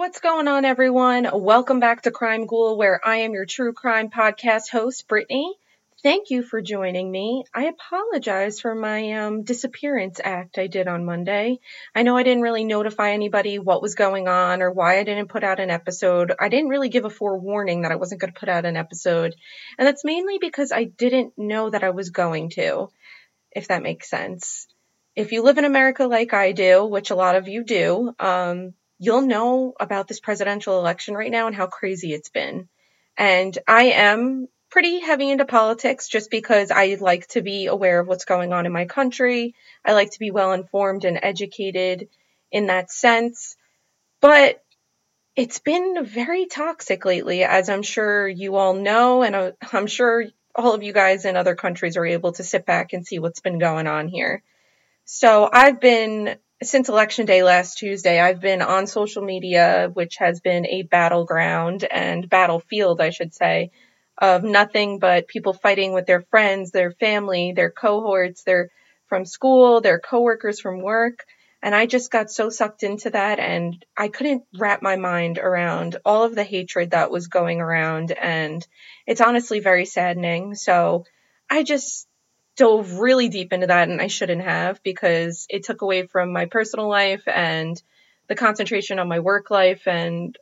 What's 0.00 0.20
going 0.20 0.48
on, 0.48 0.64
everyone? 0.64 1.28
Welcome 1.30 1.78
back 1.78 2.00
to 2.02 2.10
Crime 2.10 2.46
Ghoul, 2.46 2.78
where 2.78 3.06
I 3.06 3.18
am 3.18 3.34
your 3.34 3.44
true 3.44 3.74
crime 3.74 4.08
podcast 4.08 4.70
host, 4.70 5.06
Brittany. 5.06 5.52
Thank 6.02 6.30
you 6.30 6.42
for 6.42 6.62
joining 6.62 7.10
me. 7.10 7.44
I 7.52 7.64
apologize 7.64 8.60
for 8.60 8.74
my 8.74 9.12
um, 9.12 9.42
disappearance 9.42 10.18
act 10.24 10.56
I 10.56 10.68
did 10.68 10.88
on 10.88 11.04
Monday. 11.04 11.58
I 11.94 12.02
know 12.02 12.16
I 12.16 12.22
didn't 12.22 12.42
really 12.42 12.64
notify 12.64 13.10
anybody 13.10 13.58
what 13.58 13.82
was 13.82 13.94
going 13.94 14.26
on 14.26 14.62
or 14.62 14.70
why 14.70 14.98
I 14.98 15.04
didn't 15.04 15.28
put 15.28 15.44
out 15.44 15.60
an 15.60 15.68
episode. 15.68 16.32
I 16.40 16.48
didn't 16.48 16.70
really 16.70 16.88
give 16.88 17.04
a 17.04 17.10
forewarning 17.10 17.82
that 17.82 17.92
I 17.92 17.96
wasn't 17.96 18.22
going 18.22 18.32
to 18.32 18.40
put 18.40 18.48
out 18.48 18.64
an 18.64 18.78
episode. 18.78 19.34
And 19.76 19.86
that's 19.86 20.02
mainly 20.02 20.38
because 20.38 20.72
I 20.72 20.84
didn't 20.84 21.34
know 21.36 21.68
that 21.68 21.84
I 21.84 21.90
was 21.90 22.08
going 22.08 22.48
to, 22.52 22.88
if 23.52 23.68
that 23.68 23.82
makes 23.82 24.08
sense. 24.08 24.66
If 25.14 25.32
you 25.32 25.42
live 25.42 25.58
in 25.58 25.66
America 25.66 26.06
like 26.06 26.32
I 26.32 26.52
do, 26.52 26.86
which 26.86 27.10
a 27.10 27.16
lot 27.16 27.36
of 27.36 27.48
you 27.48 27.64
do, 27.64 28.14
um, 28.18 28.72
you'll 29.00 29.22
know 29.22 29.72
about 29.80 30.06
this 30.06 30.20
presidential 30.20 30.78
election 30.78 31.14
right 31.14 31.30
now 31.30 31.46
and 31.46 31.56
how 31.56 31.66
crazy 31.66 32.12
it's 32.12 32.28
been. 32.28 32.68
And 33.16 33.58
I 33.66 33.84
am 33.84 34.46
pretty 34.70 35.00
heavy 35.00 35.30
into 35.30 35.46
politics 35.46 36.06
just 36.06 36.30
because 36.30 36.70
I 36.70 36.96
like 37.00 37.26
to 37.28 37.40
be 37.40 37.66
aware 37.66 37.98
of 37.98 38.06
what's 38.06 38.26
going 38.26 38.52
on 38.52 38.66
in 38.66 38.72
my 38.72 38.84
country. 38.84 39.54
I 39.84 39.94
like 39.94 40.12
to 40.12 40.18
be 40.18 40.30
well 40.30 40.52
informed 40.52 41.04
and 41.04 41.18
educated 41.20 42.08
in 42.52 42.66
that 42.66 42.92
sense. 42.92 43.56
But 44.20 44.62
it's 45.34 45.60
been 45.60 46.04
very 46.04 46.46
toxic 46.46 47.04
lately, 47.06 47.42
as 47.42 47.70
I'm 47.70 47.82
sure 47.82 48.28
you 48.28 48.56
all 48.56 48.74
know, 48.74 49.22
and 49.22 49.54
I'm 49.72 49.86
sure 49.86 50.26
all 50.54 50.74
of 50.74 50.82
you 50.82 50.92
guys 50.92 51.24
in 51.24 51.36
other 51.36 51.54
countries 51.54 51.96
are 51.96 52.04
able 52.04 52.32
to 52.32 52.44
sit 52.44 52.66
back 52.66 52.92
and 52.92 53.06
see 53.06 53.18
what's 53.18 53.40
been 53.40 53.58
going 53.58 53.86
on 53.86 54.08
here. 54.08 54.42
So 55.06 55.48
I've 55.50 55.80
been 55.80 56.36
since 56.62 56.88
election 56.88 57.26
day 57.26 57.42
last 57.42 57.78
Tuesday, 57.78 58.20
I've 58.20 58.40
been 58.40 58.60
on 58.60 58.86
social 58.86 59.22
media, 59.22 59.90
which 59.92 60.16
has 60.18 60.40
been 60.40 60.66
a 60.66 60.82
battleground 60.82 61.84
and 61.84 62.28
battlefield, 62.28 63.00
I 63.00 63.10
should 63.10 63.34
say, 63.34 63.70
of 64.18 64.44
nothing 64.44 64.98
but 64.98 65.28
people 65.28 65.54
fighting 65.54 65.94
with 65.94 66.06
their 66.06 66.22
friends, 66.22 66.70
their 66.70 66.90
family, 66.92 67.52
their 67.52 67.70
cohorts, 67.70 68.42
their 68.42 68.68
from 69.08 69.24
school, 69.24 69.80
their 69.80 69.98
coworkers 69.98 70.60
from 70.60 70.82
work. 70.82 71.24
And 71.62 71.74
I 71.74 71.86
just 71.86 72.10
got 72.10 72.30
so 72.30 72.48
sucked 72.48 72.82
into 72.82 73.10
that 73.10 73.38
and 73.38 73.84
I 73.96 74.08
couldn't 74.08 74.44
wrap 74.58 74.82
my 74.82 74.96
mind 74.96 75.38
around 75.38 75.96
all 76.04 76.24
of 76.24 76.34
the 76.34 76.44
hatred 76.44 76.92
that 76.92 77.10
was 77.10 77.26
going 77.26 77.60
around. 77.60 78.12
And 78.12 78.66
it's 79.06 79.20
honestly 79.20 79.60
very 79.60 79.84
saddening. 79.84 80.54
So 80.54 81.04
I 81.50 81.62
just 81.62 82.06
dove 82.60 82.98
really 82.98 83.30
deep 83.30 83.54
into 83.54 83.68
that 83.68 83.88
and 83.88 84.02
I 84.02 84.08
shouldn't 84.08 84.42
have 84.42 84.82
because 84.82 85.46
it 85.48 85.64
took 85.64 85.80
away 85.80 86.06
from 86.06 86.30
my 86.30 86.44
personal 86.44 86.90
life 86.90 87.22
and 87.26 87.82
the 88.28 88.34
concentration 88.34 88.98
on 88.98 89.08
my 89.08 89.20
work 89.20 89.50
life 89.50 89.88
and 89.88 90.36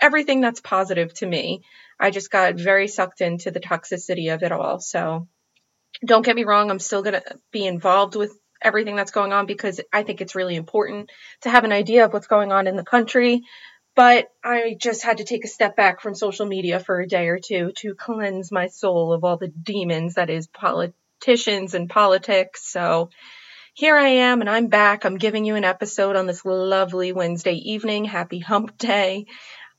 everything 0.00 0.40
that's 0.40 0.60
positive 0.60 1.12
to 1.14 1.26
me. 1.26 1.64
I 1.98 2.12
just 2.12 2.30
got 2.30 2.54
very 2.54 2.86
sucked 2.86 3.20
into 3.20 3.50
the 3.50 3.58
toxicity 3.58 4.32
of 4.32 4.44
it 4.44 4.52
all. 4.52 4.78
So 4.78 5.26
don't 6.06 6.24
get 6.24 6.36
me 6.36 6.44
wrong, 6.44 6.70
I'm 6.70 6.78
still 6.78 7.02
going 7.02 7.20
to 7.20 7.38
be 7.50 7.66
involved 7.66 8.14
with 8.14 8.38
everything 8.62 8.94
that's 8.94 9.10
going 9.10 9.32
on 9.32 9.46
because 9.46 9.80
I 9.92 10.04
think 10.04 10.20
it's 10.20 10.36
really 10.36 10.54
important 10.54 11.10
to 11.40 11.50
have 11.50 11.64
an 11.64 11.72
idea 11.72 12.04
of 12.04 12.12
what's 12.12 12.28
going 12.28 12.52
on 12.52 12.68
in 12.68 12.76
the 12.76 12.84
country. 12.84 13.42
But 13.96 14.28
I 14.44 14.76
just 14.80 15.02
had 15.02 15.16
to 15.16 15.24
take 15.24 15.44
a 15.44 15.48
step 15.48 15.74
back 15.74 16.00
from 16.00 16.14
social 16.14 16.46
media 16.46 16.78
for 16.78 17.00
a 17.00 17.08
day 17.08 17.26
or 17.26 17.40
two 17.40 17.72
to 17.78 17.96
cleanse 17.96 18.52
my 18.52 18.68
soul 18.68 19.12
of 19.12 19.24
all 19.24 19.38
the 19.38 19.48
demons 19.48 20.14
that 20.14 20.30
is 20.30 20.46
politics 20.46 20.96
politicians 21.24 21.72
and 21.72 21.88
politics. 21.88 22.70
So 22.70 23.08
here 23.72 23.96
I 23.96 24.08
am 24.08 24.42
and 24.42 24.50
I'm 24.50 24.66
back. 24.66 25.04
I'm 25.04 25.16
giving 25.16 25.46
you 25.46 25.54
an 25.54 25.64
episode 25.64 26.16
on 26.16 26.26
this 26.26 26.44
lovely 26.44 27.12
Wednesday 27.12 27.54
evening. 27.54 28.04
Happy 28.04 28.40
hump 28.40 28.76
day. 28.76 29.24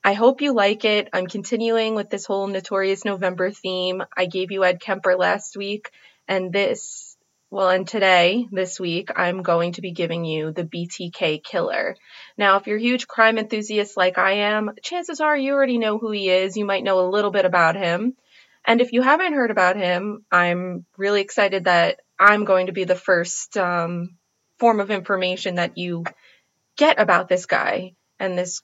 I 0.04 0.14
hope 0.14 0.42
you 0.42 0.56
like 0.56 0.86
it. 0.86 1.08
I'm 1.14 1.28
continuing 1.28 1.94
with 1.94 2.10
this 2.10 2.26
whole 2.26 2.48
Notorious 2.48 3.06
November 3.06 3.52
theme. 3.52 4.02
I 4.18 4.26
gave 4.26 4.52
you 4.52 4.64
Ed 4.64 4.82
Kemper 4.82 5.16
last 5.16 5.56
week 5.56 5.92
and 6.28 6.52
this, 6.52 7.16
well, 7.52 7.69
and 7.69 7.88
today, 7.88 8.48
this 8.52 8.80
week, 8.80 9.12
I'm 9.16 9.44
going 9.44 9.74
to 9.74 9.81
be 9.81 9.92
giving 9.92 10.25
you 10.25 10.52
the 10.52 10.64
BTK 10.64 11.44
killer. 11.44 11.96
Now, 12.40 12.58
if 12.58 12.66
you're 12.66 12.78
a 12.78 12.81
huge 12.81 13.08
crime 13.08 13.38
enthusiast 13.38 13.96
like 13.98 14.18
I 14.18 14.50
am, 14.50 14.72
chances 14.81 15.22
are 15.22 15.38
you 15.38 15.53
already 15.53 15.78
know 15.78 16.00
who 16.00 16.09
he 16.09 16.28
is. 16.28 16.58
You 16.58 16.66
might 16.66 16.84
know 16.84 17.02
a 17.02 17.12
little 17.12 17.31
bit 17.31 17.46
about 17.46 17.75
him. 17.75 18.16
And 18.66 18.81
if 18.81 18.92
you 18.92 19.02
haven't 19.02 19.34
heard 19.34 19.52
about 19.52 19.76
him, 19.76 20.26
I'm 20.31 20.86
really 20.98 21.22
excited 21.22 21.66
that 21.66 22.00
I'm 22.20 22.46
going 22.46 22.68
to 22.68 22.74
be 22.74 22.84
the 22.84 22.96
first 22.96 23.58
um, 23.58 24.18
form 24.58 24.80
of 24.80 24.92
information 24.92 25.56
that 25.56 25.78
you 25.78 26.06
get 26.75 27.00
about 27.00 27.30
this 27.30 27.46
guy 27.46 27.94
and 28.20 28.38
this 28.38 28.62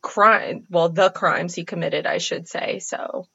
crime, 0.00 0.66
well, 0.70 0.88
the 0.88 1.10
crimes 1.10 1.54
he 1.54 1.64
committed, 1.64 2.06
I 2.06 2.18
should 2.18 2.48
say. 2.48 2.78
So, 2.78 3.26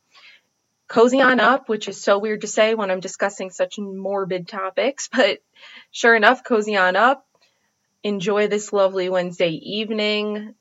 cozy 0.88 1.22
on 1.22 1.40
up, 1.40 1.68
which 1.68 1.88
is 1.88 2.02
so 2.02 2.20
weird 2.20 2.42
to 2.42 2.48
say 2.48 2.76
when 2.76 2.90
I'm 2.90 3.00
discussing 3.00 3.50
such 3.50 3.78
morbid 3.78 4.48
topics, 4.48 5.10
but 5.14 5.40
sure 5.92 6.16
enough, 6.16 6.44
cozy 6.44 6.78
on 6.78 6.96
up. 6.96 7.26
Enjoy 8.04 8.48
this 8.48 8.72
lovely 8.72 9.10
Wednesday 9.10 9.50
evening 9.50 10.54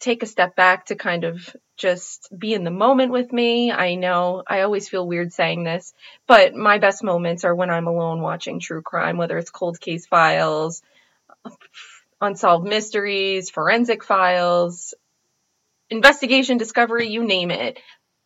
take 0.00 0.22
a 0.22 0.26
step 0.26 0.56
back 0.56 0.86
to 0.86 0.96
kind 0.96 1.24
of 1.24 1.54
just 1.76 2.28
be 2.36 2.54
in 2.54 2.64
the 2.64 2.70
moment 2.70 3.12
with 3.12 3.32
me. 3.32 3.70
I 3.70 3.94
know 3.94 4.42
I 4.46 4.62
always 4.62 4.88
feel 4.88 5.06
weird 5.06 5.32
saying 5.32 5.62
this, 5.62 5.92
but 6.26 6.54
my 6.54 6.78
best 6.78 7.04
moments 7.04 7.44
are 7.44 7.54
when 7.54 7.70
I'm 7.70 7.86
alone 7.86 8.20
watching 8.20 8.60
true 8.60 8.82
crime, 8.82 9.18
whether 9.18 9.36
it's 9.38 9.50
cold 9.50 9.80
case 9.80 10.06
files, 10.06 10.82
unsolved 12.20 12.66
mysteries, 12.66 13.50
forensic 13.50 14.02
files, 14.02 14.94
investigation, 15.90 16.56
discovery, 16.56 17.08
you 17.08 17.24
name 17.24 17.50
it. 17.50 17.78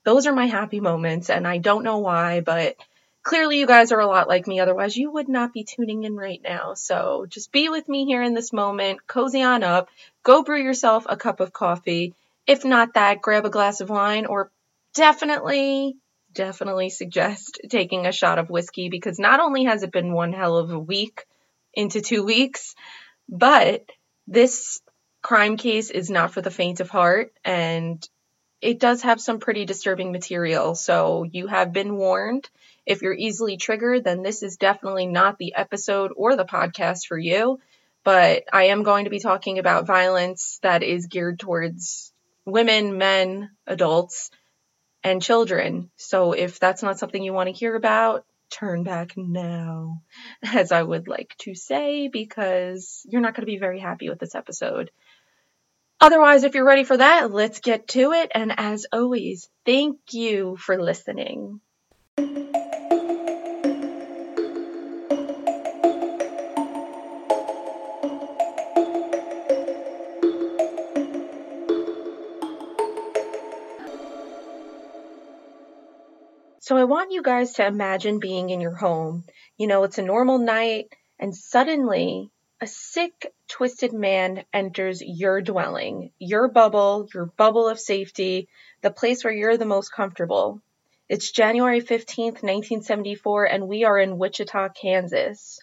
Those 0.04 0.26
are 0.26 0.34
my 0.34 0.46
happy 0.46 0.80
moments, 0.80 1.30
and 1.30 1.46
I 1.46 1.58
don't 1.58 1.84
know 1.84 1.98
why, 1.98 2.40
but 2.40 2.76
clearly 3.24 3.58
you 3.58 3.66
guys 3.66 3.90
are 3.90 4.00
a 4.00 4.06
lot 4.06 4.28
like 4.28 4.46
me. 4.46 4.60
Otherwise, 4.60 4.96
you 4.96 5.10
would 5.10 5.28
not 5.28 5.52
be 5.52 5.64
tuning 5.64 6.04
in 6.04 6.14
right 6.14 6.40
now. 6.44 6.74
So 6.74 7.26
just 7.28 7.50
be 7.50 7.68
with 7.68 7.88
me 7.88 8.04
here 8.04 8.22
in 8.22 8.34
this 8.34 8.52
moment, 8.52 9.06
cozy 9.06 9.42
on 9.42 9.64
up, 9.64 9.88
go 10.22 10.44
brew 10.44 10.62
yourself 10.62 11.06
a 11.08 11.16
cup 11.16 11.40
of 11.40 11.52
coffee. 11.52 12.14
If 12.46 12.64
not 12.64 12.94
that, 12.94 13.22
grab 13.22 13.46
a 13.46 13.50
glass 13.50 13.80
of 13.80 13.88
wine 13.88 14.26
or 14.26 14.50
definitely, 14.94 15.96
definitely 16.32 16.90
suggest 16.90 17.60
taking 17.70 18.06
a 18.06 18.12
shot 18.12 18.38
of 18.38 18.50
whiskey 18.50 18.90
because 18.90 19.18
not 19.18 19.40
only 19.40 19.64
has 19.64 19.82
it 19.82 19.90
been 19.90 20.12
one 20.12 20.34
hell 20.34 20.58
of 20.58 20.70
a 20.70 20.78
week 20.78 21.24
into 21.72 22.02
two 22.02 22.22
weeks, 22.22 22.74
but 23.28 23.84
this 24.28 24.80
crime 25.22 25.56
case 25.56 25.88
is 25.88 26.10
not 26.10 26.32
for 26.32 26.42
the 26.42 26.50
faint 26.50 26.80
of 26.80 26.90
heart 26.90 27.32
and 27.42 28.06
it 28.60 28.78
does 28.78 29.02
have 29.02 29.20
some 29.20 29.40
pretty 29.40 29.64
disturbing 29.64 30.12
material. 30.12 30.74
So 30.74 31.24
you 31.30 31.46
have 31.46 31.72
been 31.72 31.96
warned. 31.96 32.48
If 32.86 33.02
you're 33.02 33.14
easily 33.14 33.56
triggered, 33.56 34.04
then 34.04 34.22
this 34.22 34.42
is 34.42 34.56
definitely 34.56 35.06
not 35.06 35.38
the 35.38 35.54
episode 35.54 36.12
or 36.16 36.36
the 36.36 36.44
podcast 36.44 37.06
for 37.06 37.18
you. 37.18 37.60
But 38.04 38.44
I 38.52 38.64
am 38.64 38.82
going 38.82 39.04
to 39.04 39.10
be 39.10 39.20
talking 39.20 39.58
about 39.58 39.86
violence 39.86 40.58
that 40.62 40.82
is 40.82 41.06
geared 41.06 41.38
towards 41.38 42.12
women, 42.44 42.98
men, 42.98 43.50
adults, 43.66 44.30
and 45.02 45.22
children. 45.22 45.90
So 45.96 46.32
if 46.32 46.58
that's 46.58 46.82
not 46.82 46.98
something 46.98 47.22
you 47.22 47.32
want 47.32 47.48
to 47.48 47.58
hear 47.58 47.74
about, 47.74 48.26
turn 48.50 48.82
back 48.82 49.16
now, 49.16 50.02
as 50.42 50.72
I 50.72 50.82
would 50.82 51.08
like 51.08 51.34
to 51.40 51.54
say, 51.54 52.08
because 52.08 53.02
you're 53.08 53.22
not 53.22 53.34
going 53.34 53.42
to 53.42 53.52
be 53.52 53.58
very 53.58 53.80
happy 53.80 54.08
with 54.08 54.18
this 54.18 54.34
episode. 54.34 54.90
Otherwise, 56.00 56.44
if 56.44 56.54
you're 56.54 56.66
ready 56.66 56.84
for 56.84 56.96
that, 56.96 57.30
let's 57.30 57.60
get 57.60 57.88
to 57.88 58.12
it. 58.12 58.30
And 58.34 58.52
as 58.58 58.86
always, 58.92 59.48
thank 59.64 59.98
you 60.12 60.56
for 60.56 60.82
listening. 60.82 61.60
So 76.64 76.78
I 76.78 76.84
want 76.84 77.12
you 77.12 77.22
guys 77.22 77.52
to 77.54 77.66
imagine 77.66 78.20
being 78.20 78.48
in 78.48 78.62
your 78.62 78.74
home. 78.74 79.24
You 79.58 79.66
know, 79.66 79.84
it's 79.84 79.98
a 79.98 80.02
normal 80.02 80.38
night, 80.38 80.86
and 81.18 81.36
suddenly 81.36 82.30
a 82.58 82.66
sick, 82.66 83.34
twisted 83.48 83.92
man 83.92 84.46
enters 84.50 85.02
your 85.04 85.42
dwelling, 85.42 86.12
your 86.18 86.48
bubble, 86.48 87.06
your 87.12 87.26
bubble 87.26 87.68
of 87.68 87.78
safety, 87.78 88.48
the 88.80 88.90
place 88.90 89.24
where 89.24 89.32
you're 89.34 89.58
the 89.58 89.66
most 89.66 89.92
comfortable. 89.92 90.62
It's 91.06 91.30
January 91.30 91.82
15th, 91.82 92.42
1974, 92.42 93.44
and 93.44 93.68
we 93.68 93.84
are 93.84 93.98
in 93.98 94.16
Wichita, 94.16 94.70
Kansas. 94.70 95.60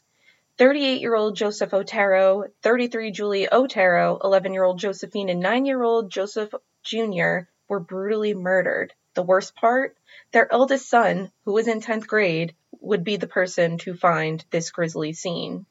38 0.59 1.01
year 1.01 1.15
old 1.15 1.35
Joseph 1.35 1.73
Otero, 1.73 2.43
33 2.61 3.09
Julie 3.09 3.51
Otero, 3.51 4.19
11 4.23 4.53
year 4.53 4.63
old 4.63 4.77
Josephine, 4.77 5.29
and 5.29 5.39
9 5.39 5.65
year 5.65 5.81
old 5.81 6.11
Joseph 6.11 6.53
Jr. 6.83 7.47
were 7.67 7.79
brutally 7.79 8.35
murdered. 8.35 8.93
The 9.15 9.23
worst 9.23 9.55
part? 9.55 9.97
Their 10.31 10.47
eldest 10.53 10.87
son, 10.87 11.31
who 11.43 11.53
was 11.53 11.67
in 11.67 11.81
10th 11.81 12.05
grade, 12.05 12.53
would 12.79 13.03
be 13.03 13.17
the 13.17 13.25
person 13.25 13.79
to 13.79 13.95
find 13.95 14.45
this 14.51 14.69
grisly 14.69 15.13
scene. 15.13 15.65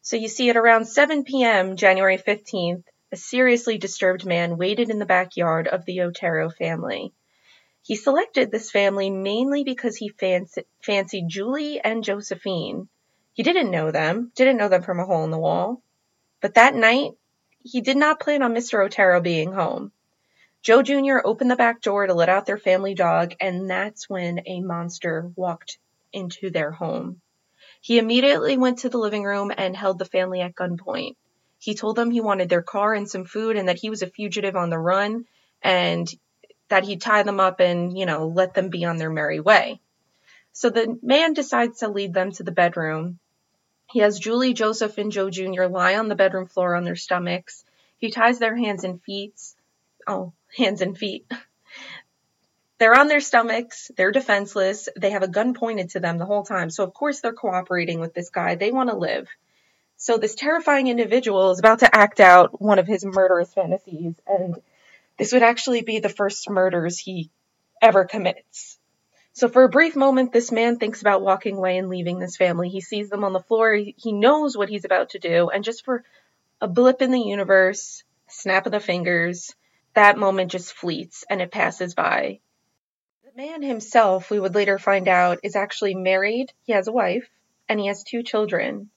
So 0.00 0.16
you 0.16 0.28
see, 0.28 0.48
at 0.48 0.56
around 0.56 0.86
7 0.86 1.24
p.m., 1.24 1.76
January 1.76 2.16
15th, 2.16 2.84
a 3.12 3.16
seriously 3.16 3.76
disturbed 3.76 4.24
man 4.24 4.56
waited 4.56 4.88
in 4.88 4.98
the 4.98 5.04
backyard 5.04 5.68
of 5.68 5.84
the 5.84 6.00
Otero 6.00 6.48
family. 6.48 7.12
He 7.86 7.96
selected 7.96 8.50
this 8.50 8.70
family 8.70 9.10
mainly 9.10 9.62
because 9.62 9.94
he 9.94 10.08
fancy- 10.08 10.64
fancied 10.82 11.28
Julie 11.28 11.80
and 11.80 12.02
Josephine. 12.02 12.88
He 13.34 13.42
didn't 13.42 13.70
know 13.70 13.90
them, 13.90 14.32
didn't 14.34 14.56
know 14.56 14.70
them 14.70 14.82
from 14.82 15.00
a 15.00 15.04
hole 15.04 15.22
in 15.24 15.30
the 15.30 15.38
wall. 15.38 15.82
But 16.40 16.54
that 16.54 16.74
night, 16.74 17.12
he 17.62 17.82
did 17.82 17.98
not 17.98 18.20
plan 18.20 18.42
on 18.42 18.54
Mr. 18.54 18.82
Otero 18.82 19.20
being 19.20 19.52
home. 19.52 19.92
Joe 20.62 20.80
Jr. 20.80 21.18
opened 21.22 21.50
the 21.50 21.56
back 21.56 21.82
door 21.82 22.06
to 22.06 22.14
let 22.14 22.30
out 22.30 22.46
their 22.46 22.56
family 22.56 22.94
dog, 22.94 23.34
and 23.38 23.68
that's 23.68 24.08
when 24.08 24.40
a 24.46 24.62
monster 24.62 25.30
walked 25.36 25.76
into 26.10 26.48
their 26.48 26.70
home. 26.70 27.20
He 27.82 27.98
immediately 27.98 28.56
went 28.56 28.78
to 28.78 28.88
the 28.88 28.96
living 28.96 29.24
room 29.24 29.52
and 29.54 29.76
held 29.76 29.98
the 29.98 30.06
family 30.06 30.40
at 30.40 30.54
gunpoint. 30.54 31.16
He 31.58 31.74
told 31.74 31.96
them 31.96 32.10
he 32.10 32.22
wanted 32.22 32.48
their 32.48 32.62
car 32.62 32.94
and 32.94 33.10
some 33.10 33.26
food 33.26 33.56
and 33.56 33.68
that 33.68 33.78
he 33.78 33.90
was 33.90 34.00
a 34.00 34.06
fugitive 34.06 34.56
on 34.56 34.70
the 34.70 34.78
run 34.78 35.26
and 35.60 36.10
that 36.68 36.84
he'd 36.84 37.00
tie 37.00 37.22
them 37.22 37.40
up 37.40 37.60
and, 37.60 37.96
you 37.96 38.06
know, 38.06 38.28
let 38.28 38.54
them 38.54 38.68
be 38.68 38.84
on 38.84 38.96
their 38.96 39.10
merry 39.10 39.40
way. 39.40 39.80
So 40.52 40.70
the 40.70 40.98
man 41.02 41.32
decides 41.32 41.80
to 41.80 41.88
lead 41.88 42.14
them 42.14 42.32
to 42.32 42.42
the 42.42 42.52
bedroom. 42.52 43.18
He 43.90 44.00
has 44.00 44.18
Julie, 44.18 44.54
Joseph, 44.54 44.98
and 44.98 45.12
Joe 45.12 45.30
Jr. 45.30 45.64
lie 45.64 45.96
on 45.96 46.08
the 46.08 46.14
bedroom 46.14 46.46
floor 46.46 46.74
on 46.74 46.84
their 46.84 46.96
stomachs. 46.96 47.64
He 47.98 48.10
ties 48.10 48.38
their 48.38 48.56
hands 48.56 48.84
and 48.84 49.02
feet. 49.02 49.34
Oh, 50.06 50.32
hands 50.56 50.80
and 50.80 50.96
feet. 50.96 51.30
They're 52.78 52.98
on 52.98 53.08
their 53.08 53.20
stomachs. 53.20 53.90
They're 53.96 54.10
defenseless. 54.10 54.88
They 54.96 55.10
have 55.10 55.22
a 55.22 55.28
gun 55.28 55.54
pointed 55.54 55.90
to 55.90 56.00
them 56.00 56.18
the 56.18 56.26
whole 56.26 56.44
time. 56.44 56.70
So, 56.70 56.82
of 56.84 56.92
course, 56.92 57.20
they're 57.20 57.32
cooperating 57.32 58.00
with 58.00 58.14
this 58.14 58.30
guy. 58.30 58.56
They 58.56 58.72
want 58.72 58.90
to 58.90 58.96
live. 58.96 59.28
So, 59.96 60.18
this 60.18 60.34
terrifying 60.34 60.88
individual 60.88 61.52
is 61.52 61.60
about 61.60 61.78
to 61.78 61.96
act 61.96 62.18
out 62.18 62.60
one 62.60 62.80
of 62.80 62.86
his 62.86 63.04
murderous 63.04 63.54
fantasies. 63.54 64.16
And 64.26 64.56
this 65.18 65.32
would 65.32 65.42
actually 65.42 65.82
be 65.82 65.98
the 65.98 66.08
first 66.08 66.48
murders 66.50 66.98
he 66.98 67.30
ever 67.80 68.04
commits. 68.04 68.78
So, 69.32 69.48
for 69.48 69.64
a 69.64 69.68
brief 69.68 69.96
moment, 69.96 70.32
this 70.32 70.52
man 70.52 70.78
thinks 70.78 71.00
about 71.00 71.22
walking 71.22 71.56
away 71.56 71.76
and 71.76 71.88
leaving 71.88 72.18
this 72.18 72.36
family. 72.36 72.68
He 72.68 72.80
sees 72.80 73.10
them 73.10 73.24
on 73.24 73.32
the 73.32 73.42
floor. 73.42 73.74
He 73.74 74.12
knows 74.12 74.56
what 74.56 74.68
he's 74.68 74.84
about 74.84 75.10
to 75.10 75.18
do. 75.18 75.50
And 75.50 75.64
just 75.64 75.84
for 75.84 76.04
a 76.60 76.68
blip 76.68 77.02
in 77.02 77.10
the 77.10 77.20
universe, 77.20 78.04
snap 78.28 78.66
of 78.66 78.72
the 78.72 78.80
fingers, 78.80 79.52
that 79.94 80.18
moment 80.18 80.52
just 80.52 80.72
fleets 80.72 81.24
and 81.28 81.40
it 81.40 81.50
passes 81.50 81.94
by. 81.94 82.40
The 83.24 83.42
man 83.42 83.62
himself, 83.62 84.30
we 84.30 84.38
would 84.38 84.54
later 84.54 84.78
find 84.78 85.08
out, 85.08 85.40
is 85.42 85.56
actually 85.56 85.94
married. 85.94 86.52
He 86.62 86.72
has 86.72 86.86
a 86.86 86.92
wife 86.92 87.28
and 87.68 87.80
he 87.80 87.86
has 87.88 88.04
two 88.04 88.22
children. 88.22 88.90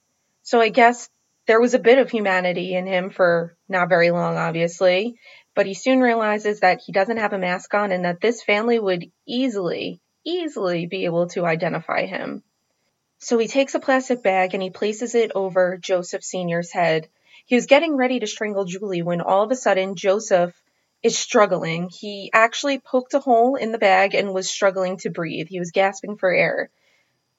So 0.44 0.62
I 0.62 0.70
guess 0.70 1.10
there 1.48 1.62
was 1.62 1.74
a 1.74 1.80
bit 1.80 1.98
of 1.98 2.12
humanity 2.12 2.76
in 2.76 2.86
him 2.86 3.10
for 3.10 3.56
not 3.68 3.90
very 3.90 4.12
long, 4.12 4.38
obviously, 4.38 5.18
but 5.58 5.66
he 5.66 5.74
soon 5.74 6.02
realizes 6.02 6.60
that 6.60 6.82
he 6.86 6.92
doesn't 6.92 7.18
have 7.18 7.34
a 7.34 7.40
mask 7.40 7.74
on 7.74 7.92
and 7.92 8.06
that 8.06 8.22
this 8.22 8.44
family 8.44 8.78
would 8.78 9.12
easily, 9.28 10.00
easily 10.24 10.86
be 10.86 11.06
able 11.06 11.28
to 11.30 11.48
identify 11.48 12.06
him. 12.06 12.44
So 13.18 13.40
he 13.40 13.48
takes 13.48 13.74
a 13.74 13.80
plastic 13.80 14.22
bag 14.22 14.54
and 14.54 14.62
he 14.62 14.70
places 14.70 15.16
it 15.16 15.32
over 15.34 15.80
Joseph 15.82 16.24
Sr.'s 16.24 16.72
head. 16.72 17.10
He 17.48 17.56
was 17.56 17.66
getting 17.66 17.96
ready 17.96 18.20
to 18.20 18.28
strangle 18.28 18.66
Julie 18.66 19.02
when 19.02 19.20
all 19.20 19.42
of 19.42 19.50
a 19.50 19.56
sudden 19.56 19.96
Joseph 19.96 20.54
is 21.02 21.18
struggling. 21.18 21.90
He 21.90 22.30
actually 22.32 22.78
poked 22.78 23.16
a 23.16 23.20
hole 23.20 23.56
in 23.56 23.72
the 23.72 23.80
bag 23.80 24.14
and 24.14 24.36
was 24.36 24.48
struggling 24.48 24.98
to 24.98 25.10
breathe. 25.10 25.48
He 25.50 25.58
was 25.58 25.72
gasping 25.72 26.18
for 26.18 26.32
air. 26.32 26.70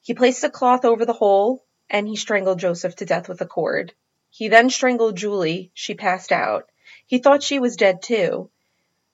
He 0.01 0.13
placed 0.13 0.43
a 0.43 0.49
cloth 0.49 0.83
over 0.83 1.05
the 1.05 1.13
hole 1.13 1.63
and 1.89 2.05
he 2.05 2.17
strangled 2.17 2.59
Joseph 2.59 2.97
to 2.97 3.05
death 3.05 3.29
with 3.29 3.39
a 3.39 3.45
cord. 3.45 3.93
He 4.29 4.49
then 4.49 4.69
strangled 4.69 5.15
Julie. 5.15 5.71
She 5.73 5.93
passed 5.93 6.33
out. 6.33 6.69
He 7.09 7.17
thought 7.17 7.41
she 7.41 7.57
was 7.57 7.75
dead 7.75 8.03
too. 8.03 8.51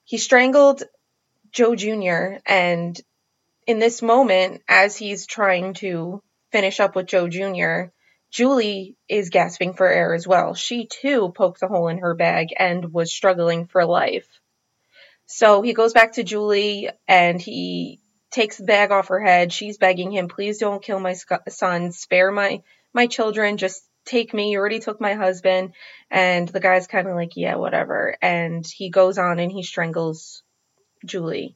He 0.04 0.18
strangled 0.18 0.84
Joe 1.54 1.76
Jr. 1.76 2.40
and 2.46 3.00
in 3.66 3.80
this 3.80 4.02
moment, 4.02 4.64
as 4.68 4.98
he's 4.98 5.26
trying 5.26 5.76
to 5.76 6.22
finish 6.52 6.82
up 6.82 6.94
with 6.94 7.06
Joe 7.06 7.30
Jr., 7.30 7.94
Julie 8.30 8.98
is 9.08 9.30
gasping 9.30 9.76
for 9.76 9.88
air 9.88 10.14
as 10.14 10.28
well. 10.28 10.56
She 10.56 10.88
too 10.88 11.32
poked 11.34 11.64
a 11.64 11.70
hole 11.70 11.88
in 11.88 12.00
her 12.00 12.16
bag 12.16 12.50
and 12.60 12.92
was 12.92 13.14
struggling 13.14 13.66
for 13.66 13.86
life. 13.86 14.28
So 15.26 15.62
he 15.62 15.72
goes 15.72 15.94
back 15.94 16.12
to 16.14 16.24
Julie 16.24 16.90
and 17.08 17.42
he 17.42 18.02
takes 18.30 18.58
the 18.58 18.66
bag 18.66 18.92
off 18.92 19.08
her 19.08 19.22
head. 19.22 19.54
She's 19.54 19.78
begging 19.78 20.12
him, 20.12 20.28
please 20.28 20.58
don't 20.58 20.84
kill 20.84 21.00
my 21.00 21.16
son, 21.48 21.94
spare 21.94 22.30
my, 22.30 22.62
my 22.94 23.08
children, 23.08 23.56
just 23.56 23.88
take 24.06 24.34
me. 24.34 24.52
You 24.52 24.60
already 24.60 24.80
took 24.80 25.02
my 25.02 25.14
husband. 25.14 25.74
And 26.10 26.48
the 26.48 26.60
guy's 26.60 26.88
kind 26.88 27.08
of 27.08 27.16
like, 27.16 27.36
yeah, 27.36 27.56
whatever. 27.56 28.18
And 28.22 28.66
he 28.66 28.90
goes 28.90 29.18
on 29.18 29.40
and 29.40 29.52
he 29.52 29.64
strangles 29.64 30.44
Julie. 31.06 31.56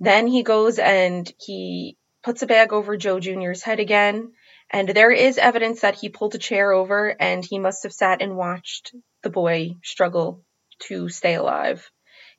Then 0.00 0.26
he 0.26 0.42
goes 0.42 0.78
and 0.78 1.32
he 1.40 1.96
puts 2.22 2.42
a 2.42 2.46
bag 2.46 2.72
over 2.72 2.96
Joe 2.96 3.20
Jr.'s 3.20 3.62
head 3.62 3.80
again 3.80 4.32
and 4.70 4.88
there 4.88 5.12
is 5.12 5.38
evidence 5.38 5.80
that 5.80 5.94
he 5.94 6.08
pulled 6.08 6.34
a 6.34 6.38
chair 6.38 6.72
over 6.72 7.14
and 7.20 7.44
he 7.44 7.58
must 7.58 7.84
have 7.84 7.92
sat 7.92 8.20
and 8.20 8.36
watched 8.36 8.94
the 9.22 9.30
boy 9.30 9.76
struggle 9.82 10.44
to 10.80 11.08
stay 11.08 11.34
alive. 11.34 11.88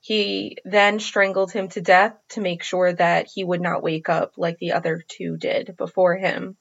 He 0.01 0.57
then 0.63 0.99
strangled 0.99 1.51
him 1.51 1.69
to 1.69 1.81
death 1.81 2.15
to 2.29 2.41
make 2.41 2.63
sure 2.63 2.93
that 2.93 3.27
he 3.33 3.43
would 3.43 3.61
not 3.61 3.81
wake 3.81 4.09
up 4.09 4.33
like 4.37 4.57
the 4.59 4.73
other 4.73 5.03
two 5.07 5.37
did 5.37 5.75
before 5.77 6.17
him. 6.17 6.57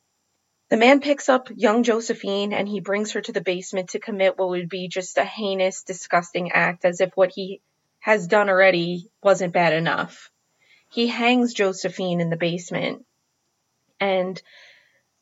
The 0.69 0.77
man 0.77 1.01
picks 1.01 1.29
up 1.29 1.49
young 1.55 1.85
Josephine 1.85 2.53
and 2.53 2.69
he 2.69 2.81
brings 2.81 3.13
her 3.13 3.21
to 3.21 3.33
the 3.33 3.41
basement 3.41 3.91
to 3.91 4.01
commit 4.01 4.37
what 4.37 4.49
would 4.49 4.69
be 4.69 4.89
just 4.89 5.17
a 5.17 5.25
heinous, 5.25 5.83
disgusting 5.83 6.51
act, 6.53 6.85
as 6.85 7.01
if 7.01 7.13
what 7.15 7.31
he 7.33 7.61
has 8.01 8.27
done 8.27 8.49
already 8.49 9.09
wasn't 9.23 9.53
bad 9.53 9.73
enough. 9.73 10.31
He 10.91 11.07
hangs 11.07 11.55
Josephine 11.55 12.21
in 12.21 12.31
the 12.31 12.37
basement. 12.37 13.05
And 14.01 14.41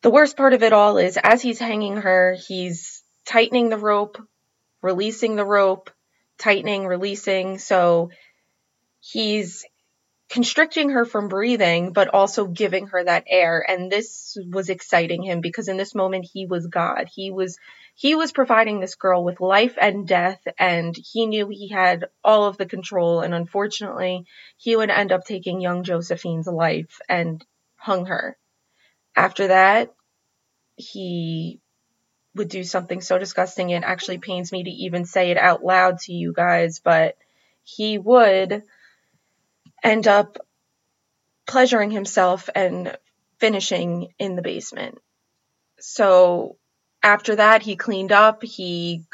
the 0.00 0.10
worst 0.10 0.36
part 0.36 0.54
of 0.54 0.62
it 0.62 0.72
all 0.72 0.96
is 0.98 1.18
as 1.22 1.42
he's 1.42 1.58
hanging 1.58 1.98
her, 1.98 2.36
he's 2.46 3.02
tightening 3.26 3.68
the 3.68 3.78
rope, 3.78 4.18
releasing 4.82 5.36
the 5.36 5.44
rope, 5.44 5.90
tightening, 6.38 6.86
releasing. 6.86 7.58
So 7.58 8.10
he's 9.00 9.64
constricting 10.34 10.90
her 10.90 11.04
from 11.04 11.28
breathing, 11.28 11.92
but 11.92 12.08
also 12.08 12.48
giving 12.48 12.88
her 12.88 13.04
that 13.04 13.22
air. 13.28 13.64
And 13.66 13.88
this 13.88 14.36
was 14.50 14.68
exciting 14.68 15.22
him 15.22 15.40
because 15.40 15.68
in 15.68 15.76
this 15.76 15.94
moment 15.94 16.28
he 16.30 16.44
was 16.44 16.66
God. 16.66 17.08
He 17.14 17.30
was 17.30 17.56
he 17.94 18.16
was 18.16 18.32
providing 18.32 18.80
this 18.80 18.96
girl 18.96 19.22
with 19.22 19.40
life 19.40 19.78
and 19.80 20.08
death, 20.08 20.40
and 20.58 20.92
he 21.12 21.26
knew 21.26 21.46
he 21.48 21.68
had 21.68 22.06
all 22.24 22.46
of 22.46 22.56
the 22.56 22.66
control. 22.66 23.20
And 23.20 23.32
unfortunately, 23.32 24.24
he 24.56 24.74
would 24.74 24.90
end 24.90 25.12
up 25.12 25.24
taking 25.24 25.60
young 25.60 25.84
Josephine's 25.84 26.48
life 26.48 26.98
and 27.08 27.40
hung 27.76 28.06
her. 28.06 28.36
After 29.14 29.46
that, 29.46 29.94
he 30.74 31.60
would 32.34 32.48
do 32.48 32.64
something 32.64 33.00
so 33.00 33.18
disgusting 33.18 33.70
it 33.70 33.84
actually 33.84 34.18
pains 34.18 34.50
me 34.50 34.64
to 34.64 34.70
even 34.70 35.04
say 35.04 35.30
it 35.30 35.38
out 35.38 35.62
loud 35.64 36.00
to 36.00 36.12
you 36.12 36.32
guys, 36.32 36.80
but 36.80 37.16
he 37.62 37.98
would 37.98 38.64
end 39.84 40.08
up 40.08 40.38
pleasuring 41.46 41.90
himself 41.90 42.50
and 42.54 42.96
finishing 43.38 44.08
in 44.18 44.34
the 44.34 44.42
basement. 44.42 44.98
So 45.78 46.56
after 47.02 47.36
that, 47.36 47.62
he 47.62 47.76
cleaned 47.76 48.10
up, 48.10 48.42
he 48.42 49.04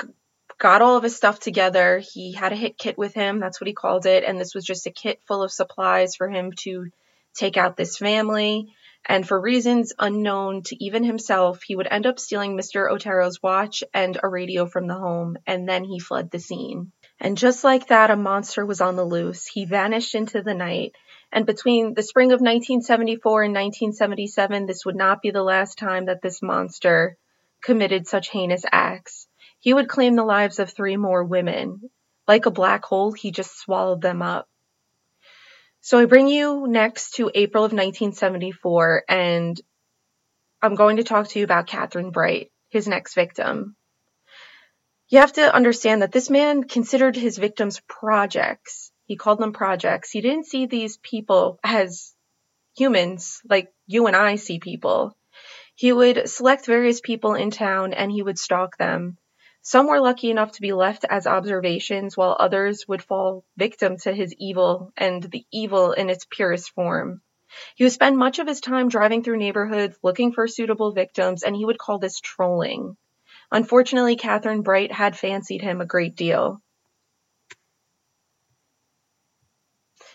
got 0.59 0.81
all 0.81 0.97
of 0.97 1.03
his 1.03 1.17
stuff 1.17 1.41
together. 1.41 1.99
He 1.99 2.33
had 2.33 2.53
a 2.53 2.57
hit 2.57 2.79
kit 2.79 2.97
with 2.97 3.13
him, 3.13 3.41
that's 3.41 3.61
what 3.61 3.69
he 3.69 3.75
called 3.75 4.07
it, 4.07 4.25
and 4.25 4.41
this 4.41 4.55
was 4.55 4.65
just 4.65 4.87
a 4.87 4.91
kit 4.91 5.21
full 5.27 5.43
of 5.43 5.51
supplies 5.51 6.15
for 6.15 6.29
him 6.29 6.53
to 6.61 6.91
take 7.35 7.57
out 7.57 7.77
this 7.77 7.99
family 7.99 8.73
and 9.09 9.27
for 9.27 9.41
reasons 9.41 9.93
unknown 9.99 10.63
to 10.65 10.85
even 10.85 11.05
himself, 11.05 11.63
he 11.63 11.75
would 11.75 11.89
end 11.91 12.07
up 12.07 12.19
stealing 12.19 12.57
Mr. 12.57 12.91
Otero's 12.91 13.43
watch 13.43 13.83
and 13.95 14.19
a 14.23 14.29
radio 14.29 14.67
from 14.67 14.87
the 14.87 14.95
home, 14.95 15.39
and 15.47 15.69
then 15.69 15.85
he 15.85 15.99
fled 15.99 16.31
the 16.31 16.39
scene. 16.39 16.93
And 17.21 17.37
just 17.37 17.65
like 17.65 17.89
that, 17.89 18.11
a 18.11 18.17
monster 18.17 18.65
was 18.65 18.81
on 18.81 18.97
the 18.97 19.05
loose. 19.05 19.47
He 19.47 19.67
vanished 19.67 20.15
into 20.15 20.43
the 20.43 20.55
night. 20.55 20.93
And 21.31 21.45
between 21.45 21.93
the 21.93 22.03
spring 22.03 22.33
of 22.33 22.41
1974 22.41 23.43
and 23.43 23.53
1977, 23.53 24.67
this 24.67 24.87
would 24.87 24.97
not 24.97 25.21
be 25.21 25.31
the 25.31 25.43
last 25.43 25.79
time 25.79 26.07
that 26.07 26.23
this 26.23 26.41
monster 26.41 27.19
committed 27.63 28.09
such 28.09 28.31
heinous 28.31 28.65
acts. 28.73 29.29
He 29.59 29.75
would 29.75 29.89
claim 29.89 30.17
the 30.17 30.25
lives 30.25 30.59
of 30.59 30.71
three 30.71 30.97
more 30.97 31.23
women. 31.23 31.91
Like 32.27 32.47
a 32.47 32.51
black 32.51 32.85
hole, 32.85 33.13
he 33.13 33.31
just 33.31 33.59
swallowed 33.59 34.01
them 34.01 34.23
up. 34.23 34.49
So 35.83 35.99
I 35.99 36.07
bring 36.07 36.29
you 36.29 36.67
next 36.67 37.17
to 37.17 37.31
April 37.35 37.65
of 37.65 37.73
1974, 37.73 39.05
and 39.09 39.61
I'm 40.63 40.75
going 40.75 40.97
to 40.97 41.05
talk 41.05 41.29
to 41.29 41.39
you 41.39 41.45
about 41.45 41.67
Catherine 41.67 42.11
Bright, 42.11 42.51
his 42.69 42.89
next 42.89 43.15
victim. 43.15 43.77
You 45.11 45.19
have 45.19 45.33
to 45.33 45.53
understand 45.53 46.03
that 46.03 46.13
this 46.13 46.31
man 46.31 46.63
considered 46.63 47.17
his 47.17 47.37
victims 47.37 47.81
projects. 47.89 48.93
He 49.07 49.17
called 49.17 49.41
them 49.41 49.53
projects. 49.53 50.13
He 50.13 50.21
didn't 50.21 50.47
see 50.47 50.67
these 50.67 50.99
people 50.99 51.59
as 51.65 52.15
humans 52.77 53.41
like 53.51 53.73
you 53.89 54.07
and 54.07 54.15
I 54.15 54.37
see 54.37 54.61
people. 54.61 55.17
He 55.75 55.93
would 55.93 56.31
select 56.31 56.65
various 56.65 57.01
people 57.01 57.35
in 57.35 57.51
town 57.51 57.93
and 57.93 58.13
he 58.13 58.23
would 58.23 58.39
stalk 58.39 58.77
them. 58.77 59.19
Some 59.63 59.89
were 59.89 60.01
lucky 60.01 60.31
enough 60.31 60.53
to 60.53 60.61
be 60.61 60.73
left 60.73 61.05
as 61.11 61.27
observations, 61.27 62.17
while 62.17 62.37
others 62.39 62.87
would 62.87 63.03
fall 63.03 63.45
victim 63.57 63.97
to 64.03 64.13
his 64.13 64.33
evil 64.39 64.93
and 64.97 65.25
the 65.25 65.45
evil 65.51 65.91
in 65.91 66.09
its 66.09 66.25
purest 66.31 66.71
form. 66.71 67.21
He 67.75 67.83
would 67.83 67.93
spend 67.93 68.17
much 68.17 68.39
of 68.39 68.47
his 68.47 68.61
time 68.61 68.89
driving 68.89 69.25
through 69.25 69.39
neighborhoods 69.39 69.99
looking 70.05 70.33
for 70.33 70.47
suitable 70.47 70.93
victims, 70.93 71.43
and 71.43 71.57
he 71.57 71.65
would 71.65 71.79
call 71.79 71.99
this 71.99 72.21
trolling. 72.21 72.97
Unfortunately, 73.53 74.17
Catherine 74.17 74.63
Bright 74.63 74.93
had 74.93 75.17
fancied 75.17 75.63
him 75.63 75.81
a 75.81 75.87
great 75.87 76.15
deal. 76.15 76.61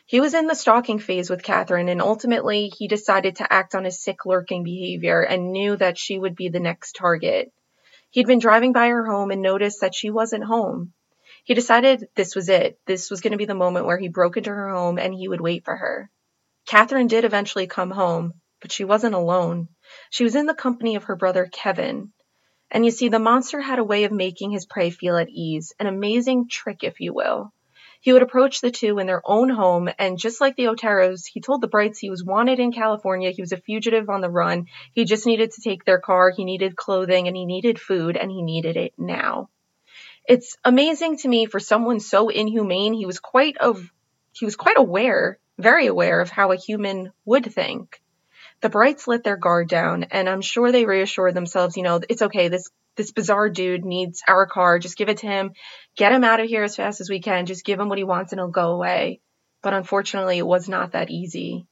He 0.08 0.22
was 0.22 0.36
in 0.36 0.46
the 0.46 0.56
stalking 0.56 1.00
phase 1.00 1.30
with 1.30 1.42
Catherine, 1.44 1.90
and 1.90 2.02
ultimately 2.02 2.72
he 2.78 2.88
decided 2.88 3.38
to 3.38 3.52
act 3.52 3.74
on 3.74 3.86
his 3.86 4.02
sick 4.02 4.26
lurking 4.26 4.64
behavior 4.64 5.22
and 5.22 5.52
knew 5.52 5.76
that 5.76 5.98
she 5.98 6.20
would 6.20 6.36
be 6.36 6.50
the 6.50 6.60
next 6.60 6.94
target. 6.94 7.52
He'd 8.12 8.28
been 8.28 8.40
driving 8.40 8.72
by 8.72 8.88
her 8.90 9.06
home 9.06 9.32
and 9.32 9.42
noticed 9.42 9.82
that 9.82 9.96
she 9.96 10.12
wasn't 10.12 10.44
home. 10.44 10.94
He 11.44 11.54
decided 11.54 12.08
this 12.16 12.36
was 12.36 12.50
it. 12.50 12.80
This 12.86 13.10
was 13.10 13.22
going 13.22 13.32
to 13.32 13.38
be 13.38 13.46
the 13.46 13.56
moment 13.56 13.86
where 13.88 13.98
he 13.98 14.08
broke 14.08 14.38
into 14.38 14.52
her 14.52 14.70
home 14.70 14.98
and 14.98 15.14
he 15.14 15.28
would 15.28 15.42
wait 15.42 15.66
for 15.66 15.76
her. 15.76 16.10
Catherine 16.66 17.08
did 17.08 17.26
eventually 17.26 17.68
come 17.68 17.92
home, 17.92 18.34
but 18.62 18.72
she 18.72 18.86
wasn't 18.86 19.16
alone. 19.16 19.68
She 20.12 20.24
was 20.24 20.36
in 20.36 20.46
the 20.46 20.54
company 20.54 20.96
of 20.96 21.04
her 21.06 21.16
brother 21.16 21.50
Kevin. 21.52 22.14
And 22.72 22.84
you 22.84 22.92
see, 22.92 23.10
the 23.10 23.20
monster 23.20 23.62
had 23.62 23.80
a 23.80 23.84
way 23.84 24.04
of 24.04 24.12
making 24.12 24.52
his 24.52 24.66
prey 24.66 24.90
feel 24.90 25.18
at 25.18 25.30
ease, 25.30 25.74
an 25.80 25.88
amazing 25.88 26.50
trick, 26.50 26.84
if 26.84 27.00
you 27.00 27.14
will. 27.14 27.52
He 28.02 28.14
would 28.14 28.22
approach 28.22 28.62
the 28.62 28.72
two 28.72 29.00
in 29.00 29.08
their 29.08 29.22
own 29.26 29.50
home, 29.50 29.90
and 29.98 30.20
just 30.20 30.42
like 30.42 30.56
the 30.56 30.68
Oteros, 30.68 31.26
he 31.26 31.42
told 31.42 31.62
the 31.62 31.68
Brights 31.68 32.00
he 32.00 32.10
was 32.10 32.24
wanted 32.24 32.60
in 32.60 32.72
California. 32.72 33.32
He 33.32 33.42
was 33.42 33.52
a 33.52 33.58
fugitive 33.58 34.10
on 34.10 34.22
the 34.22 34.30
run. 34.30 34.68
He 34.94 35.06
just 35.06 35.26
needed 35.26 35.52
to 35.52 35.62
take 35.62 35.86
their 35.86 36.00
car, 36.00 36.30
he 36.30 36.46
needed 36.46 36.76
clothing, 36.76 37.28
and 37.28 37.36
he 37.36 37.46
needed 37.46 37.80
food, 37.80 38.18
and 38.18 38.30
he 38.30 38.42
needed 38.42 38.78
it 38.78 38.94
now. 38.98 39.50
It's 40.28 40.58
amazing 40.64 41.18
to 41.20 41.28
me 41.28 41.46
for 41.46 41.60
someone 41.60 42.00
so 42.00 42.30
inhumane. 42.30 42.94
He 42.94 43.06
was 43.06 43.20
quite 43.20 43.58
of 43.58 43.92
he 44.34 44.46
was 44.46 44.56
quite 44.56 44.78
aware 44.78 45.40
very 45.58 45.88
aware 45.88 46.20
of 46.22 46.30
how 46.30 46.52
a 46.52 46.58
human 46.58 47.12
would 47.26 47.54
think. 47.54 48.02
The 48.62 48.70
Brights 48.70 49.08
let 49.08 49.24
their 49.24 49.38
guard 49.38 49.70
down, 49.70 50.06
and 50.12 50.28
I'm 50.28 50.42
sure 50.42 50.72
they 50.72 50.86
reassured 50.86 51.34
themselves, 51.34 51.78
you 51.78 51.84
know, 51.84 52.00
it's 52.10 52.22
okay, 52.22 52.48
this 52.48 52.70
this 52.96 53.12
bizarre 53.12 53.50
dude 53.50 53.84
needs 53.84 54.24
our 54.28 54.46
car, 54.46 54.80
just 54.80 54.98
give 54.98 55.10
it 55.10 55.18
to 55.18 55.28
him, 55.28 55.52
get 55.98 56.14
him 56.14 56.24
out 56.24 56.40
of 56.40 56.48
here 56.48 56.64
as 56.64 56.78
fast 56.78 57.02
as 57.02 57.10
we 57.10 57.20
can, 57.20 57.46
just 57.46 57.66
give 57.66 57.80
him 57.80 57.90
what 57.90 57.98
he 57.98 58.06
wants 58.06 58.32
and 58.32 58.40
he'll 58.40 58.48
go 58.48 58.72
away. 58.72 59.20
But 59.62 59.74
unfortunately, 59.74 60.38
it 60.38 60.48
was 60.48 60.70
not 60.70 60.94
that 60.94 61.12
easy. 61.12 61.68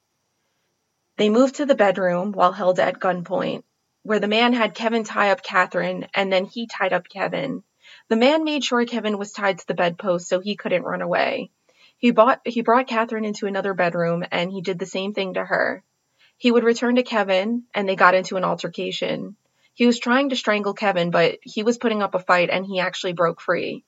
They 1.15 1.29
moved 1.29 1.55
to 1.55 1.65
the 1.65 1.75
bedroom 1.75 2.33
while 2.33 2.51
held 2.51 2.79
at 2.79 2.99
gunpoint, 2.99 3.63
where 4.01 4.19
the 4.19 4.27
man 4.27 4.51
had 4.51 4.75
Kevin 4.75 5.03
tie 5.03 5.31
up 5.31 5.43
Catherine, 5.43 6.07
and 6.13 6.31
then 6.31 6.45
he 6.45 6.67
tied 6.67 6.91
up 6.91 7.07
Kevin. 7.07 7.63
The 8.09 8.15
man 8.17 8.43
made 8.43 8.63
sure 8.63 8.85
Kevin 8.85 9.17
was 9.17 9.31
tied 9.31 9.59
to 9.59 9.67
the 9.67 9.73
bedpost 9.73 10.27
so 10.27 10.39
he 10.39 10.55
couldn't 10.55 10.83
run 10.83 11.01
away. 11.01 11.51
He 11.97 12.11
bought 12.11 12.41
he 12.45 12.61
brought 12.61 12.87
Catherine 12.87 13.23
into 13.23 13.47
another 13.47 13.73
bedroom 13.73 14.25
and 14.29 14.51
he 14.51 14.61
did 14.61 14.77
the 14.77 14.85
same 14.85 15.13
thing 15.13 15.35
to 15.35 15.45
her. 15.45 15.83
He 16.43 16.51
would 16.51 16.65
return 16.65 16.97
to 16.97 17.03
Kevin 17.03 17.63
and 17.73 17.87
they 17.87 17.95
got 17.95 18.15
into 18.15 18.35
an 18.35 18.43
altercation. 18.43 19.37
He 19.75 19.85
was 19.85 19.97
trying 19.97 20.27
to 20.27 20.35
strangle 20.35 20.73
Kevin, 20.73 21.09
but 21.09 21.37
he 21.41 21.63
was 21.63 21.77
putting 21.77 22.01
up 22.01 22.15
a 22.15 22.19
fight 22.19 22.49
and 22.49 22.65
he 22.65 22.81
actually 22.81 23.13
broke 23.13 23.39
free. 23.39 23.85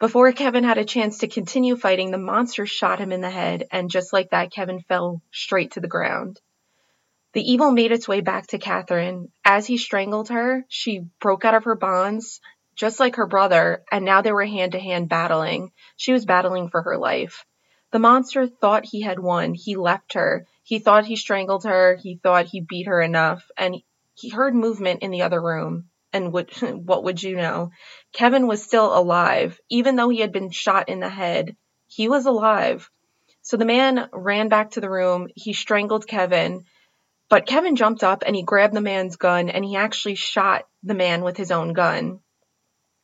Before 0.00 0.32
Kevin 0.32 0.64
had 0.64 0.78
a 0.78 0.84
chance 0.84 1.18
to 1.18 1.28
continue 1.28 1.76
fighting, 1.76 2.10
the 2.10 2.18
monster 2.18 2.66
shot 2.66 2.98
him 2.98 3.12
in 3.12 3.20
the 3.20 3.30
head, 3.30 3.68
and 3.70 3.88
just 3.88 4.12
like 4.12 4.30
that, 4.30 4.50
Kevin 4.50 4.80
fell 4.80 5.22
straight 5.30 5.70
to 5.74 5.80
the 5.80 5.86
ground. 5.86 6.40
The 7.34 7.48
evil 7.52 7.70
made 7.70 7.92
its 7.92 8.08
way 8.08 8.20
back 8.20 8.48
to 8.48 8.58
Catherine. 8.58 9.30
As 9.44 9.68
he 9.68 9.78
strangled 9.78 10.30
her, 10.30 10.64
she 10.66 11.06
broke 11.20 11.44
out 11.44 11.54
of 11.54 11.66
her 11.66 11.76
bonds 11.76 12.40
just 12.74 12.98
like 12.98 13.14
her 13.14 13.28
brother, 13.28 13.84
and 13.92 14.04
now 14.04 14.22
they 14.22 14.32
were 14.32 14.44
hand 14.44 14.72
to 14.72 14.80
hand 14.80 15.08
battling. 15.08 15.70
She 15.96 16.12
was 16.12 16.24
battling 16.24 16.68
for 16.68 16.82
her 16.82 16.98
life. 16.98 17.44
The 17.92 18.00
monster 18.00 18.48
thought 18.48 18.86
he 18.86 19.02
had 19.02 19.20
won. 19.20 19.54
He 19.54 19.76
left 19.76 20.14
her. 20.14 20.48
He 20.66 20.80
thought 20.80 21.06
he 21.06 21.14
strangled 21.14 21.62
her. 21.62 21.94
He 21.94 22.18
thought 22.20 22.46
he 22.46 22.60
beat 22.60 22.88
her 22.88 23.00
enough. 23.00 23.48
And 23.56 23.76
he 24.14 24.30
heard 24.30 24.52
movement 24.52 25.02
in 25.02 25.12
the 25.12 25.22
other 25.22 25.40
room. 25.40 25.90
And 26.12 26.32
what, 26.32 26.60
what 26.60 27.04
would 27.04 27.22
you 27.22 27.36
know? 27.36 27.70
Kevin 28.12 28.48
was 28.48 28.64
still 28.64 28.98
alive. 28.98 29.60
Even 29.70 29.94
though 29.94 30.08
he 30.08 30.18
had 30.18 30.32
been 30.32 30.50
shot 30.50 30.88
in 30.88 30.98
the 30.98 31.08
head, 31.08 31.56
he 31.86 32.08
was 32.08 32.26
alive. 32.26 32.90
So 33.42 33.56
the 33.56 33.64
man 33.64 34.08
ran 34.12 34.48
back 34.48 34.72
to 34.72 34.80
the 34.80 34.90
room. 34.90 35.28
He 35.36 35.52
strangled 35.52 36.08
Kevin. 36.08 36.64
But 37.28 37.46
Kevin 37.46 37.76
jumped 37.76 38.02
up 38.02 38.24
and 38.26 38.34
he 38.34 38.42
grabbed 38.42 38.74
the 38.74 38.80
man's 38.80 39.14
gun 39.14 39.48
and 39.48 39.64
he 39.64 39.76
actually 39.76 40.16
shot 40.16 40.66
the 40.82 40.94
man 40.94 41.22
with 41.22 41.36
his 41.36 41.52
own 41.52 41.74
gun. 41.74 42.18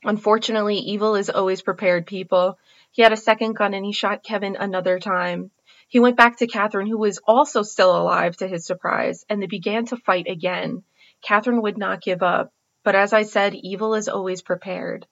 Unfortunately, 0.03 0.79
evil 0.79 1.15
is 1.15 1.31
always 1.31 1.63
prepared, 1.63 2.09
people. 2.09 2.59
He 2.91 3.03
had 3.03 3.13
a 3.13 3.17
second 3.17 3.53
gun 3.53 3.73
and 3.73 3.85
he 3.85 3.93
shot 3.93 4.25
Kevin 4.25 4.57
another 4.57 4.99
time. 4.99 5.53
He 5.93 6.01
went 6.01 6.17
back 6.17 6.39
to 6.39 6.47
Catherine, 6.47 6.87
who 6.87 6.97
was 6.97 7.21
also 7.27 7.61
still 7.61 7.95
alive 7.95 8.35
to 8.39 8.49
his 8.49 8.65
surprise, 8.65 9.27
and 9.29 9.43
they 9.43 9.47
began 9.47 9.85
to 9.85 9.99
fight 9.99 10.27
again. 10.27 10.85
Catherine 11.21 11.61
would 11.61 11.77
not 11.77 12.01
give 12.01 12.23
up, 12.23 12.51
but 12.83 12.95
as 12.95 13.13
I 13.13 13.25
said, 13.25 13.55
evil 13.55 13.95
is 13.95 14.09
always 14.09 14.41
prepared. 14.41 15.07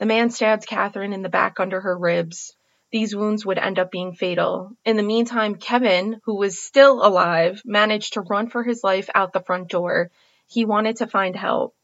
The 0.00 0.06
man 0.06 0.30
stabbed 0.30 0.66
Catherine 0.66 1.12
in 1.12 1.22
the 1.22 1.28
back 1.28 1.60
under 1.60 1.80
her 1.80 1.96
ribs. 1.96 2.56
These 2.90 3.14
wounds 3.14 3.46
would 3.46 3.58
end 3.58 3.78
up 3.78 3.92
being 3.92 4.12
fatal. 4.12 4.72
In 4.84 4.96
the 4.96 5.04
meantime, 5.04 5.54
Kevin, 5.54 6.20
who 6.24 6.36
was 6.36 6.60
still 6.60 7.06
alive, 7.06 7.62
managed 7.64 8.14
to 8.14 8.22
run 8.22 8.50
for 8.50 8.64
his 8.64 8.82
life 8.82 9.08
out 9.14 9.32
the 9.32 9.44
front 9.44 9.68
door. 9.68 10.10
He 10.48 10.64
wanted 10.64 10.96
to 10.96 11.06
find 11.06 11.36
help. 11.36 11.76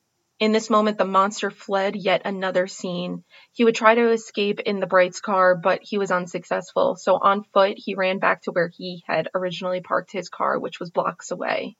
In 0.44 0.52
this 0.52 0.68
moment, 0.68 0.98
the 0.98 1.06
monster 1.06 1.50
fled 1.50 1.96
yet 1.96 2.20
another 2.26 2.66
scene. 2.66 3.24
He 3.52 3.64
would 3.64 3.74
try 3.74 3.94
to 3.94 4.10
escape 4.10 4.60
in 4.60 4.78
the 4.78 4.86
Bright's 4.86 5.22
car, 5.22 5.54
but 5.54 5.80
he 5.82 5.96
was 5.96 6.10
unsuccessful. 6.10 6.96
So 6.96 7.14
on 7.14 7.44
foot, 7.44 7.78
he 7.78 7.94
ran 7.94 8.18
back 8.18 8.42
to 8.42 8.50
where 8.50 8.68
he 8.68 9.02
had 9.06 9.30
originally 9.34 9.80
parked 9.80 10.12
his 10.12 10.28
car, 10.28 10.58
which 10.58 10.78
was 10.78 10.90
blocks 10.90 11.30
away. 11.30 11.78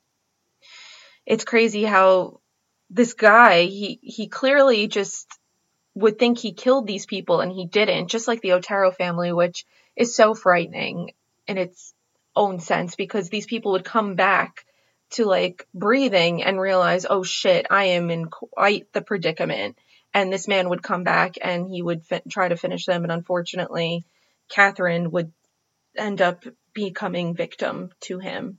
It's 1.27 1.45
crazy 1.45 1.85
how 1.85 2.41
this 2.89 3.13
guy, 3.13 3.65
he, 3.65 3.99
he 4.03 4.29
clearly 4.29 4.87
just 4.87 5.31
would 5.95 6.19
think 6.19 6.39
he 6.39 6.55
killed 6.55 6.87
these 6.87 7.05
people 7.05 7.43
and 7.43 7.53
he 7.53 7.67
didn't, 7.67 8.09
just 8.09 8.27
like 8.27 8.41
the 8.41 8.53
Otero 8.53 8.91
family, 8.91 9.31
which 9.31 9.67
is 9.95 10.17
so 10.17 10.35
frightening 10.35 11.13
in 11.47 11.59
its 11.59 11.93
own 12.35 12.61
sense 12.61 12.97
because 12.97 13.29
these 13.29 13.45
people 13.45 13.73
would 13.73 13.85
come 13.85 14.15
back 14.15 14.65
to 15.15 15.25
like 15.25 15.67
breathing 15.75 16.43
and 16.43 16.61
realize, 16.61 17.07
oh 17.09 17.23
shit, 17.23 17.67
I 17.71 17.85
am 17.85 18.11
in 18.11 18.27
quite 18.27 18.93
the 18.93 19.03
predicament. 19.03 19.79
And 20.13 20.33
this 20.33 20.47
man 20.47 20.69
would 20.69 20.83
come 20.83 21.03
back 21.03 21.37
and 21.43 21.69
he 21.69 21.83
would 21.83 22.05
fi- 22.05 22.23
try 22.29 22.49
to 22.49 22.57
finish 22.57 22.87
them. 22.87 23.03
And 23.03 23.13
unfortunately, 23.13 24.05
Catherine 24.49 25.11
would 25.11 25.33
end 25.97 26.21
up 26.21 26.45
becoming 26.73 27.35
victim 27.35 27.91
to 28.03 28.19
him. 28.19 28.59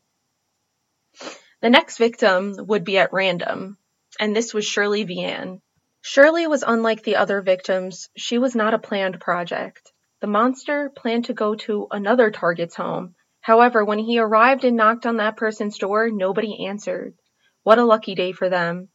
The 1.62 1.70
next 1.70 1.98
victim 1.98 2.56
would 2.58 2.84
be 2.84 2.98
at 2.98 3.14
random, 3.14 3.78
and 4.20 4.36
this 4.36 4.54
was 4.54 4.66
Shirley 4.66 5.06
Vian. 5.06 5.62
Shirley 6.02 6.46
was 6.48 6.64
unlike 6.66 7.04
the 7.04 7.16
other 7.16 7.42
victims. 7.42 8.10
She 8.16 8.38
was 8.38 8.56
not 8.56 8.74
a 8.74 8.80
planned 8.80 9.20
project. 9.20 9.92
The 10.22 10.28
monster 10.28 10.92
planned 10.96 11.26
to 11.26 11.34
go 11.34 11.56
to 11.56 11.88
another 11.92 12.32
target's 12.32 12.76
home, 12.76 13.16
However, 13.46 13.86
when 13.86 14.00
he 14.00 14.18
arrived 14.18 14.66
and 14.66 14.76
knocked 14.76 15.06
on 15.06 15.18
that 15.18 15.38
person's 15.38 15.78
door, 15.78 16.10
nobody 16.10 16.66
answered. 16.66 17.14
What 17.62 17.78
a 17.78 17.86
lucky 17.86 18.16
day 18.16 18.32
for 18.32 18.50
them. 18.50 18.90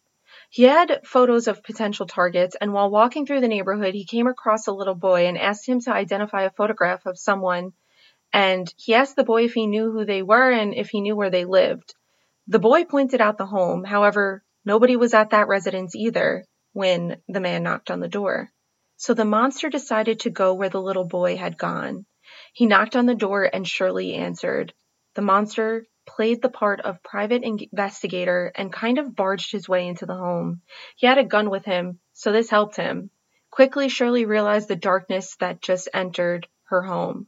He 0.51 0.65
had 0.65 1.07
photos 1.07 1.47
of 1.47 1.63
potential 1.63 2.05
targets, 2.05 2.57
and 2.61 2.73
while 2.73 2.91
walking 2.91 3.27
through 3.27 3.43
the 3.43 3.55
neighborhood, 3.55 3.95
he 3.95 4.05
came 4.05 4.27
across 4.27 4.67
a 4.67 4.73
little 4.73 4.97
boy 4.97 5.29
and 5.29 5.39
asked 5.39 5.69
him 5.69 5.79
to 5.83 5.93
identify 5.93 6.43
a 6.43 6.51
photograph 6.51 7.07
of 7.07 7.17
someone. 7.17 7.75
And 8.33 8.67
he 8.77 8.93
asked 8.93 9.15
the 9.15 9.23
boy 9.23 9.45
if 9.45 9.55
he 9.55 9.69
knew 9.69 9.93
who 9.93 10.05
they 10.05 10.21
were 10.21 10.51
and 10.51 10.75
if 10.75 10.89
he 10.89 11.01
knew 11.01 11.15
where 11.15 11.31
they 11.31 11.45
lived. 11.45 11.95
The 12.49 12.59
boy 12.59 12.87
pointed 12.87 13.21
out 13.21 13.39
the 13.39 13.47
home. 13.47 13.85
However, 13.85 14.43
nobody 14.65 14.97
was 14.97 15.15
at 15.15 15.31
that 15.31 15.47
residence 15.47 15.95
either 15.95 16.45
when 16.73 17.23
the 17.29 17.39
man 17.39 17.63
knocked 17.63 17.93
on 17.93 18.01
the 18.01 18.09
door. 18.09 18.51
So 18.97 19.15
the 19.15 19.25
monster 19.25 19.69
decided 19.69 20.19
to 20.21 20.31
go 20.31 20.55
where 20.55 20.71
the 20.71 20.83
little 20.83 21.07
boy 21.07 21.37
had 21.37 21.57
gone. 21.57 22.05
He 22.53 22.67
knocked 22.67 22.97
on 22.97 23.07
the 23.07 23.15
door 23.15 23.49
and 23.53 23.67
Shirley 23.67 24.15
answered. 24.15 24.75
The 25.15 25.23
monster 25.23 25.87
played 26.07 26.43
the 26.43 26.49
part 26.49 26.81
of 26.81 27.03
private 27.03 27.43
investigator 27.43 28.53
and 28.55 28.73
kind 28.73 28.99
of 28.99 29.15
barged 29.15 29.53
his 29.53 29.69
way 29.69 29.87
into 29.87 30.07
the 30.07 30.17
home. 30.17 30.63
He 30.97 31.07
had 31.07 31.19
a 31.19 31.25
gun 31.25 31.51
with 31.51 31.65
him, 31.65 32.01
so 32.13 32.33
this 32.33 32.51
helped 32.51 32.77
him. 32.77 33.11
Quickly, 33.51 33.89
Shirley 33.89 34.25
realized 34.25 34.69
the 34.69 34.77
darkness 34.77 35.37
that 35.37 35.63
just 35.63 35.89
entered 35.93 36.49
her 36.65 36.83
home. 36.83 37.27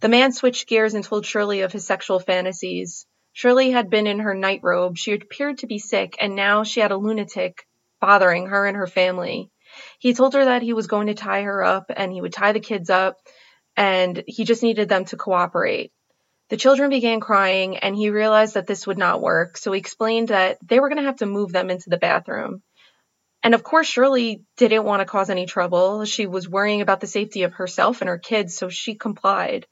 The 0.00 0.08
man 0.08 0.32
switched 0.32 0.68
gears 0.68 0.94
and 0.94 1.04
told 1.04 1.26
Shirley 1.26 1.60
of 1.60 1.72
his 1.72 1.86
sexual 1.86 2.18
fantasies. 2.18 3.06
Shirley 3.32 3.70
had 3.70 3.88
been 3.88 4.06
in 4.06 4.20
her 4.20 4.34
night 4.34 4.60
robe. 4.62 4.96
She 4.98 5.12
appeared 5.12 5.58
to 5.58 5.66
be 5.66 5.78
sick, 5.78 6.16
and 6.20 6.34
now 6.34 6.64
she 6.64 6.80
had 6.80 6.90
a 6.90 6.96
lunatic 6.96 7.66
bothering 8.00 8.46
her 8.46 8.66
and 8.66 8.76
her 8.76 8.86
family. 8.86 9.50
He 9.98 10.12
told 10.12 10.34
her 10.34 10.44
that 10.44 10.62
he 10.62 10.72
was 10.72 10.86
going 10.86 11.06
to 11.06 11.14
tie 11.14 11.42
her 11.42 11.64
up 11.64 11.86
and 11.94 12.12
he 12.12 12.20
would 12.20 12.32
tie 12.32 12.52
the 12.52 12.60
kids 12.60 12.90
up 12.90 13.16
and 13.76 14.22
he 14.26 14.44
just 14.44 14.62
needed 14.62 14.88
them 14.88 15.04
to 15.06 15.16
cooperate. 15.16 15.92
The 16.48 16.56
children 16.56 16.90
began 16.90 17.20
crying, 17.20 17.78
and 17.78 17.96
he 17.96 18.10
realized 18.10 18.54
that 18.54 18.66
this 18.66 18.86
would 18.86 18.98
not 18.98 19.22
work, 19.22 19.56
so 19.56 19.72
he 19.72 19.78
explained 19.78 20.28
that 20.28 20.58
they 20.62 20.80
were 20.80 20.88
going 20.88 20.98
to 20.98 21.04
have 21.04 21.16
to 21.16 21.26
move 21.26 21.52
them 21.52 21.70
into 21.70 21.88
the 21.88 21.96
bathroom. 21.96 22.62
And 23.42 23.54
of 23.54 23.64
course, 23.64 23.86
Shirley 23.86 24.44
didn't 24.56 24.84
want 24.84 25.00
to 25.00 25.06
cause 25.06 25.30
any 25.30 25.46
trouble. 25.46 26.04
She 26.04 26.26
was 26.26 26.48
worrying 26.48 26.80
about 26.80 27.00
the 27.00 27.06
safety 27.06 27.42
of 27.42 27.54
herself 27.54 28.00
and 28.00 28.08
her 28.08 28.18
kids, 28.18 28.56
so 28.56 28.68
she 28.68 28.94
complied. 28.94 29.66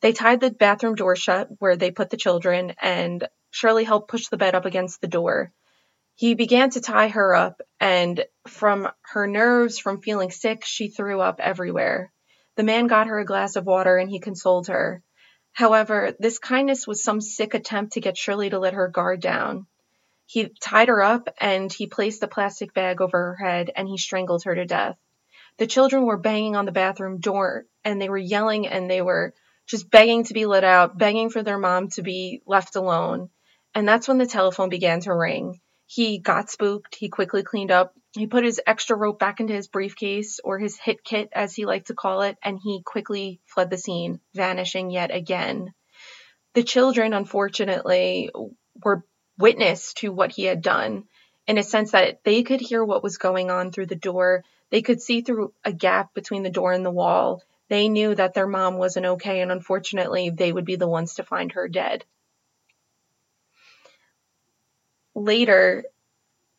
They 0.00 0.12
tied 0.12 0.40
the 0.40 0.50
bathroom 0.50 0.96
door 0.96 1.14
shut 1.14 1.48
where 1.58 1.76
they 1.76 1.90
put 1.92 2.10
the 2.10 2.16
children, 2.16 2.74
and 2.80 3.28
Shirley 3.50 3.84
helped 3.84 4.10
push 4.10 4.28
the 4.28 4.36
bed 4.36 4.54
up 4.54 4.64
against 4.64 5.00
the 5.00 5.08
door. 5.08 5.52
He 6.16 6.34
began 6.34 6.70
to 6.70 6.80
tie 6.80 7.08
her 7.08 7.34
up, 7.34 7.60
and 7.80 8.24
from 8.46 8.88
her 9.02 9.26
nerves, 9.26 9.78
from 9.78 10.02
feeling 10.02 10.30
sick, 10.30 10.64
she 10.64 10.88
threw 10.88 11.20
up 11.20 11.40
everywhere. 11.40 12.11
The 12.56 12.62
man 12.62 12.86
got 12.86 13.06
her 13.06 13.18
a 13.18 13.24
glass 13.24 13.56
of 13.56 13.66
water 13.66 13.96
and 13.96 14.10
he 14.10 14.20
consoled 14.20 14.68
her. 14.68 15.02
However, 15.52 16.14
this 16.18 16.38
kindness 16.38 16.86
was 16.86 17.02
some 17.02 17.20
sick 17.20 17.54
attempt 17.54 17.94
to 17.94 18.00
get 18.00 18.16
Shirley 18.16 18.50
to 18.50 18.58
let 18.58 18.74
her 18.74 18.88
guard 18.88 19.20
down. 19.20 19.66
He 20.26 20.48
tied 20.60 20.88
her 20.88 21.02
up 21.02 21.28
and 21.38 21.72
he 21.72 21.86
placed 21.86 22.22
a 22.22 22.28
plastic 22.28 22.72
bag 22.72 23.00
over 23.00 23.18
her 23.18 23.36
head 23.36 23.70
and 23.74 23.88
he 23.88 23.98
strangled 23.98 24.44
her 24.44 24.54
to 24.54 24.64
death. 24.64 24.96
The 25.58 25.66
children 25.66 26.04
were 26.04 26.16
banging 26.16 26.56
on 26.56 26.64
the 26.64 26.72
bathroom 26.72 27.20
door 27.20 27.66
and 27.84 28.00
they 28.00 28.08
were 28.08 28.18
yelling 28.18 28.66
and 28.66 28.90
they 28.90 29.02
were 29.02 29.34
just 29.66 29.90
begging 29.90 30.24
to 30.24 30.34
be 30.34 30.46
let 30.46 30.64
out, 30.64 30.96
begging 30.96 31.30
for 31.30 31.42
their 31.42 31.58
mom 31.58 31.88
to 31.90 32.02
be 32.02 32.42
left 32.46 32.76
alone. 32.76 33.30
And 33.74 33.86
that's 33.86 34.08
when 34.08 34.18
the 34.18 34.26
telephone 34.26 34.68
began 34.68 35.00
to 35.00 35.14
ring. 35.14 35.60
He 35.86 36.18
got 36.18 36.50
spooked. 36.50 36.94
He 36.94 37.08
quickly 37.08 37.42
cleaned 37.42 37.70
up. 37.70 37.94
He 38.14 38.26
put 38.26 38.44
his 38.44 38.60
extra 38.66 38.96
rope 38.96 39.18
back 39.18 39.40
into 39.40 39.54
his 39.54 39.68
briefcase, 39.68 40.38
or 40.44 40.58
his 40.58 40.78
hit 40.78 41.02
kit, 41.02 41.30
as 41.32 41.54
he 41.54 41.64
liked 41.64 41.86
to 41.86 41.94
call 41.94 42.22
it, 42.22 42.36
and 42.42 42.58
he 42.62 42.82
quickly 42.82 43.40
fled 43.46 43.70
the 43.70 43.78
scene, 43.78 44.20
vanishing 44.34 44.90
yet 44.90 45.14
again. 45.14 45.72
The 46.52 46.62
children, 46.62 47.14
unfortunately, 47.14 48.30
were 48.84 49.04
witness 49.38 49.94
to 49.94 50.12
what 50.12 50.32
he 50.32 50.44
had 50.44 50.60
done 50.60 51.04
in 51.46 51.56
a 51.56 51.62
sense 51.62 51.92
that 51.92 52.22
they 52.22 52.42
could 52.42 52.60
hear 52.60 52.84
what 52.84 53.02
was 53.02 53.16
going 53.16 53.50
on 53.50 53.72
through 53.72 53.86
the 53.86 53.96
door. 53.96 54.44
They 54.68 54.82
could 54.82 55.00
see 55.00 55.22
through 55.22 55.54
a 55.64 55.72
gap 55.72 56.12
between 56.12 56.42
the 56.42 56.50
door 56.50 56.72
and 56.72 56.84
the 56.84 56.90
wall. 56.90 57.42
They 57.68 57.88
knew 57.88 58.14
that 58.14 58.34
their 58.34 58.46
mom 58.46 58.76
wasn't 58.76 59.06
okay, 59.06 59.40
and 59.40 59.50
unfortunately, 59.50 60.28
they 60.28 60.52
would 60.52 60.66
be 60.66 60.76
the 60.76 60.88
ones 60.88 61.14
to 61.14 61.24
find 61.24 61.52
her 61.52 61.66
dead. 61.66 62.04
later, 65.14 65.84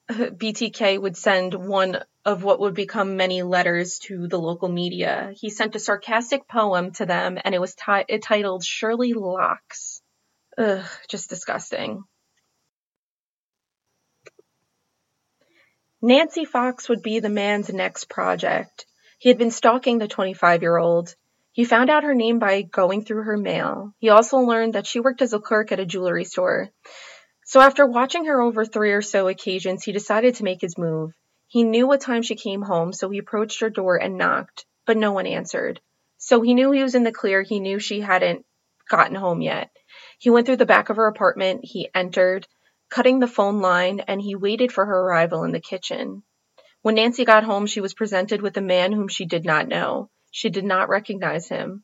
BTK 0.11 1.01
would 1.01 1.15
send 1.15 1.53
one 1.53 2.03
of 2.25 2.43
what 2.43 2.59
would 2.59 2.73
become 2.73 3.17
many 3.17 3.41
letters 3.41 3.99
to 3.99 4.27
the 4.27 4.39
local 4.39 4.69
media. 4.69 5.33
He 5.35 5.49
sent 5.49 5.75
a 5.75 5.79
sarcastic 5.79 6.47
poem 6.47 6.91
to 6.93 7.05
them, 7.05 7.37
and 7.43 7.55
it 7.55 7.61
was 7.61 7.75
t- 7.75 8.17
titled 8.19 8.63
Shirley 8.63 9.13
Locks. 9.13 10.01
Ugh, 10.57 10.85
just 11.09 11.29
disgusting. 11.29 12.03
Nancy 16.01 16.43
Fox 16.43 16.89
would 16.89 17.01
be 17.01 17.19
the 17.19 17.29
man's 17.29 17.71
next 17.71 18.09
project. 18.09 18.85
He 19.19 19.29
had 19.29 19.37
been 19.37 19.51
stalking 19.51 19.99
the 19.99 20.07
25 20.07 20.61
year 20.61 20.77
old. 20.77 21.15
He 21.53 21.63
found 21.63 21.89
out 21.89 22.03
her 22.03 22.13
name 22.13 22.39
by 22.39 22.63
going 22.63 23.05
through 23.05 23.23
her 23.23 23.37
mail. 23.37 23.93
He 23.99 24.09
also 24.09 24.39
learned 24.39 24.73
that 24.73 24.85
she 24.85 24.99
worked 24.99 25.21
as 25.21 25.31
a 25.31 25.39
clerk 25.39 25.71
at 25.71 25.79
a 25.79 25.85
jewelry 25.85 26.25
store. 26.25 26.71
So 27.53 27.61
after 27.61 27.85
watching 27.85 28.25
her 28.25 28.41
over 28.41 28.65
three 28.65 28.93
or 28.93 29.03
so 29.03 29.27
occasions, 29.27 29.83
he 29.83 29.91
decided 29.91 30.33
to 30.33 30.43
make 30.43 30.59
his 30.59 30.75
move. 30.75 31.11
He 31.45 31.63
knew 31.63 31.85
what 31.85 32.01
time 32.01 32.23
she 32.23 32.33
came 32.33 32.63
home, 32.63 32.91
so 32.93 33.11
he 33.11 33.19
approached 33.19 33.61
her 33.61 33.69
door 33.69 33.95
and 33.95 34.17
knocked, 34.17 34.65
but 34.87 34.97
no 34.97 35.11
one 35.11 35.27
answered. 35.27 35.79
So 36.17 36.41
he 36.41 36.55
knew 36.55 36.71
he 36.71 36.81
was 36.81 36.95
in 36.95 37.03
the 37.03 37.11
clear. 37.11 37.43
He 37.43 37.59
knew 37.59 37.77
she 37.77 38.01
hadn't 38.01 38.43
gotten 38.89 39.13
home 39.13 39.39
yet. 39.39 39.69
He 40.17 40.31
went 40.31 40.47
through 40.47 40.55
the 40.55 40.65
back 40.65 40.89
of 40.89 40.95
her 40.95 41.05
apartment. 41.05 41.59
He 41.63 41.91
entered, 41.93 42.47
cutting 42.89 43.19
the 43.19 43.27
phone 43.27 43.61
line, 43.61 43.99
and 43.99 44.19
he 44.19 44.33
waited 44.33 44.71
for 44.71 44.83
her 44.83 45.01
arrival 45.01 45.43
in 45.43 45.51
the 45.51 45.59
kitchen. 45.59 46.23
When 46.81 46.95
Nancy 46.95 47.23
got 47.23 47.43
home, 47.43 47.67
she 47.67 47.81
was 47.81 47.93
presented 47.93 48.41
with 48.41 48.57
a 48.57 48.61
man 48.61 48.91
whom 48.91 49.09
she 49.09 49.25
did 49.25 49.45
not 49.45 49.67
know. 49.67 50.09
She 50.31 50.49
did 50.49 50.65
not 50.65 50.89
recognize 50.89 51.49
him. 51.49 51.83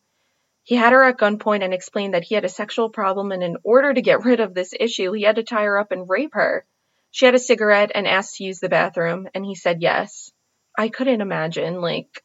He 0.69 0.75
had 0.75 0.93
her 0.93 1.03
at 1.03 1.17
gunpoint 1.17 1.63
and 1.63 1.73
explained 1.73 2.13
that 2.13 2.25
he 2.25 2.35
had 2.35 2.45
a 2.45 2.47
sexual 2.47 2.91
problem, 2.91 3.31
and 3.31 3.41
in 3.41 3.57
order 3.63 3.91
to 3.91 4.03
get 4.03 4.23
rid 4.23 4.39
of 4.39 4.53
this 4.53 4.71
issue, 4.79 5.11
he 5.13 5.23
had 5.23 5.37
to 5.37 5.43
tie 5.43 5.63
her 5.63 5.79
up 5.79 5.91
and 5.91 6.07
rape 6.07 6.35
her. 6.35 6.63
She 7.09 7.25
had 7.25 7.33
a 7.33 7.39
cigarette 7.39 7.91
and 7.95 8.07
asked 8.07 8.35
to 8.35 8.43
use 8.43 8.59
the 8.59 8.69
bathroom, 8.69 9.27
and 9.33 9.43
he 9.43 9.55
said 9.55 9.81
yes. 9.81 10.31
I 10.77 10.89
couldn't 10.89 11.21
imagine, 11.21 11.81
like, 11.81 12.23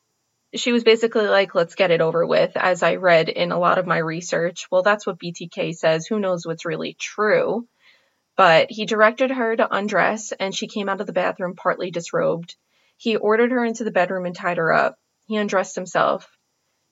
she 0.55 0.73
was 0.73 0.85
basically 0.85 1.27
like, 1.27 1.55
let's 1.55 1.75
get 1.75 1.91
it 1.91 2.03
over 2.03 2.27
with, 2.27 2.55
as 2.55 2.83
I 2.83 2.97
read 2.97 3.31
in 3.31 3.51
a 3.51 3.59
lot 3.59 3.79
of 3.79 3.87
my 3.87 3.97
research. 3.97 4.67
Well, 4.71 4.83
that's 4.83 5.07
what 5.07 5.19
BTK 5.19 5.75
says. 5.75 6.07
Who 6.07 6.21
knows 6.21 6.47
what's 6.47 6.67
really 6.67 6.95
true? 7.01 7.67
But 8.37 8.67
he 8.69 8.85
directed 8.85 9.31
her 9.31 9.57
to 9.57 9.75
undress, 9.75 10.33
and 10.33 10.55
she 10.55 10.67
came 10.67 10.91
out 10.91 11.01
of 11.01 11.07
the 11.07 11.15
bathroom 11.15 11.57
partly 11.57 11.91
disrobed. 11.91 12.57
He 12.99 13.17
ordered 13.17 13.53
her 13.53 13.65
into 13.65 13.85
the 13.85 13.91
bedroom 13.91 14.27
and 14.27 14.37
tied 14.37 14.59
her 14.59 14.71
up. 14.71 14.99
He 15.25 15.37
undressed 15.37 15.77
himself. 15.77 16.29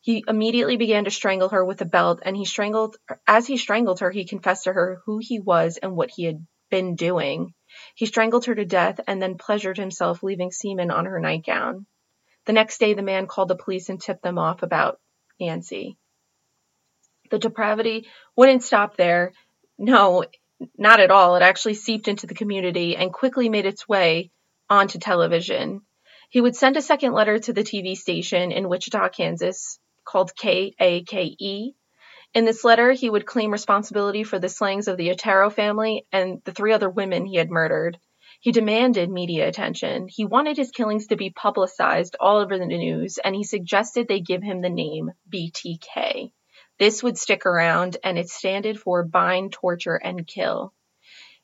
He 0.02 0.24
immediately 0.26 0.76
began 0.76 1.04
to 1.04 1.12
strangle 1.12 1.50
her 1.50 1.64
with 1.64 1.80
a 1.80 1.84
belt, 1.84 2.22
and 2.24 2.36
he 2.36 2.44
strangled, 2.44 2.96
as 3.24 3.46
he 3.46 3.56
strangled 3.56 4.00
her, 4.00 4.10
he 4.10 4.24
confessed 4.24 4.64
to 4.64 4.72
her 4.72 5.00
who 5.06 5.18
he 5.22 5.38
was 5.38 5.78
and 5.80 5.94
what 5.94 6.10
he 6.10 6.24
had 6.24 6.44
been 6.70 6.96
doing. 6.96 7.54
He 7.94 8.06
strangled 8.06 8.46
her 8.46 8.54
to 8.56 8.64
death 8.64 8.98
and 9.06 9.22
then 9.22 9.38
pleasured 9.38 9.78
himself, 9.78 10.24
leaving 10.24 10.50
semen 10.50 10.90
on 10.90 11.04
her 11.04 11.20
nightgown. 11.20 11.86
The 12.46 12.52
next 12.52 12.78
day, 12.78 12.94
the 12.94 13.02
man 13.02 13.28
called 13.28 13.46
the 13.46 13.54
police 13.54 13.88
and 13.90 14.02
tipped 14.02 14.24
them 14.24 14.38
off 14.38 14.64
about 14.64 14.98
Nancy. 15.38 15.96
The 17.30 17.38
depravity 17.38 18.08
wouldn't 18.34 18.64
stop 18.64 18.96
there. 18.96 19.32
No, 19.78 20.24
not 20.76 20.98
at 20.98 21.12
all. 21.12 21.36
It 21.36 21.42
actually 21.42 21.74
seeped 21.74 22.08
into 22.08 22.26
the 22.26 22.34
community 22.34 22.96
and 22.96 23.12
quickly 23.12 23.48
made 23.48 23.66
its 23.66 23.88
way 23.88 24.32
onto 24.68 24.98
television. 24.98 25.82
He 26.28 26.40
would 26.40 26.56
send 26.56 26.76
a 26.76 26.82
second 26.82 27.12
letter 27.12 27.38
to 27.38 27.52
the 27.52 27.62
TV 27.62 27.96
station 27.96 28.50
in 28.50 28.68
Wichita, 28.68 29.08
Kansas, 29.10 29.78
called 30.04 30.34
K-A-K-E. 30.36 31.74
In 32.34 32.44
this 32.44 32.64
letter, 32.64 32.92
he 32.92 33.10
would 33.10 33.26
claim 33.26 33.50
responsibility 33.50 34.24
for 34.24 34.38
the 34.38 34.48
slayings 34.48 34.88
of 34.88 34.96
the 34.96 35.10
Otero 35.10 35.50
family 35.50 36.06
and 36.12 36.40
the 36.44 36.52
three 36.52 36.72
other 36.72 36.88
women 36.88 37.26
he 37.26 37.36
had 37.36 37.50
murdered. 37.50 37.98
He 38.40 38.52
demanded 38.52 39.08
media 39.08 39.46
attention. 39.46 40.08
He 40.08 40.24
wanted 40.24 40.56
his 40.56 40.72
killings 40.72 41.06
to 41.08 41.16
be 41.16 41.30
publicized 41.30 42.16
all 42.18 42.38
over 42.38 42.58
the 42.58 42.66
news, 42.66 43.18
and 43.22 43.36
he 43.36 43.44
suggested 43.44 44.08
they 44.08 44.20
give 44.20 44.42
him 44.42 44.62
the 44.62 44.70
name 44.70 45.12
BTK. 45.32 46.32
This 46.78 47.02
would 47.02 47.18
stick 47.18 47.46
around, 47.46 47.98
and 48.02 48.18
it 48.18 48.28
standed 48.28 48.80
for 48.80 49.04
bind, 49.04 49.52
torture, 49.52 49.94
and 49.94 50.26
kill. 50.26 50.72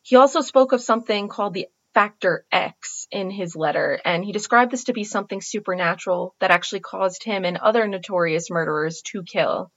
He 0.03 0.17
also 0.17 0.41
spoke 0.41 0.73
of 0.73 0.81
something 0.81 1.29
called 1.29 1.55
the 1.55 1.69
factor 1.95 2.45
X 2.53 3.07
in 3.11 3.31
his 3.31 3.57
letter, 3.57 4.01
and 4.05 4.25
he 4.25 4.33
described 4.33 4.71
this 4.71 4.85
to 4.85 4.93
be 4.93 5.05
something 5.05 5.41
supernatural 5.41 6.35
that 6.39 6.51
actually 6.51 6.81
caused 6.81 7.25
him 7.25 7.45
and 7.45 7.57
other 7.57 7.87
notorious 7.87 8.51
murderers 8.51 9.03
to 9.03 9.23
kill. 9.23 9.71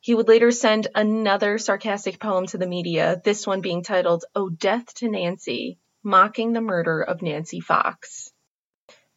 He 0.00 0.14
would 0.14 0.28
later 0.28 0.50
send 0.50 0.88
another 0.94 1.58
sarcastic 1.58 2.20
poem 2.20 2.46
to 2.46 2.58
the 2.58 2.66
media, 2.66 3.20
this 3.24 3.46
one 3.46 3.60
being 3.60 3.82
titled, 3.82 4.24
Oh 4.34 4.48
Death 4.48 4.94
to 4.96 5.08
Nancy, 5.08 5.78
mocking 6.02 6.52
the 6.52 6.60
murder 6.60 7.02
of 7.02 7.22
Nancy 7.22 7.60
Fox. 7.60 8.32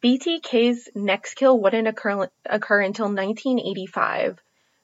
BTK's 0.02 0.88
next 0.94 1.34
kill 1.34 1.60
wouldn't 1.60 1.86
occur, 1.86 2.28
occur 2.44 2.80
until 2.80 3.06
1985. 3.06 4.40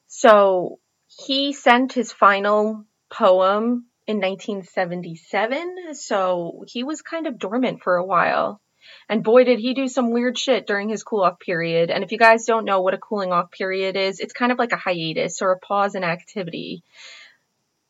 So 0.07 0.79
he 1.07 1.53
sent 1.53 1.93
his 1.93 2.13
final 2.13 2.85
poem 3.11 3.87
in 4.07 4.19
1977, 4.19 5.95
so 5.95 6.65
he 6.69 6.85
was 6.85 7.03
kind 7.03 7.27
of 7.27 7.39
dormant 7.39 7.83
for 7.83 7.97
a 7.97 8.05
while. 8.05 8.61
And 9.09 9.25
boy, 9.25 9.45
did 9.45 9.59
he 9.59 9.75
do 9.75 9.89
some 9.89 10.13
weird 10.13 10.39
shit 10.39 10.67
during 10.67 10.89
his 10.89 11.03
cool 11.03 11.23
off 11.23 11.41
period. 11.41 11.91
And 11.91 12.05
if 12.05 12.13
you 12.13 12.19
guys 12.19 12.45
don't 12.45 12.65
know 12.65 12.83
what 12.83 12.95
a 12.95 12.99
cooling 12.99 13.33
off 13.33 13.51
period 13.51 13.97
is, 13.97 14.21
it's 14.21 14.33
kind 14.33 14.53
of 14.53 14.59
like 14.59 14.73
a 14.73 14.77
hiatus 14.77 15.43
or 15.43 15.53
a 15.53 15.59
pause 15.59 15.95
in 15.95 16.05
activity. 16.05 16.85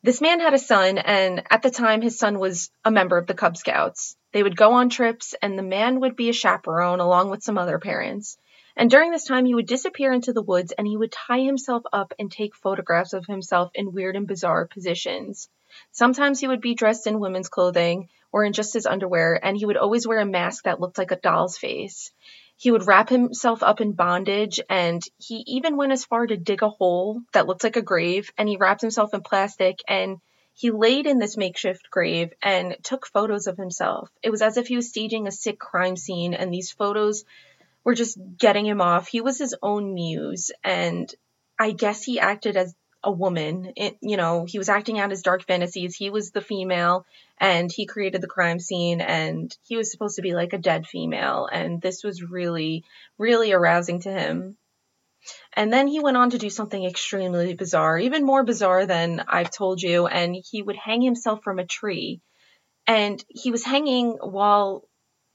This 0.03 0.21
man 0.21 0.41
had 0.41 0.55
a 0.55 0.59
son, 0.59 0.99
and 0.99 1.43
at 1.51 1.63
the 1.63 1.71
time, 1.71 2.01
his 2.01 2.19
son 2.19 2.39
was 2.39 2.71
a 2.85 2.91
member 2.91 3.19
of 3.19 3.27
the 3.27 3.35
Cub 3.35 3.57
Scouts. 3.57 4.17
They 4.33 4.43
would 4.43 4.57
go 4.57 4.73
on 4.73 4.89
trips, 4.89 5.35
and 5.43 5.59
the 5.59 5.63
man 5.63 6.01
would 6.01 6.17
be 6.17 6.29
a 6.29 6.33
chaperone 6.35 7.01
along 7.01 7.31
with 7.31 7.43
some 7.43 7.59
other 7.59 7.79
parents. 7.79 8.39
And 8.77 8.91
during 8.91 9.11
this 9.11 9.25
time, 9.25 9.47
he 9.47 9.55
would 9.55 9.67
disappear 9.67 10.13
into 10.13 10.35
the 10.35 10.43
woods 10.43 10.73
and 10.77 10.87
he 10.87 10.99
would 10.99 11.11
tie 11.11 11.41
himself 11.41 11.83
up 11.95 12.13
and 12.19 12.31
take 12.31 12.55
photographs 12.55 13.15
of 13.15 13.25
himself 13.25 13.71
in 13.75 13.93
weird 13.93 14.17
and 14.17 14.27
bizarre 14.27 14.67
positions. 14.67 15.49
Sometimes 15.93 16.41
he 16.41 16.49
would 16.49 16.61
be 16.61 16.75
dressed 16.75 17.07
in 17.07 17.21
women's 17.21 17.49
clothing 17.49 18.09
or 18.33 18.45
in 18.45 18.53
just 18.53 18.75
his 18.75 18.87
underwear, 18.87 19.39
and 19.43 19.57
he 19.57 19.67
would 19.67 19.77
always 19.77 20.07
wear 20.07 20.21
a 20.21 20.27
mask 20.27 20.65
that 20.65 20.81
looked 20.81 20.99
like 20.99 21.11
a 21.11 21.17
doll's 21.17 21.59
face. 21.59 22.13
He 22.57 22.71
would 22.71 22.87
wrap 22.87 23.09
himself 23.09 23.63
up 23.63 23.81
in 23.81 23.93
bondage, 23.93 24.61
and 24.69 25.03
he 25.19 25.45
even 25.47 25.77
went 25.77 25.93
as 25.93 26.05
far 26.05 26.27
to 26.27 26.37
dig 26.37 26.63
a 26.63 26.69
hole 26.69 27.21
that 27.33 27.47
looked 27.47 27.65
like 27.65 27.77
a 27.77 27.83
grave, 27.83 28.31
and 28.39 28.49
he 28.49 28.57
wrapped 28.57 28.81
himself 28.81 29.13
in 29.15 29.23
plastic 29.23 29.81
and 29.89 30.21
he 30.55 30.71
laid 30.71 31.07
in 31.07 31.19
this 31.19 31.37
makeshift 31.37 31.91
grave 31.91 32.33
and 32.43 32.79
took 32.83 33.07
photos 33.07 33.47
of 33.47 33.59
himself. 33.59 34.11
It 34.23 34.31
was 34.31 34.41
as 34.41 34.57
if 34.57 34.69
he 34.69 34.77
was 34.77 34.89
staging 34.89 35.27
a 35.27 35.31
sick 35.31 35.59
crime 35.59 35.97
scene, 35.97 36.33
and 36.33 36.51
these 36.53 36.73
photos 36.73 37.27
were 37.85 37.95
just 37.95 38.19
getting 38.39 38.65
him 38.65 38.81
off. 38.81 39.07
He 39.07 39.21
was 39.21 39.39
his 39.39 39.55
own 39.63 39.93
muse, 39.93 40.51
and 40.65 41.15
I 41.59 41.73
guess 41.73 42.03
he 42.03 42.19
acted 42.19 42.57
as 42.57 42.75
a 43.07 43.11
woman. 43.11 43.73
It, 43.77 43.97
you 44.03 44.17
know, 44.17 44.45
he 44.47 44.59
was 44.59 44.69
acting 44.69 44.99
out 44.99 45.11
his 45.11 45.23
dark 45.23 45.47
fantasies. 45.47 45.95
He 45.95 46.11
was 46.11 46.33
the 46.33 46.41
female 46.41 47.07
and 47.39 47.71
he 47.73 47.87
created 47.87 48.21
the 48.21 48.27
crime 48.27 48.59
scene 48.59 49.01
and 49.01 49.57
he 49.63 49.77
was 49.77 49.93
supposed 49.93 50.17
to 50.17 50.23
be 50.23 50.35
like 50.35 50.53
a 50.53 50.59
dead 50.59 50.87
female. 50.87 51.49
And 51.51 51.81
this 51.81 52.03
was 52.03 52.23
really, 52.23 52.85
really 53.17 53.53
arousing 53.53 54.01
to 54.01 54.11
him. 54.11 54.57
And 55.53 55.73
then 55.73 55.87
he 55.87 56.01
went 56.01 56.17
on 56.17 56.31
to 56.31 56.39
do 56.39 56.51
something 56.51 56.85
extremely 56.85 57.55
bizarre, 57.55 57.99
even 57.99 58.27
more 58.27 58.45
bizarre 58.45 58.87
than 58.87 59.25
I've 59.29 59.51
told 59.51 59.81
you. 59.81 60.09
And 60.09 60.37
he 60.51 60.61
would 60.63 60.77
hang 60.77 61.01
himself 61.01 61.43
from 61.45 61.61
a 61.61 61.67
tree. 61.67 62.21
And 62.89 63.25
he 63.29 63.53
was 63.53 63.65
hanging 63.65 64.19
while 64.21 64.89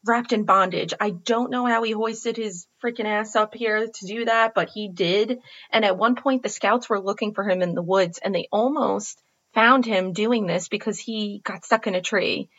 wrapped 0.05 0.33
in 0.33 0.45
bondage. 0.45 0.93
I 0.99 1.11
don't 1.11 1.51
know 1.51 1.65
how 1.65 1.83
he 1.83 1.91
hoisted 1.91 2.37
his 2.37 2.67
freaking 2.83 3.05
ass 3.05 3.35
up 3.35 3.53
here 3.53 3.87
to 3.87 4.05
do 4.05 4.25
that, 4.25 4.53
but 4.53 4.69
he 4.69 4.89
did. 4.89 5.39
And 5.71 5.85
at 5.85 5.97
one 5.97 6.15
point, 6.15 6.43
the 6.43 6.49
scouts 6.49 6.89
were 6.89 6.99
looking 6.99 7.33
for 7.33 7.47
him 7.47 7.61
in 7.61 7.75
the 7.75 7.83
woods 7.83 8.19
and 8.23 8.33
they 8.33 8.47
almost 8.51 9.21
found 9.53 9.85
him 9.85 10.13
doing 10.13 10.47
this 10.47 10.67
because 10.67 10.97
he 10.97 11.41
got 11.43 11.65
stuck 11.65 11.87
in 11.87 11.95
a 11.95 12.01
tree. 12.01 12.49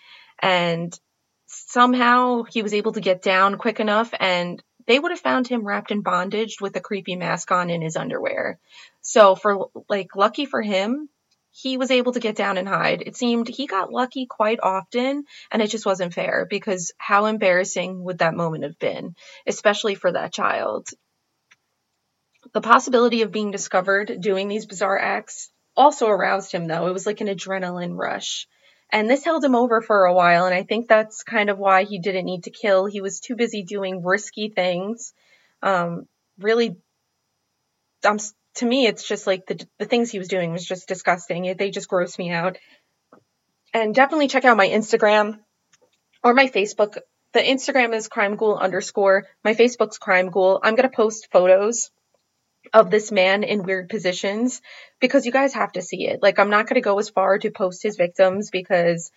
And 0.40 0.98
somehow 1.46 2.44
he 2.44 2.62
was 2.62 2.74
able 2.74 2.92
to 2.92 3.00
get 3.00 3.22
down 3.22 3.58
quick 3.58 3.80
enough 3.80 4.12
and 4.18 4.62
they 4.86 4.98
would 4.98 5.12
have 5.12 5.20
found 5.20 5.46
him 5.46 5.66
wrapped 5.66 5.90
in 5.90 6.02
bondage 6.02 6.56
with 6.60 6.76
a 6.76 6.80
creepy 6.80 7.16
mask 7.16 7.50
on 7.50 7.70
in 7.70 7.82
his 7.82 7.96
underwear. 7.96 8.58
So 9.00 9.34
for 9.34 9.68
like 9.88 10.16
lucky 10.16 10.46
for 10.46 10.62
him, 10.62 11.08
he 11.52 11.76
was 11.76 11.90
able 11.90 12.12
to 12.12 12.20
get 12.20 12.34
down 12.34 12.56
and 12.56 12.66
hide. 12.66 13.02
It 13.02 13.14
seemed 13.14 13.46
he 13.46 13.66
got 13.66 13.92
lucky 13.92 14.26
quite 14.26 14.58
often, 14.62 15.24
and 15.50 15.62
it 15.62 15.68
just 15.70 15.86
wasn't 15.86 16.14
fair 16.14 16.46
because 16.48 16.92
how 16.96 17.26
embarrassing 17.26 18.02
would 18.04 18.18
that 18.18 18.34
moment 18.34 18.64
have 18.64 18.78
been, 18.78 19.14
especially 19.46 19.94
for 19.94 20.10
that 20.12 20.32
child? 20.32 20.88
The 22.54 22.62
possibility 22.62 23.22
of 23.22 23.32
being 23.32 23.50
discovered 23.50 24.20
doing 24.20 24.48
these 24.48 24.66
bizarre 24.66 24.98
acts 24.98 25.50
also 25.76 26.08
aroused 26.08 26.52
him, 26.52 26.66
though. 26.66 26.86
It 26.86 26.92
was 26.92 27.06
like 27.06 27.20
an 27.20 27.28
adrenaline 27.28 27.96
rush. 27.96 28.48
And 28.90 29.08
this 29.08 29.24
held 29.24 29.44
him 29.44 29.54
over 29.54 29.80
for 29.80 30.04
a 30.04 30.14
while, 30.14 30.46
and 30.46 30.54
I 30.54 30.62
think 30.62 30.88
that's 30.88 31.22
kind 31.22 31.50
of 31.50 31.58
why 31.58 31.84
he 31.84 31.98
didn't 31.98 32.26
need 32.26 32.44
to 32.44 32.50
kill. 32.50 32.86
He 32.86 33.00
was 33.00 33.20
too 33.20 33.36
busy 33.36 33.62
doing 33.62 34.02
risky 34.02 34.48
things. 34.48 35.12
Um, 35.62 36.08
really, 36.38 36.76
I'm 38.04 38.18
to 38.56 38.66
me, 38.66 38.86
it's 38.86 39.06
just 39.06 39.26
like 39.26 39.46
the 39.46 39.64
the 39.78 39.86
things 39.86 40.10
he 40.10 40.18
was 40.18 40.28
doing 40.28 40.52
was 40.52 40.66
just 40.66 40.88
disgusting. 40.88 41.54
They 41.56 41.70
just 41.70 41.88
grossed 41.88 42.18
me 42.18 42.30
out. 42.30 42.58
And 43.74 43.94
definitely 43.94 44.28
check 44.28 44.44
out 44.44 44.56
my 44.56 44.68
Instagram 44.68 45.38
or 46.22 46.34
my 46.34 46.48
Facebook. 46.48 46.98
The 47.32 47.40
Instagram 47.40 47.94
is 47.94 48.08
crime 48.08 48.36
ghoul 48.36 48.56
underscore. 48.56 49.26
My 49.42 49.54
Facebook's 49.54 49.98
crime 49.98 50.30
ghoul. 50.30 50.60
I'm 50.62 50.74
gonna 50.74 50.90
post 50.90 51.28
photos 51.32 51.90
of 52.72 52.90
this 52.90 53.10
man 53.10 53.42
in 53.42 53.64
weird 53.64 53.88
positions 53.88 54.60
because 55.00 55.26
you 55.26 55.32
guys 55.32 55.54
have 55.54 55.72
to 55.72 55.82
see 55.82 56.06
it. 56.06 56.22
Like 56.22 56.38
I'm 56.38 56.50
not 56.50 56.66
gonna 56.66 56.82
go 56.82 56.98
as 56.98 57.08
far 57.08 57.38
to 57.38 57.50
post 57.50 57.82
his 57.82 57.96
victims 57.96 58.50
because 58.50 59.10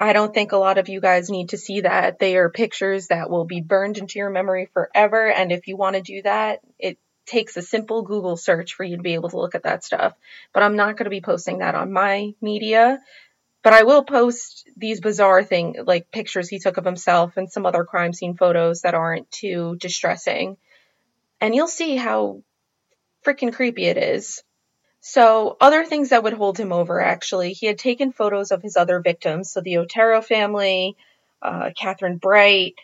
I 0.00 0.12
don't 0.12 0.34
think 0.34 0.50
a 0.50 0.56
lot 0.56 0.78
of 0.78 0.88
you 0.88 1.00
guys 1.00 1.30
need 1.30 1.50
to 1.50 1.56
see 1.56 1.82
that. 1.82 2.18
They 2.18 2.36
are 2.36 2.50
pictures 2.50 3.06
that 3.08 3.30
will 3.30 3.44
be 3.44 3.60
burned 3.60 3.98
into 3.98 4.18
your 4.18 4.30
memory 4.30 4.68
forever. 4.72 5.30
And 5.30 5.52
if 5.52 5.68
you 5.68 5.76
want 5.76 5.94
to 5.94 6.02
do 6.02 6.22
that, 6.22 6.58
it 6.78 6.98
takes 7.26 7.56
a 7.56 7.62
simple 7.62 8.02
Google 8.02 8.36
search 8.36 8.74
for 8.74 8.84
you 8.84 8.96
to 8.96 9.02
be 9.02 9.14
able 9.14 9.30
to 9.30 9.38
look 9.38 9.54
at 9.54 9.64
that 9.64 9.84
stuff. 9.84 10.14
But 10.52 10.62
I'm 10.62 10.76
not 10.76 10.96
going 10.96 11.04
to 11.04 11.10
be 11.10 11.20
posting 11.20 11.58
that 11.58 11.74
on 11.74 11.92
my 11.92 12.34
media. 12.40 13.00
But 13.62 13.72
I 13.72 13.84
will 13.84 14.04
post 14.04 14.68
these 14.76 15.00
bizarre 15.00 15.42
thing 15.42 15.76
like 15.86 16.10
pictures 16.10 16.48
he 16.48 16.58
took 16.58 16.76
of 16.76 16.84
himself 16.84 17.38
and 17.38 17.50
some 17.50 17.64
other 17.64 17.84
crime 17.84 18.12
scene 18.12 18.36
photos 18.36 18.82
that 18.82 18.94
aren't 18.94 19.30
too 19.30 19.76
distressing. 19.80 20.58
And 21.40 21.54
you'll 21.54 21.66
see 21.66 21.96
how 21.96 22.42
freaking 23.24 23.54
creepy 23.54 23.86
it 23.86 23.96
is. 23.96 24.42
So, 25.00 25.56
other 25.60 25.84
things 25.84 26.10
that 26.10 26.22
would 26.22 26.32
hold 26.32 26.58
him 26.58 26.72
over 26.72 27.00
actually, 27.00 27.52
he 27.52 27.66
had 27.66 27.78
taken 27.78 28.12
photos 28.12 28.50
of 28.50 28.62
his 28.62 28.76
other 28.76 29.00
victims. 29.00 29.50
So, 29.50 29.60
the 29.60 29.78
Otero 29.78 30.22
family, 30.22 30.96
uh, 31.42 31.70
Catherine 31.76 32.16
Bright, 32.16 32.74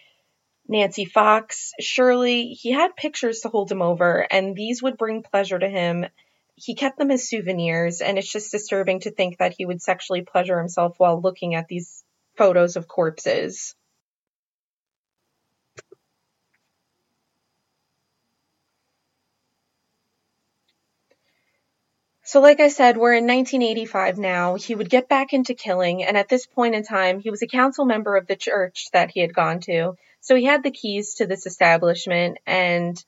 Nancy 0.71 1.05
Fox, 1.05 1.73
Shirley, 1.81 2.51
he 2.51 2.71
had 2.71 2.95
pictures 2.95 3.41
to 3.41 3.49
hold 3.49 3.73
him 3.73 3.83
over, 3.83 4.25
and 4.31 4.55
these 4.55 4.81
would 4.81 4.97
bring 4.97 5.25
pleasure 5.25 5.59
to 5.59 5.69
him. 5.69 6.07
He 6.55 6.77
kept 6.77 6.97
them 6.97 7.11
as 7.11 7.29
souvenirs, 7.29 8.01
and 8.01 8.17
it's 8.17 8.31
just 8.31 8.53
disturbing 8.53 9.01
to 9.01 9.11
think 9.11 9.39
that 9.39 9.53
he 9.59 9.67
would 9.67 9.83
sexually 9.83 10.23
pleasure 10.23 10.61
himself 10.61 10.95
while 10.99 11.21
looking 11.21 11.57
at 11.57 11.67
these 11.67 12.05
photos 12.37 12.77
of 12.77 12.87
corpses. 12.87 13.75
So, 22.23 22.41
like 22.41 22.61
I 22.61 22.69
said, 22.69 22.97
we're 22.97 23.15
in 23.15 23.27
1985 23.27 24.19
now. 24.19 24.55
He 24.55 24.77
would 24.77 24.89
get 24.89 25.09
back 25.09 25.33
into 25.33 25.55
killing, 25.55 26.05
and 26.05 26.17
at 26.17 26.29
this 26.29 26.47
point 26.47 26.77
in 26.77 26.85
time, 26.85 27.19
he 27.19 27.31
was 27.31 27.43
a 27.43 27.49
council 27.49 27.85
member 27.85 28.15
of 28.15 28.29
the 28.29 28.37
church 28.37 28.87
that 28.93 29.11
he 29.11 29.19
had 29.19 29.35
gone 29.35 29.59
to. 29.63 29.97
So 30.21 30.35
he 30.35 30.45
had 30.45 30.63
the 30.63 30.71
keys 30.71 31.15
to 31.15 31.27
this 31.27 31.47
establishment, 31.47 32.39
and 32.47 33.03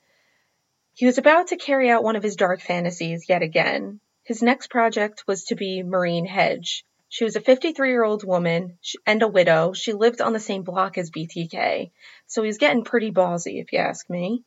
he 0.93 1.05
was 1.05 1.17
about 1.17 1.47
to 1.47 1.57
carry 1.57 1.89
out 1.89 2.03
one 2.03 2.15
of 2.15 2.23
his 2.23 2.35
dark 2.35 2.61
fantasies 2.61 3.29
yet 3.29 3.41
again. 3.41 3.99
His 4.23 4.41
next 4.41 4.69
project 4.69 5.25
was 5.27 5.45
to 5.45 5.55
be 5.55 5.83
Maureen 5.83 6.25
Hedge. 6.25 6.85
She 7.09 7.23
was 7.23 7.35
a 7.35 7.41
53 7.41 7.89
year 7.89 8.03
old 8.03 8.23
woman 8.23 8.79
and 9.05 9.21
a 9.21 9.27
widow. 9.27 9.73
She 9.73 9.93
lived 9.93 10.21
on 10.21 10.33
the 10.33 10.39
same 10.39 10.63
block 10.63 10.97
as 10.97 11.11
BTK. 11.11 11.91
So 12.25 12.41
he 12.41 12.47
was 12.47 12.57
getting 12.57 12.83
pretty 12.83 13.11
ballsy, 13.11 13.61
if 13.61 13.71
you 13.71 13.79
ask 13.79 14.09
me. 14.09 14.43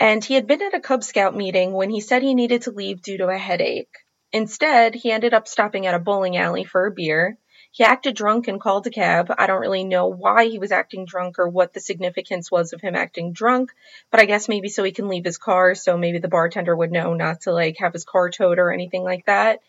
And 0.00 0.24
he 0.24 0.34
had 0.34 0.48
been 0.48 0.62
at 0.62 0.74
a 0.74 0.80
Cub 0.80 1.04
Scout 1.04 1.36
meeting 1.36 1.72
when 1.72 1.90
he 1.90 2.00
said 2.00 2.22
he 2.22 2.34
needed 2.34 2.62
to 2.62 2.72
leave 2.72 3.02
due 3.02 3.18
to 3.18 3.28
a 3.28 3.38
headache. 3.38 3.94
Instead, 4.32 4.94
he 4.96 5.12
ended 5.12 5.34
up 5.34 5.46
stopping 5.46 5.86
at 5.86 5.94
a 5.94 6.00
bowling 6.00 6.36
alley 6.36 6.64
for 6.64 6.86
a 6.86 6.90
beer. 6.90 7.38
He 7.74 7.84
acted 7.84 8.14
drunk 8.14 8.48
and 8.48 8.60
called 8.60 8.86
a 8.86 8.90
cab. 8.90 9.34
I 9.38 9.46
don't 9.46 9.62
really 9.62 9.82
know 9.82 10.06
why 10.06 10.44
he 10.44 10.58
was 10.58 10.72
acting 10.72 11.06
drunk 11.06 11.38
or 11.38 11.48
what 11.48 11.72
the 11.72 11.80
significance 11.80 12.50
was 12.50 12.74
of 12.74 12.82
him 12.82 12.94
acting 12.94 13.32
drunk, 13.32 13.72
but 14.10 14.20
I 14.20 14.26
guess 14.26 14.46
maybe 14.46 14.68
so 14.68 14.84
he 14.84 14.92
can 14.92 15.08
leave 15.08 15.24
his 15.24 15.38
car, 15.38 15.74
so 15.74 15.96
maybe 15.96 16.18
the 16.18 16.28
bartender 16.28 16.76
would 16.76 16.92
know 16.92 17.14
not 17.14 17.40
to 17.42 17.52
like 17.52 17.78
have 17.78 17.94
his 17.94 18.04
car 18.04 18.28
towed 18.28 18.58
or 18.58 18.70
anything 18.70 19.02
like 19.02 19.24
that. 19.24 19.60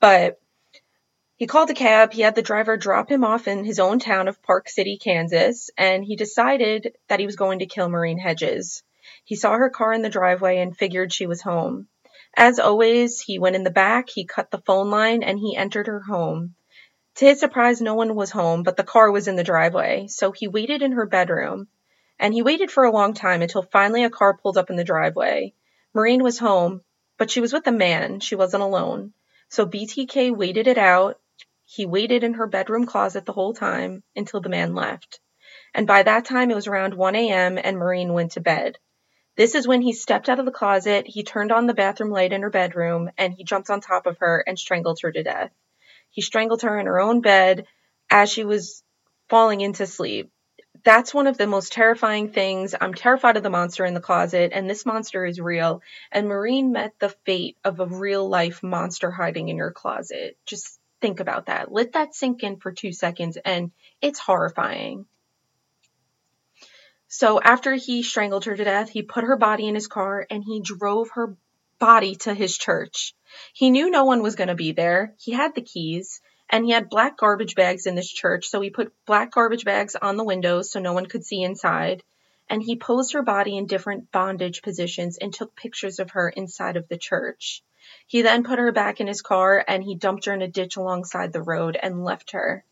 But 0.00 0.40
he 1.36 1.46
called 1.46 1.68
a 1.68 1.74
cab. 1.74 2.14
He 2.14 2.22
had 2.22 2.34
the 2.34 2.40
driver 2.40 2.78
drop 2.78 3.10
him 3.10 3.24
off 3.24 3.46
in 3.46 3.64
his 3.64 3.78
own 3.78 3.98
town 3.98 4.26
of 4.26 4.42
Park 4.42 4.70
City, 4.70 4.96
Kansas, 4.96 5.68
and 5.76 6.02
he 6.02 6.16
decided 6.16 6.96
that 7.08 7.20
he 7.20 7.26
was 7.26 7.36
going 7.36 7.58
to 7.58 7.66
kill 7.66 7.90
Maureen 7.90 8.18
Hedges. 8.18 8.82
He 9.24 9.36
saw 9.36 9.52
her 9.52 9.68
car 9.68 9.92
in 9.92 10.00
the 10.00 10.08
driveway 10.08 10.60
and 10.60 10.74
figured 10.74 11.12
she 11.12 11.26
was 11.26 11.42
home. 11.42 11.88
As 12.34 12.58
always, 12.58 13.20
he 13.20 13.38
went 13.38 13.56
in 13.56 13.64
the 13.64 13.70
back, 13.70 14.08
he 14.08 14.24
cut 14.24 14.50
the 14.50 14.62
phone 14.62 14.90
line, 14.90 15.22
and 15.22 15.38
he 15.38 15.56
entered 15.56 15.88
her 15.88 16.00
home. 16.00 16.54
To 17.16 17.26
his 17.26 17.40
surprise, 17.40 17.80
no 17.80 17.94
one 17.94 18.14
was 18.14 18.30
home, 18.30 18.62
but 18.62 18.76
the 18.76 18.84
car 18.84 19.10
was 19.10 19.28
in 19.28 19.36
the 19.36 19.44
driveway, 19.44 20.06
so 20.08 20.32
he 20.32 20.48
waited 20.48 20.82
in 20.82 20.92
her 20.92 21.06
bedroom. 21.06 21.68
And 22.18 22.32
he 22.32 22.42
waited 22.42 22.70
for 22.70 22.84
a 22.84 22.92
long 22.92 23.14
time 23.14 23.42
until 23.42 23.62
finally 23.62 24.04
a 24.04 24.10
car 24.10 24.36
pulled 24.36 24.56
up 24.56 24.70
in 24.70 24.76
the 24.76 24.84
driveway. 24.84 25.54
Maureen 25.92 26.22
was 26.22 26.38
home, 26.38 26.82
but 27.18 27.30
she 27.30 27.40
was 27.40 27.52
with 27.52 27.66
a 27.66 27.72
man. 27.72 28.20
She 28.20 28.36
wasn't 28.36 28.62
alone. 28.62 29.12
So 29.48 29.66
BTK 29.66 30.34
waited 30.36 30.66
it 30.66 30.78
out. 30.78 31.18
He 31.64 31.84
waited 31.86 32.24
in 32.24 32.34
her 32.34 32.46
bedroom 32.46 32.86
closet 32.86 33.26
the 33.26 33.32
whole 33.32 33.54
time 33.54 34.02
until 34.14 34.40
the 34.40 34.48
man 34.48 34.74
left. 34.74 35.20
And 35.74 35.86
by 35.86 36.02
that 36.02 36.24
time, 36.24 36.50
it 36.50 36.54
was 36.54 36.66
around 36.66 36.94
1 36.94 37.14
a.m., 37.16 37.58
and 37.58 37.78
Maureen 37.78 38.12
went 38.12 38.32
to 38.32 38.40
bed. 38.40 38.78
This 39.36 39.54
is 39.54 39.66
when 39.68 39.82
he 39.82 39.92
stepped 39.92 40.28
out 40.28 40.38
of 40.38 40.44
the 40.44 40.52
closet, 40.52 41.06
he 41.06 41.22
turned 41.22 41.52
on 41.52 41.66
the 41.66 41.74
bathroom 41.74 42.10
light 42.10 42.32
in 42.32 42.42
her 42.42 42.50
bedroom, 42.50 43.10
and 43.16 43.32
he 43.32 43.44
jumped 43.44 43.70
on 43.70 43.80
top 43.80 44.06
of 44.06 44.18
her 44.18 44.42
and 44.46 44.58
strangled 44.58 45.00
her 45.02 45.12
to 45.12 45.22
death. 45.22 45.52
He 46.10 46.22
strangled 46.22 46.62
her 46.62 46.78
in 46.78 46.86
her 46.86 47.00
own 47.00 47.20
bed 47.20 47.66
as 48.10 48.30
she 48.30 48.44
was 48.44 48.82
falling 49.28 49.60
into 49.60 49.86
sleep. 49.86 50.30
That's 50.82 51.12
one 51.12 51.26
of 51.26 51.36
the 51.36 51.46
most 51.46 51.72
terrifying 51.72 52.32
things. 52.32 52.74
I'm 52.80 52.94
terrified 52.94 53.36
of 53.36 53.42
the 53.42 53.50
monster 53.50 53.84
in 53.84 53.94
the 53.94 54.00
closet, 54.00 54.52
and 54.54 54.68
this 54.68 54.86
monster 54.86 55.24
is 55.24 55.40
real. 55.40 55.82
And 56.10 56.28
Maureen 56.28 56.72
met 56.72 56.94
the 56.98 57.10
fate 57.26 57.58
of 57.64 57.80
a 57.80 57.86
real 57.86 58.28
life 58.28 58.62
monster 58.62 59.10
hiding 59.10 59.48
in 59.48 59.56
your 59.56 59.72
closet. 59.72 60.38
Just 60.46 60.78
think 61.00 61.20
about 61.20 61.46
that. 61.46 61.70
Let 61.70 61.92
that 61.92 62.14
sink 62.14 62.42
in 62.42 62.56
for 62.56 62.72
two 62.72 62.92
seconds, 62.92 63.36
and 63.44 63.72
it's 64.00 64.18
horrifying. 64.18 65.06
So 67.12 67.40
after 67.40 67.74
he 67.74 68.04
strangled 68.04 68.44
her 68.44 68.56
to 68.56 68.64
death, 68.64 68.88
he 68.88 69.02
put 69.02 69.24
her 69.24 69.36
body 69.36 69.66
in 69.66 69.74
his 69.74 69.88
car 69.88 70.24
and 70.30 70.44
he 70.44 70.62
drove 70.62 71.10
her 71.14 71.36
body 71.80 72.14
to 72.14 72.32
his 72.32 72.56
church. 72.56 73.14
He 73.52 73.70
knew 73.70 73.90
no 73.90 74.04
one 74.04 74.22
was 74.22 74.36
going 74.36 74.48
to 74.48 74.54
be 74.54 74.70
there. 74.70 75.14
He 75.18 75.32
had 75.32 75.56
the 75.56 75.62
keys 75.62 76.20
and 76.48 76.64
he 76.64 76.70
had 76.70 76.88
black 76.88 77.16
garbage 77.16 77.56
bags 77.56 77.86
in 77.86 77.96
this 77.96 78.10
church. 78.10 78.48
So 78.48 78.60
he 78.60 78.70
put 78.70 78.92
black 79.06 79.32
garbage 79.32 79.64
bags 79.64 79.96
on 79.96 80.16
the 80.16 80.24
windows 80.24 80.70
so 80.70 80.78
no 80.78 80.92
one 80.92 81.06
could 81.06 81.24
see 81.24 81.42
inside. 81.42 82.04
And 82.48 82.62
he 82.62 82.76
posed 82.76 83.14
her 83.14 83.22
body 83.22 83.56
in 83.56 83.66
different 83.66 84.12
bondage 84.12 84.62
positions 84.62 85.18
and 85.18 85.32
took 85.32 85.56
pictures 85.56 85.98
of 85.98 86.10
her 86.12 86.28
inside 86.28 86.76
of 86.76 86.88
the 86.88 86.98
church. 86.98 87.62
He 88.06 88.22
then 88.22 88.44
put 88.44 88.58
her 88.58 88.72
back 88.72 89.00
in 89.00 89.06
his 89.06 89.22
car 89.22 89.64
and 89.66 89.82
he 89.82 89.94
dumped 89.94 90.26
her 90.26 90.34
in 90.34 90.42
a 90.42 90.48
ditch 90.48 90.76
alongside 90.76 91.32
the 91.32 91.42
road 91.42 91.78
and 91.80 92.04
left 92.04 92.32
her. 92.32 92.64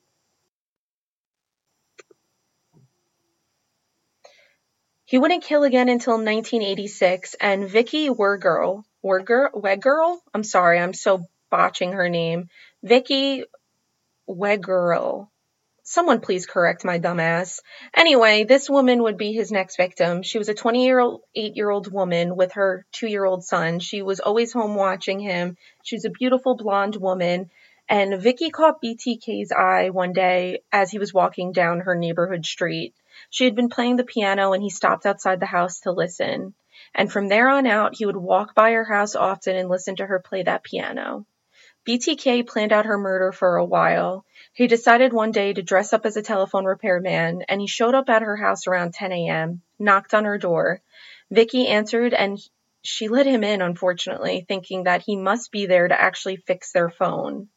He 5.08 5.16
wouldn't 5.16 5.44
kill 5.44 5.62
again 5.62 5.88
until 5.88 6.16
1986, 6.16 7.34
and 7.40 7.66
Vicky 7.66 8.10
Wergirl, 8.10 8.84
Wegerl. 9.08 10.18
I'm 10.34 10.44
sorry, 10.44 10.78
I'm 10.78 10.94
so 10.94 11.26
botching 11.50 11.92
her 11.92 12.08
name. 12.08 12.48
Vicky 12.82 13.44
Wegerl. 14.28 15.28
Someone 15.82 16.20
please 16.20 16.44
correct 16.44 16.84
my 16.84 16.98
dumbass. 16.98 17.60
Anyway, 17.94 18.44
this 18.44 18.68
woman 18.68 19.02
would 19.04 19.16
be 19.16 19.32
his 19.32 19.50
next 19.50 19.78
victim. 19.78 20.22
She 20.22 20.36
was 20.36 20.50
a 20.50 20.54
28 20.54 21.56
year 21.56 21.70
old 21.70 21.90
woman 21.90 22.36
with 22.36 22.52
her 22.52 22.84
two 22.92 23.06
year 23.06 23.24
old 23.24 23.42
son. 23.42 23.80
She 23.80 24.02
was 24.02 24.20
always 24.20 24.52
home 24.52 24.74
watching 24.74 25.18
him. 25.18 25.56
She 25.82 25.96
was 25.96 26.04
a 26.04 26.10
beautiful 26.10 26.56
blonde 26.56 26.96
woman. 26.96 27.50
And 27.88 28.20
Vicky 28.20 28.50
caught 28.50 28.82
BTK's 28.82 29.50
eye 29.50 29.88
one 29.88 30.12
day 30.12 30.60
as 30.70 30.90
he 30.90 30.98
was 30.98 31.14
walking 31.14 31.52
down 31.52 31.80
her 31.80 31.94
neighborhood 31.94 32.44
street. 32.44 32.94
She 33.30 33.44
had 33.44 33.54
been 33.54 33.70
playing 33.70 33.96
the 33.96 34.04
piano 34.04 34.52
and 34.52 34.62
he 34.62 34.68
stopped 34.68 35.06
outside 35.06 35.40
the 35.40 35.46
house 35.46 35.80
to 35.80 35.92
listen. 35.92 36.52
And 36.94 37.10
from 37.10 37.28
there 37.28 37.48
on 37.48 37.66
out, 37.66 37.96
he 37.96 38.06
would 38.06 38.16
walk 38.16 38.54
by 38.54 38.72
her 38.72 38.84
house 38.84 39.14
often 39.14 39.56
and 39.56 39.68
listen 39.68 39.96
to 39.96 40.06
her 40.06 40.18
play 40.18 40.42
that 40.42 40.64
piano. 40.64 41.26
BTK 41.86 42.46
planned 42.46 42.72
out 42.72 42.86
her 42.86 42.98
murder 42.98 43.32
for 43.32 43.56
a 43.56 43.64
while. 43.64 44.24
He 44.52 44.66
decided 44.66 45.12
one 45.12 45.32
day 45.32 45.52
to 45.52 45.62
dress 45.62 45.92
up 45.92 46.04
as 46.04 46.16
a 46.16 46.22
telephone 46.22 46.66
repairman, 46.66 47.42
and 47.48 47.60
he 47.60 47.66
showed 47.66 47.94
up 47.94 48.10
at 48.10 48.22
her 48.22 48.36
house 48.36 48.66
around 48.66 48.92
10 48.92 49.12
a.m., 49.12 49.62
knocked 49.78 50.12
on 50.12 50.24
her 50.24 50.36
door. 50.36 50.82
Vicky 51.30 51.66
answered, 51.66 52.12
and 52.12 52.38
she 52.82 53.08
let 53.08 53.26
him 53.26 53.42
in, 53.42 53.62
unfortunately, 53.62 54.44
thinking 54.46 54.84
that 54.84 55.02
he 55.02 55.16
must 55.16 55.50
be 55.50 55.66
there 55.66 55.88
to 55.88 55.98
actually 55.98 56.36
fix 56.36 56.72
their 56.72 56.90
phone. 56.90 57.48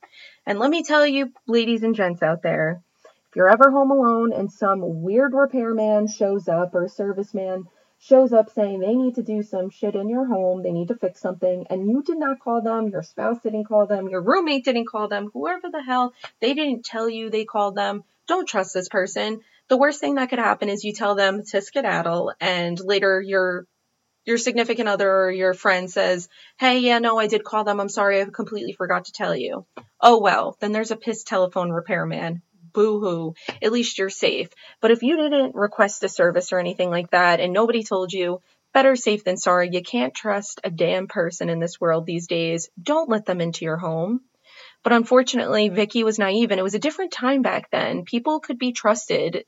And 0.46 0.60
let 0.60 0.70
me 0.70 0.84
tell 0.84 1.06
you, 1.06 1.32
ladies 1.48 1.84
and 1.84 1.96
gents 1.96 2.24
out 2.24 2.42
there, 2.42 2.82
if 3.04 3.36
you're 3.36 3.50
ever 3.50 3.70
home 3.70 3.92
alone 3.92 4.34
and 4.34 4.52
some 4.52 5.04
weird 5.04 5.34
repairman 5.34 6.08
shows 6.08 6.48
up 6.48 6.74
or 6.74 6.88
serviceman 6.88 7.66
shows 8.02 8.34
up 8.34 8.52
saying 8.54 8.80
they 8.80 8.96
need 8.96 9.16
to 9.16 9.24
do 9.24 9.44
some 9.44 9.70
shit 9.70 9.94
in 9.94 10.10
your 10.10 10.26
home, 10.26 10.64
they 10.64 10.72
need 10.72 10.88
to 10.88 10.96
fix 10.96 11.22
something, 11.22 11.68
and 11.70 11.88
you 11.88 12.02
did 12.02 12.18
not 12.18 12.40
call 12.40 12.62
them, 12.62 12.88
your 12.88 13.04
spouse 13.04 13.40
didn't 13.44 13.66
call 13.66 13.86
them, 13.86 14.10
your 14.10 14.22
roommate 14.22 14.66
didn't 14.66 14.88
call 14.88 15.08
them, 15.08 15.30
whoever 15.34 15.70
the 15.72 15.84
hell, 15.84 16.14
they 16.40 16.56
didn't 16.56 16.84
tell 16.84 17.08
you 17.08 17.30
they 17.30 17.46
called 17.46 17.76
them, 17.76 18.04
don't 18.28 18.50
trust 18.50 18.74
this 18.74 18.90
person. 18.90 19.42
The 19.68 19.78
worst 19.78 20.00
thing 20.00 20.16
that 20.16 20.30
could 20.30 20.40
happen 20.40 20.68
is 20.68 20.84
you 20.84 20.94
tell 20.94 21.14
them 21.14 21.44
to 21.52 21.62
skedaddle 21.62 22.34
and 22.42 22.80
later 22.80 23.22
your 23.22 23.68
your 24.26 24.38
significant 24.38 24.88
other 24.88 25.10
or 25.10 25.32
your 25.32 25.54
friend 25.54 25.90
says, 25.90 26.30
Hey, 26.60 26.80
yeah, 26.80 27.00
no, 27.00 27.18
I 27.18 27.26
did 27.26 27.44
call 27.44 27.64
them. 27.64 27.80
I'm 27.80 27.90
sorry. 27.90 28.22
I 28.22 28.26
completely 28.26 28.74
forgot 28.74 29.06
to 29.06 29.12
tell 29.12 29.36
you. 29.36 29.66
Oh, 30.00 30.20
well, 30.20 30.58
then 30.60 30.72
there's 30.74 30.92
a 30.92 30.96
pissed 30.96 31.28
telephone 31.28 31.72
repairman 31.72 32.44
boo 32.74 33.00
hoo, 33.00 33.34
at 33.62 33.72
least 33.72 33.98
you're 33.98 34.10
safe. 34.10 34.50
But 34.82 34.92
if 34.92 35.04
you 35.04 35.18
didn't 35.18 35.56
request 35.56 36.04
a 36.04 36.10
service 36.10 36.52
or 36.52 36.60
anything 36.60 36.90
like 36.90 37.12
that 37.12 37.40
and 37.40 37.54
nobody 37.54 37.84
told 37.84 38.12
you, 38.14 38.42
better 38.74 38.96
safe 38.96 39.24
than 39.24 39.38
sorry. 39.38 39.70
You 39.72 39.82
can't 39.82 40.14
trust 40.14 40.62
a 40.64 40.70
damn 40.70 41.08
person 41.08 41.50
in 41.50 41.60
this 41.60 41.80
world 41.80 42.06
these 42.06 42.28
days. 42.28 42.70
Don't 42.82 43.10
let 43.10 43.26
them 43.26 43.42
into 43.42 43.66
your 43.66 43.78
home. 43.78 44.22
But 44.84 44.94
unfortunately, 44.94 45.70
Vicky 45.70 46.04
was 46.04 46.18
naive 46.18 46.52
and 46.52 46.60
it 46.60 46.64
was 46.64 46.74
a 46.74 46.80
different 46.80 47.12
time 47.12 47.42
back 47.42 47.70
then. 47.72 48.04
People 48.04 48.40
could 48.40 48.58
be 48.58 48.72
trusted. 48.72 49.46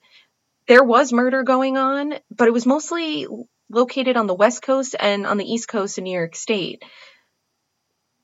There 0.67 0.83
was 0.83 1.11
murder 1.11 1.43
going 1.43 1.77
on, 1.77 2.13
but 2.29 2.47
it 2.47 2.53
was 2.53 2.65
mostly 2.65 3.27
located 3.69 4.15
on 4.15 4.27
the 4.27 4.35
West 4.35 4.61
Coast 4.61 4.95
and 4.99 5.25
on 5.25 5.37
the 5.37 5.45
East 5.45 5.67
Coast 5.67 5.97
in 5.97 6.03
New 6.03 6.13
York 6.13 6.35
State. 6.35 6.83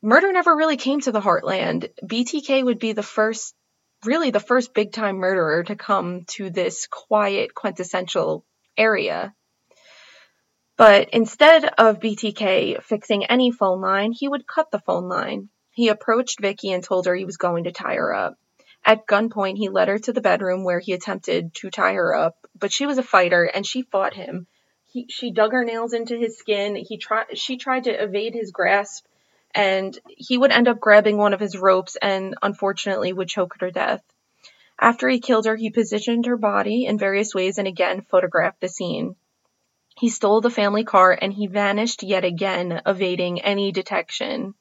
Murder 0.01 0.31
never 0.31 0.55
really 0.55 0.77
came 0.77 1.01
to 1.01 1.12
the 1.12 1.19
heartland. 1.19 1.89
BTK 2.03 2.63
would 2.63 2.79
be 2.79 2.93
the 2.93 3.03
first 3.03 3.53
really 4.05 4.31
the 4.31 4.39
first 4.39 4.73
big 4.73 4.91
time 4.91 5.17
murderer 5.17 5.63
to 5.63 5.75
come 5.75 6.25
to 6.27 6.49
this 6.49 6.88
quiet, 6.88 7.53
quintessential 7.53 8.45
area. 8.77 9.33
But 10.77 11.09
instead 11.09 11.65
of 11.77 11.99
BTK 11.99 12.81
fixing 12.83 13.25
any 13.25 13.51
phone 13.51 13.81
line, 13.81 14.13
he 14.13 14.29
would 14.29 14.47
cut 14.47 14.71
the 14.71 14.79
phone 14.79 15.09
line. 15.09 15.49
He 15.71 15.89
approached 15.89 16.39
Vicky 16.39 16.71
and 16.71 16.83
told 16.83 17.05
her 17.05 17.15
he 17.15 17.25
was 17.25 17.38
going 17.38 17.65
to 17.65 17.71
tie 17.71 17.95
her 17.95 18.13
up. 18.13 18.35
At 18.85 19.05
gunpoint, 19.05 19.57
he 19.57 19.67
led 19.67 19.89
her 19.89 19.99
to 19.99 20.13
the 20.13 20.21
bedroom 20.21 20.63
where 20.63 20.79
he 20.79 20.93
attempted 20.93 21.53
to 21.55 21.69
tie 21.69 21.93
her 21.93 22.15
up, 22.15 22.38
but 22.57 22.71
she 22.71 22.85
was 22.85 22.97
a 22.97 23.03
fighter 23.03 23.43
and 23.43 23.67
she 23.67 23.81
fought 23.81 24.13
him. 24.13 24.47
He, 24.85 25.05
she 25.09 25.31
dug 25.31 25.51
her 25.51 25.65
nails 25.65 25.93
into 25.93 26.17
his 26.17 26.38
skin. 26.39 26.77
He 26.77 26.97
tried, 26.97 27.38
she 27.38 27.57
tried 27.57 27.83
to 27.83 28.03
evade 28.03 28.33
his 28.33 28.51
grasp 28.51 29.05
and 29.53 29.97
he 30.07 30.38
would 30.38 30.51
end 30.51 30.67
up 30.67 30.79
grabbing 30.79 31.17
one 31.17 31.33
of 31.33 31.39
his 31.39 31.57
ropes 31.57 31.95
and 32.01 32.35
unfortunately 32.41 33.13
would 33.13 33.27
choke 33.27 33.53
her 33.53 33.67
to 33.67 33.71
death. 33.71 34.03
After 34.79 35.09
he 35.09 35.19
killed 35.19 35.45
her, 35.45 35.55
he 35.55 35.69
positioned 35.69 36.25
her 36.25 36.38
body 36.38 36.85
in 36.85 36.97
various 36.97 37.33
ways 37.35 37.57
and 37.57 37.67
again 37.67 38.01
photographed 38.01 38.62
the 38.62 38.69
scene. 38.69 39.15
He 39.97 40.07
stole 40.09 40.39
the 40.39 40.49
family 40.49 40.85
car 40.85 41.17
and 41.19 41.33
he 41.33 41.47
vanished 41.47 42.03
yet 42.03 42.23
again, 42.23 42.81
evading 42.85 43.41
any 43.41 43.71
detection. 43.73 44.53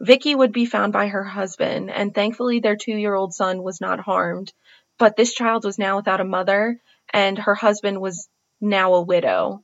Vicky 0.00 0.34
would 0.34 0.52
be 0.52 0.64
found 0.64 0.92
by 0.92 1.08
her 1.08 1.24
husband, 1.24 1.90
and 1.90 2.14
thankfully 2.14 2.60
their 2.60 2.76
two 2.76 2.96
year 2.96 3.14
old 3.14 3.34
son 3.34 3.62
was 3.62 3.80
not 3.80 4.00
harmed. 4.00 4.52
But 4.96 5.16
this 5.16 5.34
child 5.34 5.64
was 5.64 5.78
now 5.78 5.96
without 5.96 6.20
a 6.20 6.24
mother, 6.24 6.80
and 7.12 7.38
her 7.38 7.54
husband 7.54 8.00
was 8.00 8.28
now 8.60 8.94
a 8.94 9.02
widow. 9.02 9.62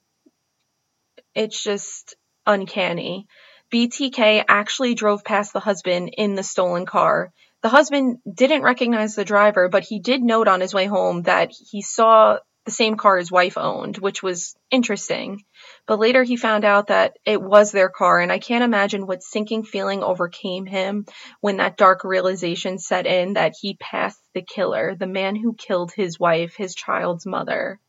It's 1.35 1.63
just 1.63 2.17
uncanny. 2.47 3.27
BTK 3.75 4.45
actually 4.47 4.95
drove 4.95 5.25
past 5.25 5.53
the 5.53 5.59
husband 5.59 6.15
in 6.17 6.37
the 6.37 6.45
stolen 6.45 6.87
car. 6.87 7.33
The 7.61 7.69
husband 7.69 8.19
didn't 8.33 8.63
recognize 8.63 9.17
the 9.17 9.25
driver, 9.25 9.69
but 9.69 9.83
he 9.83 9.99
did 9.99 10.23
note 10.23 10.47
on 10.47 10.61
his 10.61 10.73
way 10.73 10.87
home 10.87 11.23
that 11.23 11.51
he 11.51 11.83
saw 11.83 12.39
the 12.65 12.71
same 12.71 12.97
car 12.97 13.19
his 13.19 13.33
wife 13.33 13.59
owned, 13.59 13.99
which 13.99 14.23
was 14.23 14.55
interesting. 14.71 15.43
But 15.89 15.99
later 15.99 16.23
he 16.23 16.37
found 16.37 16.65
out 16.65 16.87
that 16.87 17.17
it 17.25 17.43
was 17.43 17.73
their 17.73 17.89
car, 17.89 18.21
and 18.21 18.31
I 18.31 18.39
can't 18.39 18.63
imagine 18.63 19.09
what 19.09 19.25
sinking 19.25 19.65
feeling 19.65 20.05
overcame 20.05 20.67
him 20.67 21.07
when 21.41 21.57
that 21.57 21.77
dark 21.77 22.05
realization 22.05 22.79
set 22.79 23.07
in 23.07 23.33
that 23.33 23.55
he 23.61 23.75
passed 23.75 24.23
the 24.35 24.43
killer, 24.43 24.95
the 24.95 25.09
man 25.09 25.35
who 25.35 25.53
killed 25.53 25.91
his 25.91 26.21
wife, 26.21 26.55
his 26.55 26.77
child's 26.77 27.27
mother. 27.27 27.81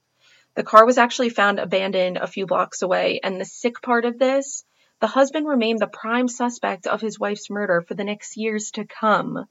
The 0.56 0.64
car 0.64 0.84
was 0.84 0.98
actually 0.98 1.30
found 1.30 1.60
abandoned 1.60 2.18
a 2.18 2.26
few 2.26 2.48
blocks 2.48 2.82
away, 2.82 3.20
and 3.22 3.40
the 3.40 3.46
sick 3.46 3.84
part 3.84 4.06
of 4.06 4.18
this 4.18 4.66
the 5.02 5.08
husband 5.08 5.48
remained 5.48 5.80
the 5.80 5.88
prime 5.88 6.28
suspect 6.28 6.88
of 6.88 7.02
his 7.02 7.20
wife's 7.20 7.50
murder 7.50 7.82
for 7.82 7.94
the 7.94 8.04
next 8.04 8.38
years 8.38 8.72
to 8.72 8.86
come, 8.86 9.46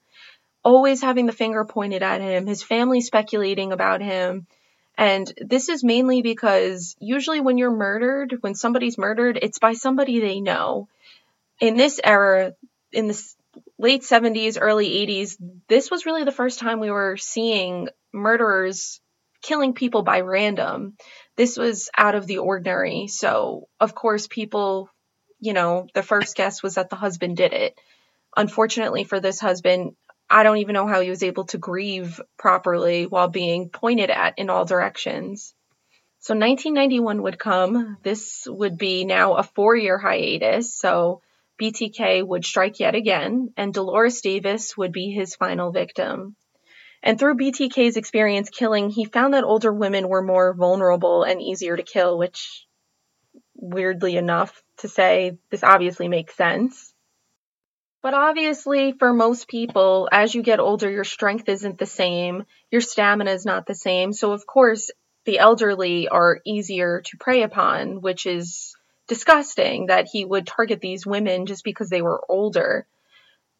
always 0.63 1.01
having 1.01 1.25
the 1.25 1.31
finger 1.31 1.63
pointed 1.65 2.03
at 2.03 2.21
him, 2.21 2.47
his 2.47 2.63
family 2.63 3.01
speculating 3.01 3.71
about 3.71 4.01
him. 4.01 4.47
And 4.97 5.31
this 5.37 5.69
is 5.69 5.83
mainly 5.83 6.21
because 6.21 6.95
usually 6.99 7.41
when 7.41 7.57
you're 7.57 7.71
murdered, 7.71 8.37
when 8.41 8.55
somebody's 8.55 8.97
murdered, 8.97 9.37
it's 9.41 9.59
by 9.59 9.73
somebody 9.73 10.19
they 10.19 10.39
know. 10.39 10.87
In 11.59 11.75
this 11.75 11.99
era, 12.03 12.53
in 12.91 13.07
the 13.07 13.33
late 13.77 14.01
70s, 14.01 14.57
early 14.59 14.89
80s, 15.05 15.35
this 15.67 15.91
was 15.91 16.05
really 16.05 16.23
the 16.23 16.31
first 16.31 16.59
time 16.59 16.79
we 16.79 16.91
were 16.91 17.17
seeing 17.17 17.89
murderers 18.13 19.01
killing 19.41 19.73
people 19.73 20.01
by 20.01 20.21
random. 20.21 20.95
This 21.35 21.57
was 21.57 21.89
out 21.95 22.15
of 22.15 22.25
the 22.25 22.39
ordinary. 22.39 23.07
So, 23.07 23.67
of 23.79 23.93
course, 23.93 24.27
people 24.27 24.89
you 25.39 25.53
know, 25.53 25.87
the 25.93 26.03
first 26.03 26.35
guess 26.35 26.63
was 26.63 26.75
that 26.75 26.89
the 26.89 26.95
husband 26.95 27.37
did 27.37 27.53
it. 27.53 27.79
Unfortunately 28.35 29.03
for 29.03 29.19
this 29.19 29.39
husband, 29.39 29.95
I 30.29 30.43
don't 30.43 30.57
even 30.57 30.73
know 30.73 30.87
how 30.87 31.01
he 31.01 31.09
was 31.09 31.23
able 31.23 31.45
to 31.45 31.57
grieve 31.57 32.19
properly 32.37 33.05
while 33.05 33.27
being 33.27 33.69
pointed 33.69 34.09
at 34.09 34.35
in 34.37 34.49
all 34.49 34.65
directions. 34.65 35.53
So 36.19 36.33
1991 36.33 37.21
would 37.21 37.37
come. 37.37 37.97
This 38.01 38.47
would 38.49 38.77
be 38.77 39.05
now 39.05 39.35
a 39.35 39.43
four 39.43 39.75
year 39.75 39.99
hiatus. 39.99 40.73
So 40.73 41.21
BTK 41.61 42.25
would 42.25 42.43
strike 42.43 42.79
yet 42.79 42.95
again, 42.95 43.53
and 43.55 43.73
Dolores 43.73 44.21
Davis 44.21 44.75
would 44.75 44.91
be 44.91 45.11
his 45.11 45.35
final 45.35 45.71
victim. 45.71 46.35
And 47.03 47.19
through 47.19 47.37
BTK's 47.37 47.97
experience 47.97 48.49
killing, 48.49 48.89
he 48.89 49.05
found 49.05 49.35
that 49.35 49.43
older 49.43 49.71
women 49.71 50.09
were 50.09 50.23
more 50.23 50.55
vulnerable 50.55 51.21
and 51.21 51.41
easier 51.41 51.77
to 51.77 51.83
kill, 51.83 52.17
which 52.17 52.65
weirdly 53.55 54.17
enough 54.17 54.63
to 54.77 54.87
say 54.87 55.37
this 55.49 55.63
obviously 55.63 56.07
makes 56.07 56.35
sense. 56.35 56.93
But 58.01 58.13
obviously, 58.13 58.91
for 58.91 59.13
most 59.13 59.47
people, 59.47 60.07
as 60.11 60.35
you 60.35 60.43
get 60.43 60.59
older, 60.59 60.89
your 60.91 61.03
strength 61.03 61.49
isn't 61.49 61.79
the 61.79 61.87
same, 61.87 62.45
your 62.69 62.81
stamina 62.81 63.31
is 63.31 63.45
not 63.45 63.65
the 63.65 63.73
same. 63.73 64.13
So, 64.13 64.31
of 64.31 64.45
course, 64.45 64.91
the 65.25 65.39
elderly 65.39 66.07
are 66.07 66.39
easier 66.45 67.01
to 67.01 67.17
prey 67.17 67.41
upon, 67.41 68.01
which 68.01 68.27
is 68.27 68.75
disgusting 69.07 69.87
that 69.87 70.07
he 70.11 70.23
would 70.23 70.45
target 70.45 70.81
these 70.81 71.05
women 71.05 71.47
just 71.47 71.63
because 71.63 71.89
they 71.89 72.03
were 72.03 72.21
older. 72.29 72.85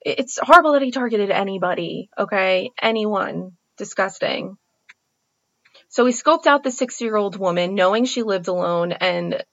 It's 0.01 0.37
horrible 0.39 0.73
that 0.73 0.83
he 0.83 0.91
targeted 0.91 1.31
anybody, 1.31 2.09
okay? 2.17 2.71
Anyone. 2.79 3.53
Disgusting. 3.77 4.57
So 5.89 6.05
he 6.05 6.13
scoped 6.13 6.45
out 6.45 6.63
the 6.63 6.71
six 6.71 7.01
year 7.01 7.15
old 7.15 7.37
woman, 7.37 7.73
knowing 7.73 8.05
she 8.05 8.21
lived 8.23 8.47
alone, 8.47 8.91
and 8.91 9.43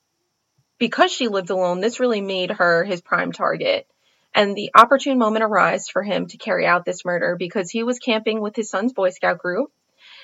because 0.83 1.13
she 1.13 1.29
lived 1.29 1.51
alone, 1.51 1.79
this 1.79 2.01
really 2.01 2.21
made 2.21 2.51
her 2.51 2.83
his 2.83 3.01
prime 3.01 3.31
target. 3.31 3.87
And 4.35 4.57
the 4.57 4.73
opportune 4.75 5.17
moment 5.17 5.45
arose 5.45 5.89
for 5.89 6.03
him 6.03 6.27
to 6.27 6.39
carry 6.39 6.67
out 6.67 6.85
this 6.85 7.05
murder 7.05 7.37
because 7.39 7.71
he 7.71 7.85
was 7.85 8.01
camping 8.01 8.41
with 8.41 8.57
his 8.57 8.69
son's 8.69 8.93
Boy 8.93 9.11
Scout 9.11 9.39
group 9.39 9.71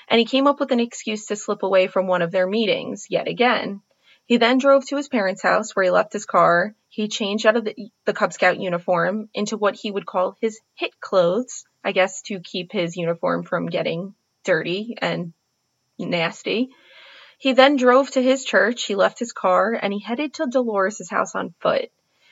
and 0.09 0.19
he 0.19 0.25
came 0.25 0.47
up 0.47 0.59
with 0.59 0.73
an 0.73 0.81
excuse 0.81 1.27
to 1.27 1.37
slip 1.37 1.63
away 1.63 1.87
from 1.87 2.07
one 2.07 2.21
of 2.21 2.31
their 2.31 2.45
meetings 2.45 3.05
yet 3.09 3.29
again. 3.29 3.79
He 4.25 4.35
then 4.35 4.57
drove 4.57 4.85
to 4.87 4.97
his 4.97 5.07
parents' 5.07 5.41
house 5.41 5.73
where 5.73 5.85
he 5.85 5.91
left 5.91 6.11
his 6.11 6.25
car. 6.25 6.75
He 6.89 7.07
changed 7.07 7.45
out 7.45 7.55
of 7.55 7.63
the, 7.63 7.89
the 8.03 8.11
Cub 8.11 8.33
Scout 8.33 8.59
uniform 8.59 9.29
into 9.33 9.55
what 9.55 9.75
he 9.75 9.91
would 9.91 10.05
call 10.05 10.35
his 10.41 10.59
hit 10.75 10.99
clothes, 10.99 11.63
I 11.85 11.93
guess 11.93 12.21
to 12.23 12.41
keep 12.41 12.73
his 12.73 12.97
uniform 12.97 13.43
from 13.43 13.67
getting 13.67 14.13
dirty 14.43 14.97
and 15.01 15.31
nasty. 15.97 16.71
He 17.39 17.53
then 17.53 17.77
drove 17.77 18.11
to 18.11 18.21
his 18.21 18.43
church, 18.43 18.83
he 18.83 18.95
left 18.95 19.17
his 19.17 19.31
car, 19.31 19.71
and 19.71 19.93
he 19.93 20.01
headed 20.01 20.33
to 20.33 20.45
Dolores' 20.45 21.09
house 21.09 21.35
on 21.35 21.55
foot. 21.61 21.89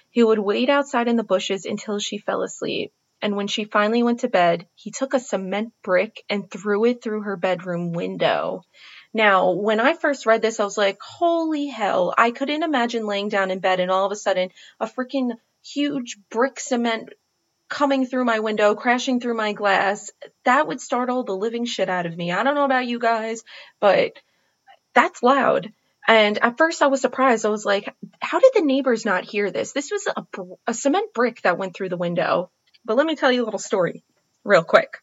He 0.09 0.21
would 0.21 0.37
wait 0.37 0.69
outside 0.69 1.07
in 1.07 1.15
the 1.15 1.23
bushes 1.23 1.65
until 1.65 1.97
she 1.97 2.17
fell 2.17 2.41
asleep, 2.43 2.91
and 3.21 3.37
when 3.37 3.47
she 3.47 3.63
finally 3.63 4.03
went 4.03 4.19
to 4.19 4.27
bed, 4.27 4.67
he 4.75 4.91
took 4.91 5.13
a 5.13 5.21
cement 5.21 5.71
brick 5.81 6.25
and 6.29 6.51
threw 6.51 6.83
it 6.83 7.01
through 7.01 7.21
her 7.21 7.37
bedroom 7.37 7.93
window. 7.93 8.63
Now, 9.13 9.51
when 9.51 9.79
I 9.79 9.93
first 9.93 10.25
read 10.25 10.41
this, 10.41 10.59
I 10.59 10.65
was 10.65 10.77
like, 10.77 10.97
holy 11.01 11.67
hell, 11.67 12.13
I 12.17 12.31
couldn't 12.31 12.63
imagine 12.63 13.07
laying 13.07 13.29
down 13.29 13.49
in 13.49 13.59
bed 13.59 13.79
and 13.79 13.89
all 13.89 14.05
of 14.05 14.11
a 14.11 14.17
sudden 14.17 14.49
a 14.77 14.87
freaking 14.87 15.31
huge 15.63 16.17
brick 16.29 16.59
cement 16.59 17.13
coming 17.69 18.05
through 18.05 18.25
my 18.25 18.39
window, 18.39 18.75
crashing 18.75 19.21
through 19.21 19.35
my 19.35 19.53
glass. 19.53 20.11
That 20.43 20.67
would 20.67 20.81
startle 20.81 21.23
the 21.23 21.35
living 21.35 21.63
shit 21.63 21.87
out 21.87 22.05
of 22.05 22.17
me. 22.17 22.33
I 22.33 22.43
don't 22.43 22.55
know 22.55 22.65
about 22.65 22.87
you 22.87 22.99
guys, 22.99 23.43
but 23.79 24.11
that's 24.97 25.21
loud. 25.21 25.71
And 26.07 26.39
at 26.39 26.57
first 26.57 26.81
I 26.81 26.87
was 26.87 27.01
surprised. 27.01 27.45
I 27.45 27.49
was 27.49 27.65
like, 27.65 27.93
how 28.19 28.39
did 28.39 28.51
the 28.55 28.65
neighbors 28.65 29.05
not 29.05 29.25
hear 29.25 29.51
this? 29.51 29.71
This 29.71 29.91
was 29.91 30.07
a, 30.07 30.25
a 30.65 30.73
cement 30.73 31.13
brick 31.13 31.41
that 31.43 31.59
went 31.59 31.75
through 31.75 31.89
the 31.89 31.97
window. 31.97 32.49
But 32.83 32.97
let 32.97 33.05
me 33.05 33.15
tell 33.15 33.31
you 33.31 33.43
a 33.43 33.45
little 33.45 33.59
story 33.59 34.03
real 34.43 34.63
quick. 34.63 34.97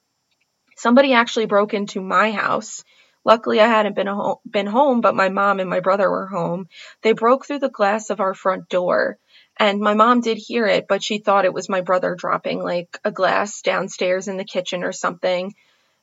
Somebody 0.77 1.13
actually 1.13 1.47
broke 1.47 1.75
into 1.75 2.01
my 2.01 2.33
house. 2.33 2.83
Luckily, 3.25 3.61
I 3.61 3.69
hadn't 3.69 3.95
been, 3.95 4.09
ho- 4.09 4.41
been 4.51 4.67
home, 4.67 5.01
but 5.01 5.15
my 5.15 5.29
mom 5.29 5.61
and 5.61 5.71
my 5.71 5.79
brother 5.79 6.11
were 6.11 6.27
home. 6.27 6.67
They 7.03 7.13
broke 7.13 7.47
through 7.47 7.61
the 7.61 7.71
glass 7.71 8.11
of 8.11 8.21
our 8.21 8.35
front 8.35 8.69
door. 8.69 9.19
And 9.57 9.79
my 9.79 9.95
mom 9.95 10.23
did 10.23 10.39
hear 10.39 10.67
it, 10.67 10.87
but 10.89 11.05
she 11.05 11.19
thought 11.19 11.45
it 11.45 11.55
was 11.55 11.69
my 11.69 11.83
brother 11.83 12.17
dropping 12.17 12.61
like 12.61 12.99
a 13.05 13.13
glass 13.13 13.63
downstairs 13.63 14.27
in 14.27 14.39
the 14.39 14.45
kitchen 14.45 14.83
or 14.83 14.91
something. 14.91 15.55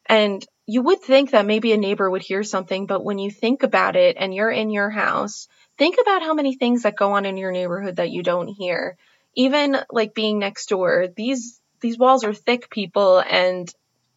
And 0.06 0.46
you 0.72 0.82
would 0.82 1.02
think 1.02 1.32
that 1.32 1.46
maybe 1.46 1.74
a 1.74 1.78
neighbor 1.78 2.10
would 2.10 2.22
hear 2.22 2.44
something, 2.44 2.86
but 2.86 3.04
when 3.04 3.20
you 3.20 3.30
think 3.30 3.62
about 3.64 3.98
it 3.98 4.16
and 4.18 4.34
you're 4.34 4.50
in 4.50 4.70
your 4.70 4.90
house, 4.90 5.50
think 5.78 5.98
about 6.02 6.22
how 6.22 6.34
many 6.34 6.56
things 6.56 6.84
that 6.84 6.96
go 6.96 7.12
on 7.12 7.26
in 7.26 7.36
your 7.36 7.52
neighborhood 7.52 7.98
that 7.98 8.10
you 8.10 8.24
don't 8.24 8.48
hear. 8.48 8.96
Even 9.36 9.76
like 9.92 10.14
being 10.14 10.40
next 10.40 10.70
door, 10.70 11.08
these 11.14 11.60
these 11.82 11.98
walls 11.98 12.24
are 12.24 12.34
thick, 12.34 12.70
people, 12.70 13.20
and 13.20 13.70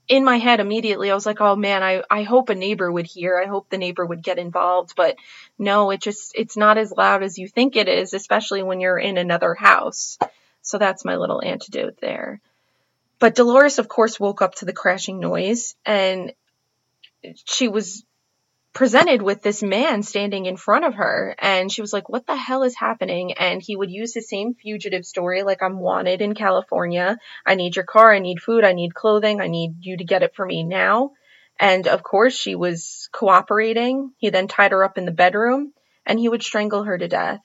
in 0.06 0.24
my 0.24 0.36
head 0.36 0.60
immediately 0.60 1.10
I 1.10 1.14
was 1.14 1.26
like, 1.26 1.40
"Oh 1.40 1.56
man, 1.56 1.82
I 1.82 2.04
I 2.08 2.22
hope 2.22 2.50
a 2.50 2.54
neighbor 2.54 2.92
would 2.92 3.06
hear. 3.06 3.36
I 3.36 3.46
hope 3.46 3.68
the 3.68 3.78
neighbor 3.78 4.06
would 4.06 4.22
get 4.22 4.38
involved." 4.38 4.94
But 4.94 5.16
no, 5.58 5.90
it 5.90 6.00
just 6.00 6.36
it's 6.36 6.56
not 6.56 6.78
as 6.78 6.92
loud 6.92 7.24
as 7.24 7.36
you 7.36 7.48
think 7.48 7.74
it 7.74 7.88
is, 7.88 8.14
especially 8.14 8.62
when 8.62 8.78
you're 8.78 8.98
in 8.98 9.18
another 9.18 9.54
house. 9.54 10.18
So 10.62 10.78
that's 10.78 11.04
my 11.04 11.16
little 11.16 11.42
antidote 11.42 11.96
there. 12.00 12.40
But 13.18 13.34
Dolores, 13.34 13.80
of 13.80 13.88
course, 13.88 14.20
woke 14.20 14.40
up 14.40 14.54
to 14.56 14.66
the 14.66 14.72
crashing 14.72 15.18
noise 15.18 15.74
and 15.84 16.32
she 17.44 17.68
was 17.68 18.04
presented 18.72 19.22
with 19.22 19.40
this 19.40 19.62
man 19.62 20.02
standing 20.02 20.46
in 20.46 20.56
front 20.56 20.84
of 20.84 20.94
her 20.94 21.34
and 21.38 21.70
she 21.70 21.80
was 21.80 21.92
like 21.92 22.08
what 22.08 22.26
the 22.26 22.36
hell 22.36 22.64
is 22.64 22.76
happening? 22.76 23.32
And 23.32 23.62
he 23.62 23.76
would 23.76 23.90
use 23.90 24.12
the 24.12 24.20
same 24.20 24.54
fugitive 24.54 25.06
story 25.06 25.42
like 25.44 25.62
i'm 25.62 25.78
wanted 25.78 26.20
in 26.20 26.34
california. 26.34 27.18
I 27.46 27.54
need 27.54 27.76
your 27.76 27.84
car. 27.84 28.12
I 28.12 28.18
need 28.18 28.40
food. 28.40 28.64
I 28.64 28.72
need 28.72 28.94
clothing. 28.94 29.40
I 29.40 29.46
need 29.46 29.76
you 29.80 29.96
to 29.96 30.04
get 30.04 30.24
it 30.24 30.34
for 30.34 30.44
me 30.44 30.64
now. 30.64 31.12
And 31.58 31.86
of 31.86 32.02
course 32.02 32.34
she 32.34 32.56
was 32.56 33.08
cooperating. 33.12 34.12
He 34.18 34.30
then 34.30 34.48
tied 34.48 34.72
her 34.72 34.82
up 34.82 34.98
in 34.98 35.04
the 35.04 35.12
bedroom 35.12 35.72
and 36.04 36.18
he 36.18 36.28
would 36.28 36.42
strangle 36.42 36.82
her 36.82 36.98
to 36.98 37.08
death 37.08 37.40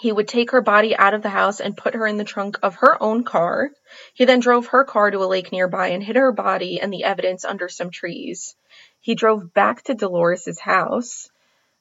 he 0.00 0.12
would 0.12 0.28
take 0.28 0.52
her 0.52 0.60
body 0.60 0.96
out 0.96 1.14
of 1.14 1.22
the 1.22 1.28
house 1.28 1.60
and 1.60 1.76
put 1.76 1.94
her 1.94 2.06
in 2.06 2.16
the 2.16 2.24
trunk 2.24 2.58
of 2.62 2.76
her 2.76 3.02
own 3.02 3.24
car. 3.24 3.70
He 4.14 4.24
then 4.24 4.40
drove 4.40 4.68
her 4.68 4.84
car 4.84 5.10
to 5.10 5.18
a 5.18 5.26
lake 5.26 5.50
nearby 5.50 5.88
and 5.88 6.02
hid 6.02 6.16
her 6.16 6.32
body 6.32 6.80
and 6.80 6.92
the 6.92 7.04
evidence 7.04 7.44
under 7.44 7.68
some 7.68 7.90
trees. 7.90 8.54
He 9.00 9.14
drove 9.14 9.52
back 9.52 9.82
to 9.84 9.94
Dolores's 9.94 10.60
house, 10.60 11.30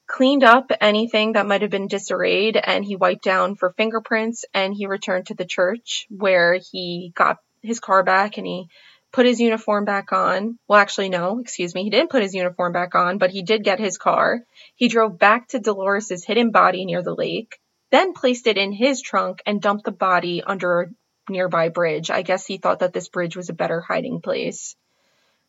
cleaned 0.07 0.43
up 0.43 0.71
anything 0.81 1.33
that 1.33 1.45
might 1.45 1.61
have 1.61 1.71
been 1.71 1.87
disarrayed, 1.87 2.57
and 2.57 2.83
he 2.83 2.95
wiped 2.95 3.23
down 3.23 3.55
for 3.55 3.73
fingerprints 3.73 4.45
and 4.53 4.73
he 4.73 4.87
returned 4.87 5.27
to 5.27 5.35
the 5.35 5.45
church 5.45 6.07
where 6.09 6.59
he 6.71 7.11
got 7.15 7.37
his 7.61 7.79
car 7.79 8.03
back 8.03 8.37
and 8.37 8.47
he 8.47 8.67
put 9.11 9.25
his 9.25 9.39
uniform 9.39 9.85
back 9.85 10.11
on. 10.11 10.57
Well, 10.67 10.79
actually, 10.79 11.09
no, 11.09 11.39
excuse 11.39 11.75
me. 11.75 11.83
He 11.83 11.89
didn't 11.89 12.09
put 12.09 12.23
his 12.23 12.35
uniform 12.35 12.71
back 12.71 12.95
on, 12.95 13.17
but 13.17 13.31
he 13.31 13.41
did 13.41 13.63
get 13.63 13.79
his 13.79 13.97
car. 13.97 14.41
He 14.75 14.87
drove 14.87 15.17
back 15.19 15.49
to 15.49 15.59
Dolores's 15.59 16.25
hidden 16.25 16.51
body 16.51 16.85
near 16.85 17.01
the 17.01 17.15
lake 17.15 17.59
then 17.91 18.13
placed 18.13 18.47
it 18.47 18.57
in 18.57 18.71
his 18.71 19.01
trunk 19.01 19.41
and 19.45 19.61
dumped 19.61 19.85
the 19.85 19.91
body 19.91 20.43
under 20.43 20.81
a 20.81 20.87
nearby 21.29 21.69
bridge. 21.69 22.09
I 22.09 22.21
guess 22.21 22.45
he 22.45 22.57
thought 22.57 22.79
that 22.79 22.93
this 22.93 23.09
bridge 23.09 23.35
was 23.35 23.49
a 23.49 23.53
better 23.53 23.81
hiding 23.81 24.21
place. 24.21 24.75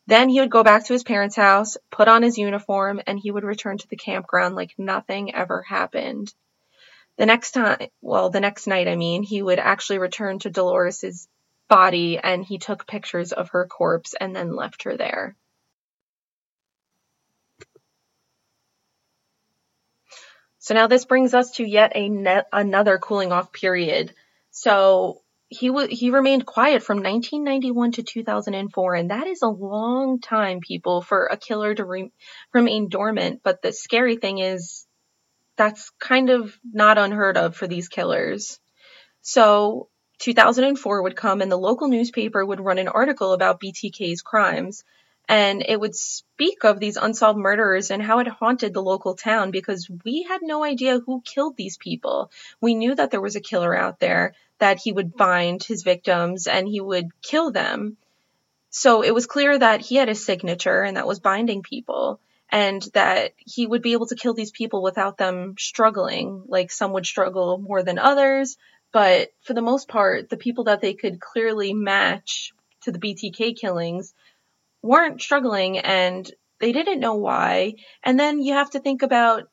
Then 0.07 0.29
he 0.29 0.41
would 0.41 0.51
go 0.51 0.65
back 0.65 0.87
to 0.87 0.93
his 0.95 1.05
parents' 1.05 1.37
house, 1.37 1.77
put 1.91 2.09
on 2.09 2.23
his 2.23 2.39
uniform, 2.39 3.01
and 3.07 3.19
he 3.19 3.31
would 3.31 3.45
return 3.45 3.77
to 3.79 3.89
the 3.89 3.97
campground 3.97 4.55
like 4.55 4.73
nothing 4.79 5.35
ever 5.35 5.63
happened. 5.63 6.33
The 7.19 7.27
next 7.27 7.51
time, 7.51 7.89
well, 8.01 8.31
the 8.31 8.41
next 8.41 8.67
night, 8.67 8.89
I 8.89 8.97
mean, 8.97 9.23
he 9.23 9.43
would 9.43 9.59
actually 9.59 9.99
return 9.99 10.39
to 10.41 10.51
Dolores's 10.51 11.29
body 11.69 12.19
and 12.19 12.45
he 12.45 12.59
took 12.59 12.87
pictures 12.87 13.33
of 13.33 13.51
her 13.51 13.67
corpse 13.67 14.15
and 14.19 14.35
then 14.35 14.57
left 14.57 14.85
her 14.85 14.97
there. 14.97 15.37
So 20.69 20.75
now 20.75 20.87
this 20.87 21.07
brings 21.07 21.33
us 21.33 21.53
to 21.53 21.65
yet 21.65 21.97
another 21.97 22.99
cooling 22.99 23.33
off 23.33 23.55
period. 23.55 24.13
So 24.51 25.23
he 25.49 25.69
w- 25.69 25.89
he 25.89 26.11
remained 26.11 26.45
quiet 26.45 26.83
from 26.83 26.99
1991 26.99 27.93
to 27.93 28.03
2004, 28.03 28.95
and 28.95 29.11
that 29.11 29.27
is 29.27 29.41
a 29.41 29.49
long 29.49 30.21
time, 30.21 30.61
people, 30.61 31.01
for 31.01 31.25
a 31.25 31.39
killer 31.39 31.75
to 31.75 31.87
re- 31.87 32.13
remain 32.53 32.91
dormant. 32.91 33.41
But 33.43 33.63
the 33.63 33.73
scary 33.73 34.17
thing 34.17 34.41
is, 34.41 34.87
that's 35.57 35.89
kind 35.99 36.29
of 36.29 36.55
not 36.71 36.99
unheard 36.99 37.39
of 37.39 37.57
for 37.57 37.67
these 37.67 37.89
killers. 37.89 38.61
So 39.23 39.89
2004 40.19 41.03
would 41.03 41.17
come, 41.17 41.41
and 41.41 41.51
the 41.51 41.57
local 41.57 41.89
newspaper 41.89 42.45
would 42.45 42.61
run 42.61 42.77
an 42.77 42.89
article 42.89 43.33
about 43.33 43.59
BTK's 43.59 44.21
crimes 44.21 44.85
and 45.29 45.63
it 45.67 45.79
would 45.79 45.95
speak 45.95 46.65
of 46.65 46.81
these 46.81 46.97
unsolved 46.97 47.39
murders 47.39 47.91
and 47.91 48.03
how 48.03 48.19
it 48.21 48.27
haunted 48.27 48.73
the 48.73 48.83
local 48.83 49.15
town 49.15 49.51
because 49.51 49.89
we 50.05 50.23
had 50.23 50.41
no 50.43 50.65
idea 50.65 51.01
who 51.01 51.21
killed 51.21 51.57
these 51.57 51.77
people. 51.77 52.31
We 52.61 52.75
knew 52.75 52.95
that 52.95 53.11
there 53.11 53.21
was 53.21 53.37
a 53.37 53.41
killer 53.41 53.77
out 53.77 54.01
there, 54.01 54.35
that 54.59 54.79
he 54.79 54.91
would 54.91 55.17
bind 55.17 55.63
his 55.63 55.83
victims 55.83 56.47
and 56.47 56.67
he 56.67 56.81
would 56.81 57.11
kill 57.21 57.51
them. 57.51 57.99
So 58.71 59.03
it 59.03 59.13
was 59.13 59.27
clear 59.27 59.59
that 59.59 59.83
he 59.83 59.97
had 59.97 60.09
a 60.09 60.15
signature 60.15 60.83
and 60.83 60.97
that 60.97 61.07
was 61.07 61.21
binding 61.21 61.63
people 61.63 62.21
and 62.51 62.83
that 62.95 63.35
he 63.37 63.67
would 63.67 63.83
be 63.83 63.93
able 63.93 64.07
to 64.07 64.17
kill 64.17 64.33
these 64.33 64.51
people 64.51 64.83
without 64.83 65.19
them 65.19 65.57
struggling. 65.59 66.43
Like 66.47 66.73
some 66.73 66.93
would 66.93 67.05
struggle 67.05 67.59
more 67.59 67.83
than 67.83 67.99
others, 67.99 68.57
but 68.93 69.31
for 69.43 69.53
the 69.53 69.61
most 69.61 69.89
part, 69.89 70.31
the 70.31 70.39
people 70.39 70.65
that 70.65 70.81
they 70.81 70.95
could 70.95 71.21
clearly 71.21 71.75
match 71.75 72.55
to 72.83 72.93
the 72.93 72.99
BTK 72.99 73.57
killings 73.57 74.15
weren't 74.83 75.21
struggling 75.21 75.79
and 75.79 76.31
they 76.61 76.73
didn't 76.73 77.01
know 77.01 77.15
why. 77.15 77.75
And 78.03 78.19
then 78.19 78.41
you 78.41 78.55
have 78.55 78.71
to 78.71 78.81
think 78.81 79.03
about 79.03 79.49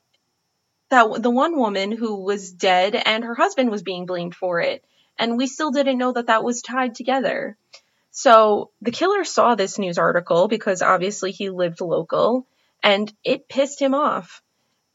that 0.89 1.21
the 1.21 1.29
one 1.29 1.57
woman 1.57 1.91
who 1.91 2.23
was 2.23 2.51
dead 2.51 2.95
and 2.95 3.23
her 3.23 3.35
husband 3.35 3.71
was 3.71 3.83
being 3.83 4.05
blamed 4.05 4.35
for 4.35 4.59
it. 4.59 4.83
And 5.17 5.38
we 5.38 5.47
still 5.47 5.71
didn't 5.71 5.97
know 5.97 6.11
that 6.13 6.27
that 6.27 6.43
was 6.43 6.61
tied 6.61 6.95
together. 6.95 7.57
So 8.11 8.71
the 8.81 8.91
killer 8.91 9.23
saw 9.23 9.55
this 9.55 9.79
news 9.79 9.97
article 9.97 10.47
because 10.47 10.81
obviously 10.81 11.31
he 11.31 11.49
lived 11.49 11.81
local 11.81 12.47
and 12.83 13.11
it 13.23 13.49
pissed 13.49 13.81
him 13.81 13.93
off. 13.93 14.41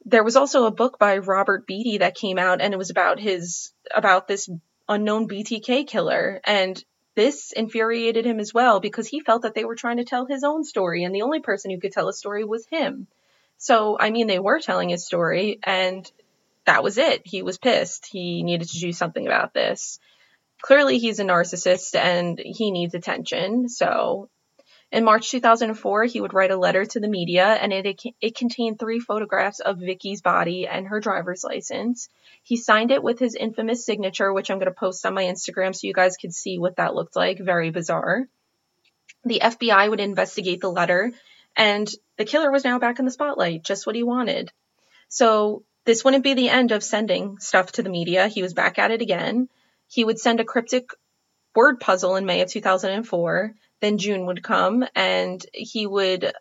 There 0.07 0.25
was 0.25 0.37
also 0.37 0.65
a 0.65 0.71
book 0.71 0.99
by 0.99 1.19
Robert 1.19 1.67
Beattie 1.67 1.99
that 1.99 2.15
came 2.15 2.39
out 2.39 2.61
and 2.61 2.73
it 2.73 2.79
was 2.79 2.91
about 2.91 3.19
his, 3.19 3.73
about 3.95 4.27
this 4.27 4.49
unknown 4.89 5.29
BTK 5.29 5.87
killer. 5.87 6.41
And 6.45 6.83
this 7.15 7.53
infuriated 7.53 8.25
him 8.25 8.41
as 8.41 8.55
well 8.55 8.81
because 8.81 9.09
he 9.09 9.21
felt 9.21 9.43
that 9.43 9.55
they 9.55 9.65
were 9.65 9.75
trying 9.75 9.97
to 9.99 10.05
tell 10.05 10.27
his 10.27 10.45
own 10.45 10.65
story 10.65 11.05
and 11.05 11.15
the 11.15 11.23
only 11.23 11.41
person 11.41 11.71
who 11.71 11.81
could 11.81 11.93
tell 11.93 12.09
a 12.09 12.13
story 12.13 12.45
was 12.45 12.67
him. 12.67 13.07
So, 13.59 13.97
I 13.99 14.11
mean, 14.11 14.27
they 14.27 14.39
were 14.39 14.61
telling 14.61 14.89
his 14.89 15.05
story 15.05 15.59
and 15.63 16.11
that 16.65 16.83
was 16.83 16.99
it. 16.99 17.23
He 17.25 17.43
was 17.43 17.59
pissed. 17.59 18.07
He 18.07 18.43
needed 18.43 18.69
to 18.69 18.81
do 18.81 18.93
something 18.93 19.27
about 19.27 19.53
this. 19.53 19.99
Clearly, 20.63 20.99
he's 20.99 21.19
a 21.19 21.25
narcissist 21.25 21.95
and 21.95 22.39
he 22.39 22.71
needs 22.71 22.95
attention. 22.95 23.69
So, 23.69 24.29
in 24.93 25.05
March 25.05 25.31
2004, 25.31 26.05
he 26.05 26.21
would 26.21 26.35
write 26.35 26.51
a 26.51 26.57
letter 26.57 26.85
to 26.85 26.99
the 26.99 27.09
media, 27.09 27.47
and 27.47 27.73
it, 27.73 28.03
it 28.21 28.35
contained 28.35 28.79
three 28.79 28.99
photographs 28.99 29.61
of 29.61 29.79
Vicky's 29.79 30.21
body 30.21 30.67
and 30.67 30.89
her 30.89 30.99
driver's 30.99 31.45
license. 31.45 32.09
He 32.43 32.57
signed 32.57 32.91
it 32.91 33.03
with 33.03 33.19
his 33.21 33.37
infamous 33.37 33.85
signature, 33.85 34.33
which 34.33 34.51
I'm 34.51 34.59
going 34.59 34.67
to 34.67 34.73
post 34.73 35.07
on 35.07 35.15
my 35.15 35.25
Instagram 35.25 35.75
so 35.75 35.87
you 35.87 35.95
guys 35.95 36.17
could 36.17 36.35
see 36.35 36.59
what 36.59 36.77
that 36.77 36.95
looked 36.95 37.15
like. 37.15 37.39
Very 37.39 37.71
bizarre. 37.71 38.27
The 39.25 39.41
FBI 39.45 39.89
would 39.89 40.01
investigate 40.01 40.61
the 40.61 40.73
letter, 40.73 41.13
and 41.57 41.89
the 42.17 42.25
killer 42.25 42.51
was 42.51 42.65
now 42.65 42.81
back 42.81 42.99
in 42.99 43.05
the 43.05 43.11
spotlight, 43.13 43.63
just 43.63 43.87
what 43.87 43.97
he 43.97 44.03
wanted. 44.03 44.51
So 45.09 45.63
this 45.85 46.05
wouldn't 46.05 46.25
be 46.25 46.35
the 46.35 46.49
end 46.49 46.73
of 46.73 46.83
sending 46.83 47.39
stuff 47.39 47.73
to 47.73 47.83
the 47.85 47.91
media. 47.91 48.27
He 48.27 48.43
was 48.43 48.55
back 48.55 48.79
at 48.79 48.91
it 48.91 49.03
again. 49.03 49.49
He 49.87 50.05
would 50.05 50.19
send 50.19 50.41
a 50.41 50.45
cryptic 50.45 50.91
word 51.55 51.79
puzzle 51.79 52.17
in 52.17 52.27
May 52.27 52.41
of 52.41 52.49
2004. 52.49 53.55
Then 53.81 53.99
June 53.99 54.27
would 54.27 54.43
come 54.43 54.85
and 54.95 55.45
he 55.53 55.87
would 55.87 56.33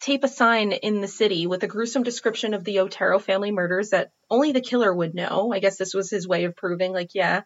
tape 0.00 0.24
a 0.24 0.28
sign 0.28 0.72
in 0.72 1.00
the 1.00 1.08
city 1.08 1.46
with 1.46 1.62
a 1.62 1.68
gruesome 1.68 2.02
description 2.02 2.54
of 2.54 2.64
the 2.64 2.80
Otero 2.80 3.18
family 3.18 3.50
murders 3.50 3.90
that 3.90 4.10
only 4.30 4.52
the 4.52 4.60
killer 4.60 4.92
would 4.92 5.14
know. 5.14 5.52
I 5.52 5.58
guess 5.58 5.78
this 5.78 5.94
was 5.94 6.10
his 6.10 6.28
way 6.28 6.44
of 6.44 6.56
proving, 6.56 6.92
like, 6.92 7.14
yeah, 7.14 7.42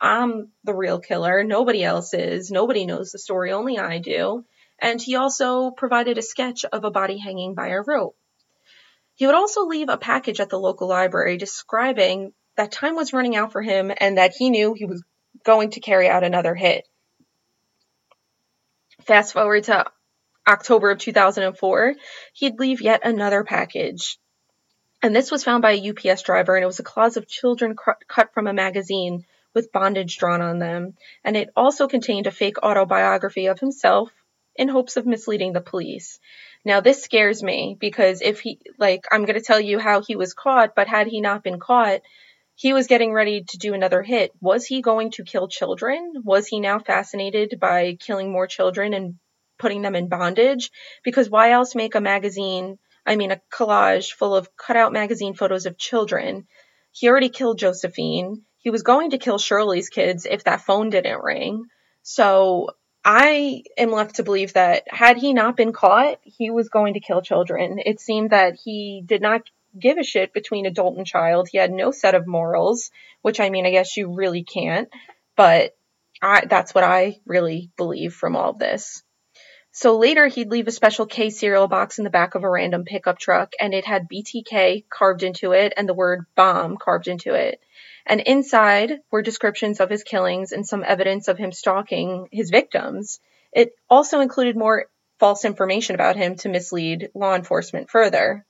I'm 0.00 0.48
the 0.64 0.74
real 0.74 0.98
killer. 0.98 1.44
Nobody 1.44 1.84
else 1.84 2.12
is. 2.12 2.50
Nobody 2.50 2.86
knows 2.86 3.12
the 3.12 3.18
story. 3.18 3.52
Only 3.52 3.78
I 3.78 3.98
do. 3.98 4.44
And 4.80 5.00
he 5.00 5.14
also 5.14 5.70
provided 5.70 6.18
a 6.18 6.22
sketch 6.22 6.64
of 6.64 6.84
a 6.84 6.90
body 6.90 7.18
hanging 7.18 7.54
by 7.54 7.68
a 7.68 7.82
rope. 7.82 8.16
He 9.14 9.26
would 9.26 9.36
also 9.36 9.66
leave 9.66 9.88
a 9.88 9.96
package 9.96 10.40
at 10.40 10.48
the 10.48 10.58
local 10.58 10.88
library 10.88 11.36
describing 11.36 12.32
that 12.56 12.72
time 12.72 12.96
was 12.96 13.12
running 13.12 13.36
out 13.36 13.52
for 13.52 13.62
him 13.62 13.92
and 13.96 14.18
that 14.18 14.32
he 14.36 14.50
knew 14.50 14.74
he 14.74 14.86
was 14.86 15.04
going 15.44 15.70
to 15.70 15.80
carry 15.80 16.08
out 16.08 16.24
another 16.24 16.54
hit. 16.54 16.86
Fast 19.06 19.32
forward 19.32 19.64
to 19.64 19.84
October 20.46 20.90
of 20.90 20.98
2004, 20.98 21.94
he'd 22.34 22.58
leave 22.58 22.80
yet 22.80 23.00
another 23.04 23.44
package. 23.44 24.18
And 25.02 25.14
this 25.14 25.30
was 25.30 25.44
found 25.44 25.62
by 25.62 25.72
a 25.72 25.90
UPS 25.90 26.22
driver, 26.22 26.54
and 26.54 26.62
it 26.62 26.66
was 26.66 26.78
a 26.78 26.84
claws 26.84 27.16
of 27.16 27.26
children 27.26 27.76
cut 28.08 28.32
from 28.32 28.46
a 28.46 28.52
magazine 28.52 29.24
with 29.54 29.72
bondage 29.72 30.18
drawn 30.18 30.40
on 30.40 30.58
them. 30.58 30.94
And 31.24 31.36
it 31.36 31.50
also 31.56 31.88
contained 31.88 32.26
a 32.26 32.30
fake 32.30 32.62
autobiography 32.62 33.46
of 33.46 33.58
himself 33.58 34.10
in 34.56 34.68
hopes 34.68 34.96
of 34.96 35.06
misleading 35.06 35.52
the 35.52 35.60
police. 35.60 36.20
Now, 36.64 36.80
this 36.80 37.02
scares 37.02 37.42
me 37.42 37.76
because 37.78 38.22
if 38.22 38.40
he, 38.40 38.60
like, 38.78 39.04
I'm 39.10 39.24
going 39.24 39.38
to 39.38 39.44
tell 39.44 39.60
you 39.60 39.78
how 39.78 40.02
he 40.02 40.14
was 40.14 40.34
caught, 40.34 40.74
but 40.76 40.86
had 40.86 41.08
he 41.08 41.20
not 41.20 41.42
been 41.42 41.58
caught, 41.58 42.02
he 42.54 42.72
was 42.72 42.86
getting 42.86 43.12
ready 43.12 43.44
to 43.44 43.58
do 43.58 43.74
another 43.74 44.02
hit. 44.02 44.32
Was 44.40 44.66
he 44.66 44.82
going 44.82 45.10
to 45.12 45.24
kill 45.24 45.48
children? 45.48 46.12
Was 46.24 46.46
he 46.46 46.60
now 46.60 46.78
fascinated 46.78 47.58
by 47.58 47.96
killing 47.98 48.30
more 48.30 48.46
children 48.46 48.94
and 48.94 49.14
putting 49.58 49.82
them 49.82 49.94
in 49.94 50.08
bondage? 50.08 50.70
Because 51.02 51.30
why 51.30 51.52
else 51.52 51.74
make 51.74 51.94
a 51.94 52.00
magazine, 52.00 52.78
I 53.06 53.16
mean, 53.16 53.30
a 53.30 53.40
collage 53.52 54.12
full 54.12 54.36
of 54.36 54.54
cutout 54.56 54.92
magazine 54.92 55.34
photos 55.34 55.66
of 55.66 55.78
children? 55.78 56.46
He 56.92 57.08
already 57.08 57.30
killed 57.30 57.58
Josephine. 57.58 58.42
He 58.58 58.70
was 58.70 58.82
going 58.82 59.10
to 59.10 59.18
kill 59.18 59.38
Shirley's 59.38 59.88
kids 59.88 60.26
if 60.30 60.44
that 60.44 60.60
phone 60.60 60.90
didn't 60.90 61.22
ring. 61.22 61.64
So 62.02 62.70
I 63.04 63.64
am 63.76 63.90
left 63.90 64.16
to 64.16 64.22
believe 64.22 64.52
that 64.52 64.84
had 64.88 65.16
he 65.16 65.32
not 65.32 65.56
been 65.56 65.72
caught, 65.72 66.18
he 66.22 66.50
was 66.50 66.68
going 66.68 66.94
to 66.94 67.00
kill 67.00 67.22
children. 67.22 67.80
It 67.84 67.98
seemed 67.98 68.30
that 68.30 68.56
he 68.62 69.02
did 69.04 69.22
not 69.22 69.42
give 69.78 69.98
a 69.98 70.04
shit 70.04 70.32
between 70.32 70.66
adult 70.66 70.96
and 70.96 71.06
child. 71.06 71.48
He 71.50 71.58
had 71.58 71.72
no 71.72 71.90
set 71.90 72.14
of 72.14 72.26
morals, 72.26 72.90
which 73.22 73.40
I 73.40 73.50
mean, 73.50 73.66
I 73.66 73.70
guess 73.70 73.96
you 73.96 74.12
really 74.12 74.44
can't, 74.44 74.88
but 75.36 75.76
I, 76.20 76.44
that's 76.46 76.74
what 76.74 76.84
I 76.84 77.20
really 77.26 77.70
believe 77.76 78.14
from 78.14 78.36
all 78.36 78.52
this. 78.52 79.02
So 79.74 79.98
later, 79.98 80.26
he'd 80.26 80.50
leave 80.50 80.68
a 80.68 80.72
special 80.72 81.06
K 81.06 81.30
cereal 81.30 81.66
box 81.66 81.96
in 81.96 82.04
the 82.04 82.10
back 82.10 82.34
of 82.34 82.44
a 82.44 82.50
random 82.50 82.84
pickup 82.84 83.18
truck, 83.18 83.54
and 83.58 83.72
it 83.72 83.86
had 83.86 84.08
BTK 84.08 84.84
carved 84.90 85.22
into 85.22 85.52
it 85.52 85.72
and 85.76 85.88
the 85.88 85.94
word 85.94 86.26
bomb 86.36 86.76
carved 86.76 87.08
into 87.08 87.32
it. 87.34 87.58
And 88.04 88.20
inside 88.20 89.00
were 89.10 89.22
descriptions 89.22 89.80
of 89.80 89.88
his 89.88 90.02
killings 90.02 90.52
and 90.52 90.66
some 90.66 90.84
evidence 90.86 91.28
of 91.28 91.38
him 91.38 91.52
stalking 91.52 92.28
his 92.30 92.50
victims. 92.50 93.18
It 93.52 93.72
also 93.88 94.20
included 94.20 94.56
more 94.56 94.86
false 95.18 95.44
information 95.44 95.94
about 95.94 96.16
him 96.16 96.34
to 96.36 96.48
mislead 96.48 97.10
law 97.14 97.34
enforcement 97.34 97.88
further. 97.88 98.44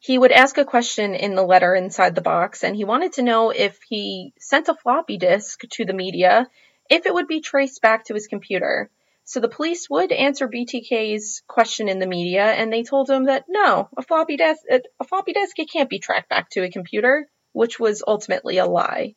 He 0.00 0.16
would 0.16 0.32
ask 0.32 0.58
a 0.58 0.64
question 0.64 1.14
in 1.14 1.34
the 1.34 1.42
letter 1.42 1.74
inside 1.74 2.14
the 2.14 2.20
box, 2.20 2.62
and 2.62 2.76
he 2.76 2.84
wanted 2.84 3.14
to 3.14 3.22
know 3.22 3.50
if 3.50 3.80
he 3.88 4.32
sent 4.38 4.68
a 4.68 4.74
floppy 4.74 5.18
disk 5.18 5.60
to 5.70 5.84
the 5.84 5.92
media, 5.92 6.48
if 6.88 7.04
it 7.04 7.12
would 7.14 7.26
be 7.26 7.40
traced 7.40 7.82
back 7.82 8.04
to 8.04 8.14
his 8.14 8.28
computer. 8.28 8.90
So 9.24 9.40
the 9.40 9.48
police 9.48 9.90
would 9.90 10.12
answer 10.12 10.48
BTK's 10.48 11.42
question 11.46 11.88
in 11.88 11.98
the 11.98 12.06
media, 12.06 12.44
and 12.44 12.72
they 12.72 12.82
told 12.82 13.10
him 13.10 13.24
that 13.24 13.44
no, 13.48 13.88
a 13.96 14.02
floppy 14.02 14.36
disk, 14.36 14.62
a 14.70 15.04
floppy 15.04 15.32
disk, 15.32 15.58
it 15.58 15.70
can't 15.70 15.90
be 15.90 15.98
tracked 15.98 16.30
back 16.30 16.48
to 16.50 16.62
a 16.62 16.70
computer 16.70 17.28
which 17.52 17.80
was 17.80 18.04
ultimately 18.06 18.58
a 18.58 18.66
lie. 18.66 19.16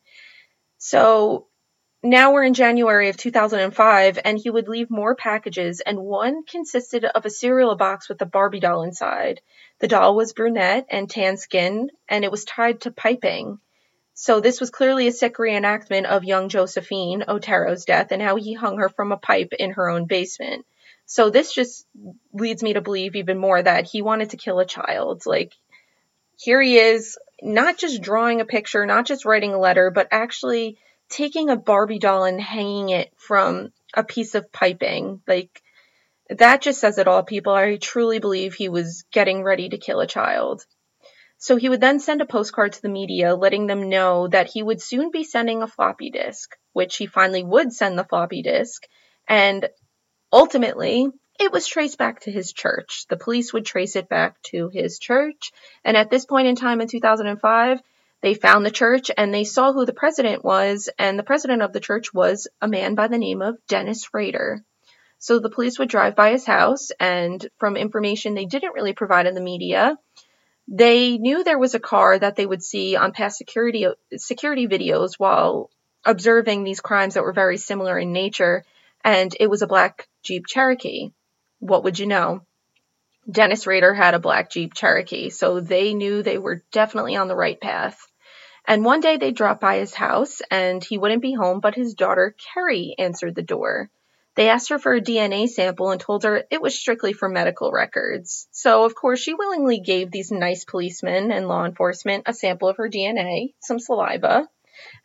So 0.78 1.48
now 2.04 2.34
we're 2.34 2.44
in 2.44 2.54
January 2.54 3.10
of 3.10 3.18
2005, 3.18 4.20
and 4.26 4.38
he 4.38 4.50
would 4.50 4.68
leave 4.68 4.90
more 4.90 5.16
packages, 5.16 5.82
and 5.82 6.00
one 6.00 6.44
consisted 6.44 7.06
of 7.06 7.26
a 7.26 7.30
cereal 7.30 7.76
box 7.76 8.10
with 8.10 8.22
a 8.22 8.26
Barbie 8.26 8.60
doll 8.60 8.84
inside. 8.84 9.42
The 9.80 9.88
doll 9.88 10.16
was 10.16 10.34
brunette 10.34 10.88
and 10.90 11.10
tan 11.10 11.38
skinned, 11.38 11.92
and 12.10 12.24
it 12.24 12.32
was 12.32 12.46
tied 12.46 12.82
to 12.82 12.92
piping. 12.92 13.60
So 14.14 14.40
this 14.40 14.60
was 14.60 14.70
clearly 14.70 15.08
a 15.08 15.12
sick 15.12 15.38
reenactment 15.38 16.06
of 16.06 16.24
young 16.24 16.50
Josephine 16.50 17.24
Otero's 17.28 17.86
death 17.86 18.12
and 18.12 18.22
how 18.22 18.36
he 18.36 18.54
hung 18.54 18.78
her 18.78 18.90
from 18.90 19.12
a 19.12 19.18
pipe 19.18 19.54
in 19.58 19.72
her 19.72 19.90
own 19.90 20.06
basement. 20.06 20.66
So 21.06 21.30
this 21.30 21.54
just 21.54 21.86
leads 22.34 22.64
me 22.64 22.74
to 22.74 22.82
believe 22.82 23.16
even 23.16 23.38
more 23.38 23.62
that 23.62 23.86
he 23.86 24.02
wanted 24.02 24.32
to 24.32 24.38
kill 24.38 24.60
a 24.60 24.66
child. 24.66 25.24
Like, 25.26 25.54
here 26.38 26.62
he 26.62 26.78
is 26.78 27.18
not 27.42 27.78
just 27.78 28.02
drawing 28.02 28.42
a 28.42 28.46
picture, 28.46 28.86
not 28.86 29.06
just 29.06 29.26
writing 29.26 29.54
a 29.54 29.60
letter, 29.60 29.92
but 29.92 30.08
actually 30.12 30.78
taking 31.12 31.50
a 31.50 31.56
Barbie 31.56 32.00
doll 32.00 32.24
and 32.24 32.42
hanging 32.42 32.90
it 32.90 33.12
from 33.18 33.72
a 33.94 34.04
piece 34.04 34.34
of 34.34 34.52
piping. 34.52 35.22
Like, 35.28 35.62
that 36.30 36.62
just 36.62 36.80
says 36.80 36.98
it 36.98 37.08
all, 37.08 37.24
people. 37.24 37.54
I 37.54 37.76
truly 37.76 38.20
believe 38.20 38.54
he 38.54 38.70
was 38.70 39.04
getting 39.12 39.44
ready 39.44 39.70
to 39.70 39.78
kill 39.78 40.00
a 40.00 40.08
child. 40.08 40.66
So 41.38 41.58
he 41.58 41.70
would 41.70 41.82
then 41.82 42.00
send 42.00 42.22
a 42.22 42.26
postcard 42.26 42.74
to 42.74 42.82
the 42.82 42.90
media 42.90 43.36
letting 43.36 43.68
them 43.68 43.90
know 43.90 44.28
that 44.28 44.48
he 44.48 44.64
would 44.64 44.82
soon 44.82 45.12
be 45.12 45.24
sending 45.24 45.62
a 45.62 45.68
floppy 45.68 46.12
disk, 46.12 46.56
which 46.74 46.98
he 46.98 47.08
finally 47.08 47.44
would 47.44 47.74
send 47.74 47.98
the 47.98 48.04
floppy 48.04 48.44
disk. 48.44 48.84
And 49.28 49.68
ultimately, 50.32 51.08
it 51.40 51.52
was 51.52 51.66
traced 51.66 51.98
back 51.98 52.22
to 52.22 52.32
his 52.32 52.54
church. 52.54 53.06
The 53.10 53.18
police 53.18 53.52
would 53.52 53.66
trace 53.66 53.96
it 53.96 54.08
back 54.08 54.40
to 54.44 54.70
his 54.70 55.00
church. 55.00 55.52
And 55.84 55.98
at 55.98 56.12
this 56.12 56.26
point 56.26 56.48
in 56.48 56.56
time 56.56 56.80
in 56.80 56.88
2005, 56.88 57.82
they 58.22 58.34
found 58.34 58.66
the 58.66 58.72
church 58.72 59.12
and 59.16 59.34
they 59.34 59.44
saw 59.44 59.74
who 59.74 59.86
the 59.86 59.94
president 59.94 60.44
was. 60.44 60.90
And 60.98 61.18
the 61.18 61.24
president 61.24 61.62
of 61.62 61.74
the 61.74 61.80
church 61.80 62.14
was 62.14 62.48
a 62.62 62.68
man 62.68 62.96
by 62.96 63.08
the 63.08 63.18
name 63.18 63.42
of 63.42 63.58
Dennis 63.68 64.14
Rader. 64.14 64.64
So 65.20 65.40
the 65.40 65.50
police 65.50 65.78
would 65.78 65.90
drive 65.90 66.16
by 66.16 66.32
his 66.32 66.46
house, 66.46 66.90
and 67.00 67.48
from 67.60 67.78
information 67.78 68.34
they 68.34 68.46
didn't 68.46 68.74
really 68.74 68.94
provide 68.94 69.28
in 69.28 69.36
the 69.36 69.42
media, 69.42 69.96
they 70.68 71.20
knew 71.20 71.44
there 71.44 71.60
was 71.60 71.76
a 71.76 71.80
car 71.80 72.18
that 72.18 72.36
they 72.36 72.46
would 72.46 72.64
see 72.64 72.96
on 72.96 73.12
past 73.12 73.38
security 73.38 73.86
security 74.16 74.68
videos 74.68 75.14
while 75.20 75.70
observing 76.04 76.64
these 76.64 76.82
crimes 76.82 77.14
that 77.14 77.24
were 77.24 77.34
very 77.34 77.58
similar 77.58 78.00
in 78.00 78.14
nature, 78.14 78.64
and 79.04 79.36
it 79.40 79.48
was 79.48 79.62
a 79.62 79.68
black 79.68 80.08
Jeep 80.24 80.48
Cherokee 80.48 81.12
what 81.62 81.84
would 81.84 82.00
you 82.00 82.08
know? 82.08 82.42
Dennis 83.30 83.68
Rader 83.68 83.94
had 83.94 84.16
a 84.16 84.20
black 84.20 84.50
Jeep 84.50 84.74
Cherokee, 84.74 85.30
so 85.30 85.60
they 85.60 85.94
knew 85.94 86.24
they 86.24 86.40
were 86.40 86.64
definitely 86.72 87.16
on 87.16 87.28
the 87.28 87.36
right 87.36 87.62
path. 87.62 88.08
And 88.66 88.86
one 88.86 89.00
day 89.00 89.18
they 89.18 89.32
dropped 89.32 89.62
by 89.62 89.78
his 89.78 89.94
house 89.94 90.42
and 90.52 90.84
he 90.84 90.98
wouldn't 90.98 91.22
be 91.22 91.34
home, 91.34 91.60
but 91.60 91.76
his 91.76 91.94
daughter 91.94 92.36
Kerri 92.38 92.94
answered 92.98 93.36
the 93.36 93.42
door. 93.42 93.90
They 94.36 94.50
asked 94.50 94.70
her 94.70 94.80
for 94.80 94.94
a 94.94 95.02
DNA 95.02 95.50
sample 95.50 95.90
and 95.92 96.00
told 96.00 96.24
her 96.24 96.46
it 96.50 96.62
was 96.62 96.78
strictly 96.78 97.12
for 97.12 97.28
medical 97.28 97.72
records. 97.72 98.48
So, 98.52 98.86
of 98.86 98.96
course, 98.96 99.20
she 99.20 99.34
willingly 99.34 99.80
gave 99.80 100.10
these 100.10 100.32
nice 100.32 100.64
policemen 100.64 101.32
and 101.32 101.48
law 101.48 101.66
enforcement 101.66 102.24
a 102.28 102.34
sample 102.34 102.70
of 102.70 102.78
her 102.78 102.88
DNA, 102.88 103.54
some 103.62 103.80
saliva. 103.80 104.48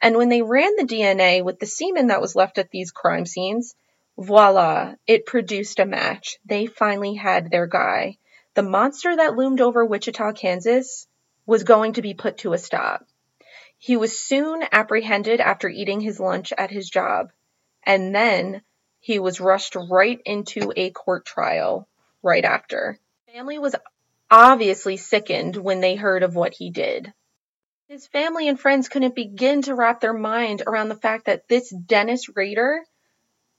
And 0.01 0.17
when 0.17 0.29
they 0.29 0.43
ran 0.43 0.77
the 0.77 0.85
DNA 0.85 1.43
with 1.43 1.59
the 1.59 1.67
semen 1.67 2.07
that 2.09 2.21
was 2.21 2.37
left 2.37 2.59
at 2.59 2.71
these 2.71 2.93
crime 2.93 3.27
scenes, 3.27 3.75
Voila! 4.17 4.95
It 5.07 5.27
produced 5.27 5.81
a 5.81 5.87
match. 5.87 6.39
They 6.45 6.67
finally 6.67 7.15
had 7.15 7.51
their 7.51 7.67
guy. 7.67 8.19
The 8.55 8.63
monster 8.63 9.15
that 9.15 9.35
loomed 9.35 9.61
over 9.61 9.85
Wichita, 9.85 10.33
Kansas 10.33 11.07
was 11.45 11.65
going 11.65 11.95
to 11.95 12.03
be 12.03 12.15
put 12.15 12.39
to 12.39 12.53
a 12.53 12.59
stop. 12.59 13.05
He 13.79 13.97
was 13.97 14.19
soon 14.19 14.65
apprehended 14.73 15.41
after 15.41 15.69
eating 15.69 16.01
his 16.01 16.19
lunch 16.19 16.53
at 16.57 16.71
his 16.71 16.89
job, 16.89 17.31
and 17.83 18.15
then 18.15 18.63
he 19.01 19.19
was 19.19 19.41
rushed 19.41 19.77
right 19.77 20.21
into 20.25 20.73
a 20.77 20.91
court 20.91 21.25
trial 21.25 21.89
right 22.23 22.45
after. 22.45 22.99
Family 23.33 23.59
was 23.59 23.77
obviously 24.31 24.97
sickened 24.97 25.57
when 25.57 25.81
they 25.81 25.95
heard 25.95 26.23
of 26.23 26.35
what 26.35 26.55
he 26.55 26.71
did. 26.71 27.13
His 27.89 28.07
family 28.09 28.49
and 28.49 28.59
friends 28.59 28.89
couldn't 28.89 29.15
begin 29.15 29.63
to 29.63 29.75
wrap 29.75 30.01
their 30.01 30.13
mind 30.13 30.63
around 30.67 30.89
the 30.89 30.97
fact 30.97 31.27
that 31.27 31.47
this 31.47 31.71
Dennis 31.71 32.29
Rader 32.35 32.85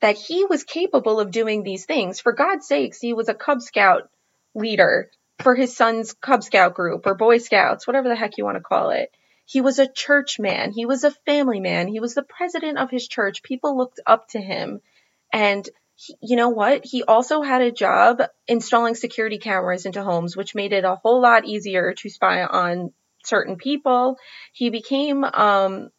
that 0.01 0.17
he 0.17 0.45
was 0.45 0.63
capable 0.63 1.19
of 1.19 1.31
doing 1.31 1.63
these 1.63 1.85
things. 1.85 2.19
For 2.19 2.33
God's 2.33 2.67
sakes, 2.67 2.99
he 2.99 3.13
was 3.13 3.29
a 3.29 3.33
Cub 3.33 3.61
Scout 3.61 4.09
leader 4.53 5.09
for 5.39 5.55
his 5.55 5.75
son's 5.75 6.13
Cub 6.13 6.43
Scout 6.43 6.73
group 6.73 7.07
or 7.07 7.15
Boy 7.15 7.37
Scouts, 7.37 7.87
whatever 7.87 8.09
the 8.09 8.15
heck 8.15 8.37
you 8.37 8.43
want 8.43 8.57
to 8.57 8.61
call 8.61 8.89
it. 8.89 9.15
He 9.49 9.61
was 9.61 9.79
a 9.79 9.87
church 9.87 10.39
man. 10.39 10.71
He 10.71 10.85
was 10.85 11.05
a 11.05 11.11
family 11.25 11.61
man. 11.61 11.87
He 11.87 12.01
was 12.01 12.13
the 12.13 12.21
president 12.21 12.77
of 12.77 12.91
his 12.91 13.07
church. 13.07 13.43
People 13.43 13.77
looked 13.77 14.01
up 14.05 14.27
to 14.29 14.41
him. 14.41 14.81
And 15.31 15.67
he, 15.95 16.15
you 16.21 16.35
know 16.35 16.49
what? 16.49 16.83
He 16.83 17.03
also 17.03 17.41
had 17.41 17.61
a 17.61 17.71
job 17.71 18.21
installing 18.45 18.95
security 18.95 19.37
cameras 19.37 19.85
into 19.85 20.03
homes, 20.03 20.35
which 20.35 20.53
made 20.53 20.73
it 20.73 20.83
a 20.83 20.95
whole 20.95 21.21
lot 21.21 21.45
easier 21.45 21.93
to 21.93 22.09
spy 22.09 22.43
on 22.43 22.91
certain 23.23 23.55
people. 23.55 24.17
He 24.51 24.69
became 24.69 25.23
um, 25.23 25.91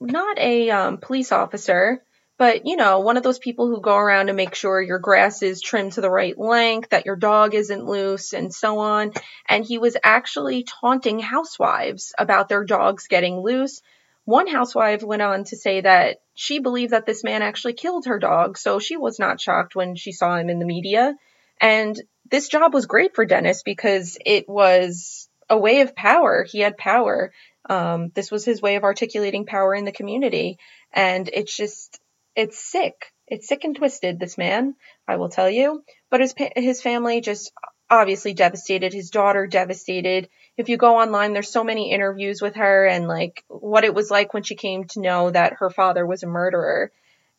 not 0.00 0.38
a 0.38 0.70
um, 0.70 0.98
police 0.98 1.32
officer, 1.32 2.02
but 2.40 2.64
you 2.64 2.76
know, 2.76 3.00
one 3.00 3.18
of 3.18 3.22
those 3.22 3.38
people 3.38 3.68
who 3.68 3.82
go 3.82 3.94
around 3.94 4.30
and 4.30 4.36
make 4.36 4.54
sure 4.54 4.80
your 4.80 4.98
grass 4.98 5.42
is 5.42 5.60
trimmed 5.60 5.92
to 5.92 6.00
the 6.00 6.10
right 6.10 6.38
length, 6.38 6.88
that 6.88 7.04
your 7.04 7.16
dog 7.16 7.54
isn't 7.54 7.84
loose, 7.84 8.32
and 8.32 8.50
so 8.50 8.78
on. 8.78 9.12
And 9.46 9.62
he 9.62 9.76
was 9.76 9.94
actually 10.02 10.64
taunting 10.64 11.18
housewives 11.18 12.14
about 12.18 12.48
their 12.48 12.64
dogs 12.64 13.08
getting 13.08 13.40
loose. 13.40 13.82
One 14.24 14.46
housewife 14.46 15.02
went 15.02 15.20
on 15.20 15.44
to 15.44 15.56
say 15.56 15.82
that 15.82 16.22
she 16.32 16.60
believed 16.60 16.94
that 16.94 17.04
this 17.04 17.22
man 17.22 17.42
actually 17.42 17.74
killed 17.74 18.06
her 18.06 18.18
dog, 18.18 18.56
so 18.56 18.78
she 18.78 18.96
was 18.96 19.18
not 19.18 19.38
shocked 19.38 19.76
when 19.76 19.94
she 19.94 20.12
saw 20.12 20.38
him 20.38 20.48
in 20.48 20.60
the 20.60 20.64
media. 20.64 21.14
And 21.60 21.94
this 22.30 22.48
job 22.48 22.72
was 22.72 22.86
great 22.86 23.14
for 23.14 23.26
Dennis 23.26 23.62
because 23.62 24.16
it 24.24 24.48
was 24.48 25.28
a 25.50 25.58
way 25.58 25.82
of 25.82 25.94
power. 25.94 26.46
He 26.50 26.60
had 26.60 26.78
power. 26.78 27.32
Um, 27.68 28.12
this 28.14 28.30
was 28.30 28.46
his 28.46 28.62
way 28.62 28.76
of 28.76 28.84
articulating 28.84 29.44
power 29.44 29.74
in 29.74 29.84
the 29.84 29.92
community. 29.92 30.58
And 30.90 31.28
it's 31.30 31.54
just, 31.54 31.99
it's 32.34 32.58
sick. 32.58 33.12
It's 33.26 33.46
sick 33.46 33.64
and 33.64 33.76
twisted, 33.76 34.18
this 34.18 34.36
man, 34.36 34.74
I 35.06 35.16
will 35.16 35.28
tell 35.28 35.48
you. 35.48 35.84
But 36.10 36.20
his, 36.20 36.34
his 36.56 36.82
family 36.82 37.20
just 37.20 37.52
obviously 37.88 38.34
devastated, 38.34 38.92
his 38.92 39.10
daughter 39.10 39.46
devastated. 39.46 40.28
If 40.56 40.68
you 40.68 40.76
go 40.76 40.96
online, 40.96 41.32
there's 41.32 41.50
so 41.50 41.64
many 41.64 41.92
interviews 41.92 42.40
with 42.40 42.56
her 42.56 42.86
and 42.86 43.08
like 43.08 43.44
what 43.48 43.84
it 43.84 43.94
was 43.94 44.10
like 44.10 44.32
when 44.34 44.42
she 44.42 44.54
came 44.54 44.84
to 44.84 45.00
know 45.00 45.30
that 45.30 45.54
her 45.54 45.70
father 45.70 46.06
was 46.06 46.22
a 46.22 46.28
murderer. 46.28 46.92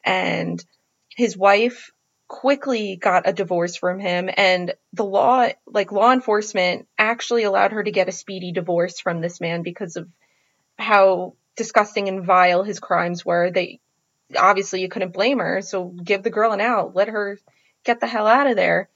And 0.04 0.64
his 1.16 1.38
wife 1.38 1.92
quickly 2.28 2.96
got 2.96 3.28
a 3.28 3.34
divorce 3.34 3.76
from 3.76 4.00
him 4.00 4.30
and 4.38 4.74
the 4.94 5.04
law 5.04 5.50
like 5.68 5.92
law 5.92 6.14
enforcement 6.14 6.88
actually 6.98 7.44
allowed 7.44 7.74
her 7.74 7.84
to 7.84 7.92
get 7.92 8.08
a 8.08 8.14
speedy 8.14 8.54
divorce 8.54 9.02
from 9.02 9.20
this 9.20 9.42
man 9.42 9.64
because 9.64 9.98
of 9.98 10.08
how 10.80 11.34
disgusting 11.58 12.08
and 12.08 12.24
vile 12.24 12.64
his 12.64 12.80
crimes 12.80 13.26
were 13.26 13.52
they 13.52 13.82
obviously 14.38 14.82
you 14.82 14.89
couldn't 14.89 15.13
blame 15.13 15.39
her 15.39 15.61
so 15.61 15.86
give 15.86 16.23
the 16.23 16.29
girl 16.29 16.51
an 16.51 16.61
out 16.61 16.95
let 16.95 17.07
her 17.07 17.38
get 17.84 17.99
the 17.99 18.07
hell 18.07 18.27
out 18.27 18.47
of 18.47 18.55
there 18.55 18.89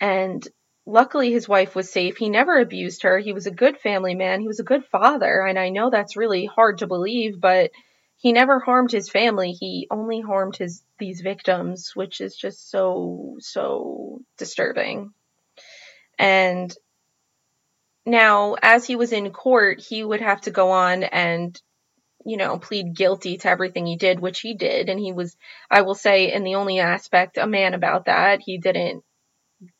and 0.00 0.46
luckily 0.86 1.30
his 1.30 1.48
wife 1.48 1.74
was 1.74 1.90
safe 1.90 2.16
he 2.16 2.28
never 2.28 2.58
abused 2.58 3.02
her 3.02 3.18
he 3.18 3.32
was 3.32 3.46
a 3.46 3.50
good 3.50 3.78
family 3.78 4.14
man 4.14 4.40
he 4.40 4.48
was 4.48 4.60
a 4.60 4.64
good 4.64 4.84
father 4.86 5.46
and 5.46 5.58
i 5.58 5.68
know 5.68 5.90
that's 5.90 6.16
really 6.16 6.46
hard 6.46 6.78
to 6.78 6.86
believe 6.86 7.40
but 7.40 7.70
he 8.18 8.32
never 8.32 8.58
harmed 8.58 8.90
his 8.90 9.08
family. 9.08 9.52
He 9.52 9.86
only 9.90 10.20
harmed 10.20 10.56
his 10.56 10.82
these 10.98 11.20
victims, 11.20 11.94
which 11.94 12.20
is 12.20 12.36
just 12.36 12.68
so 12.68 13.36
so 13.38 14.20
disturbing. 14.36 15.12
And 16.18 16.76
now 18.04 18.56
as 18.60 18.84
he 18.84 18.96
was 18.96 19.12
in 19.12 19.30
court, 19.30 19.80
he 19.80 20.02
would 20.02 20.20
have 20.20 20.40
to 20.42 20.50
go 20.50 20.72
on 20.72 21.04
and 21.04 21.60
you 22.24 22.36
know, 22.36 22.58
plead 22.58 22.94
guilty 22.94 23.38
to 23.38 23.48
everything 23.48 23.86
he 23.86 23.96
did, 23.96 24.20
which 24.20 24.40
he 24.40 24.54
did. 24.54 24.88
And 24.88 24.98
he 24.98 25.12
was, 25.12 25.36
I 25.70 25.82
will 25.82 25.94
say, 25.94 26.32
in 26.32 26.44
the 26.44 26.56
only 26.56 26.80
aspect, 26.80 27.38
a 27.38 27.46
man 27.46 27.74
about 27.74 28.06
that. 28.06 28.40
He 28.40 28.58
didn't 28.58 29.04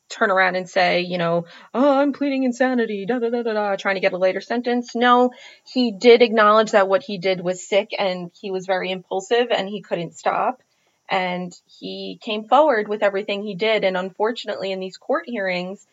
turn 0.09 0.31
around 0.31 0.57
and 0.57 0.69
say, 0.69 1.03
you 1.03 1.19
know, 1.19 1.45
oh, 1.75 1.99
I'm 1.99 2.13
pleading 2.13 2.45
insanity, 2.45 3.05
da 3.07 3.19
da 3.19 3.31
da 3.31 3.43
da 3.43 3.53
da, 3.53 3.77
trying 3.77 3.97
to 3.97 4.01
get 4.01 4.13
a 4.13 4.19
later 4.19 4.41
sentence. 4.41 4.95
No, 4.95 5.33
he 5.65 5.93
did 5.93 6.23
acknowledge 6.23 6.71
that 6.71 6.89
what 6.89 7.03
he 7.03 7.19
did 7.19 7.41
was 7.41 7.67
sick 7.67 7.91
and 7.99 8.31
he 8.41 8.51
was 8.51 8.67
very 8.67 8.91
impulsive 8.91 9.49
and 9.51 9.69
he 9.69 9.83
couldn't 9.83 10.17
stop. 10.17 10.63
And 11.11 11.55
he 11.79 12.19
came 12.23 12.49
forward 12.49 12.89
with 12.89 13.03
everything 13.03 13.43
he 13.43 13.55
did. 13.55 13.85
And 13.85 13.97
unfortunately, 13.97 14.73
in 14.73 14.81
these 14.81 14.99
court 14.99 15.25
hearings, 15.27 15.87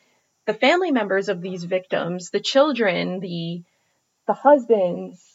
the 0.46 0.54
family 0.54 0.92
members 0.92 1.30
of 1.30 1.42
these 1.42 1.64
victims, 1.64 2.30
the 2.30 2.40
children, 2.40 3.20
the 3.20 3.64
the 4.28 4.34
husbands, 4.34 5.35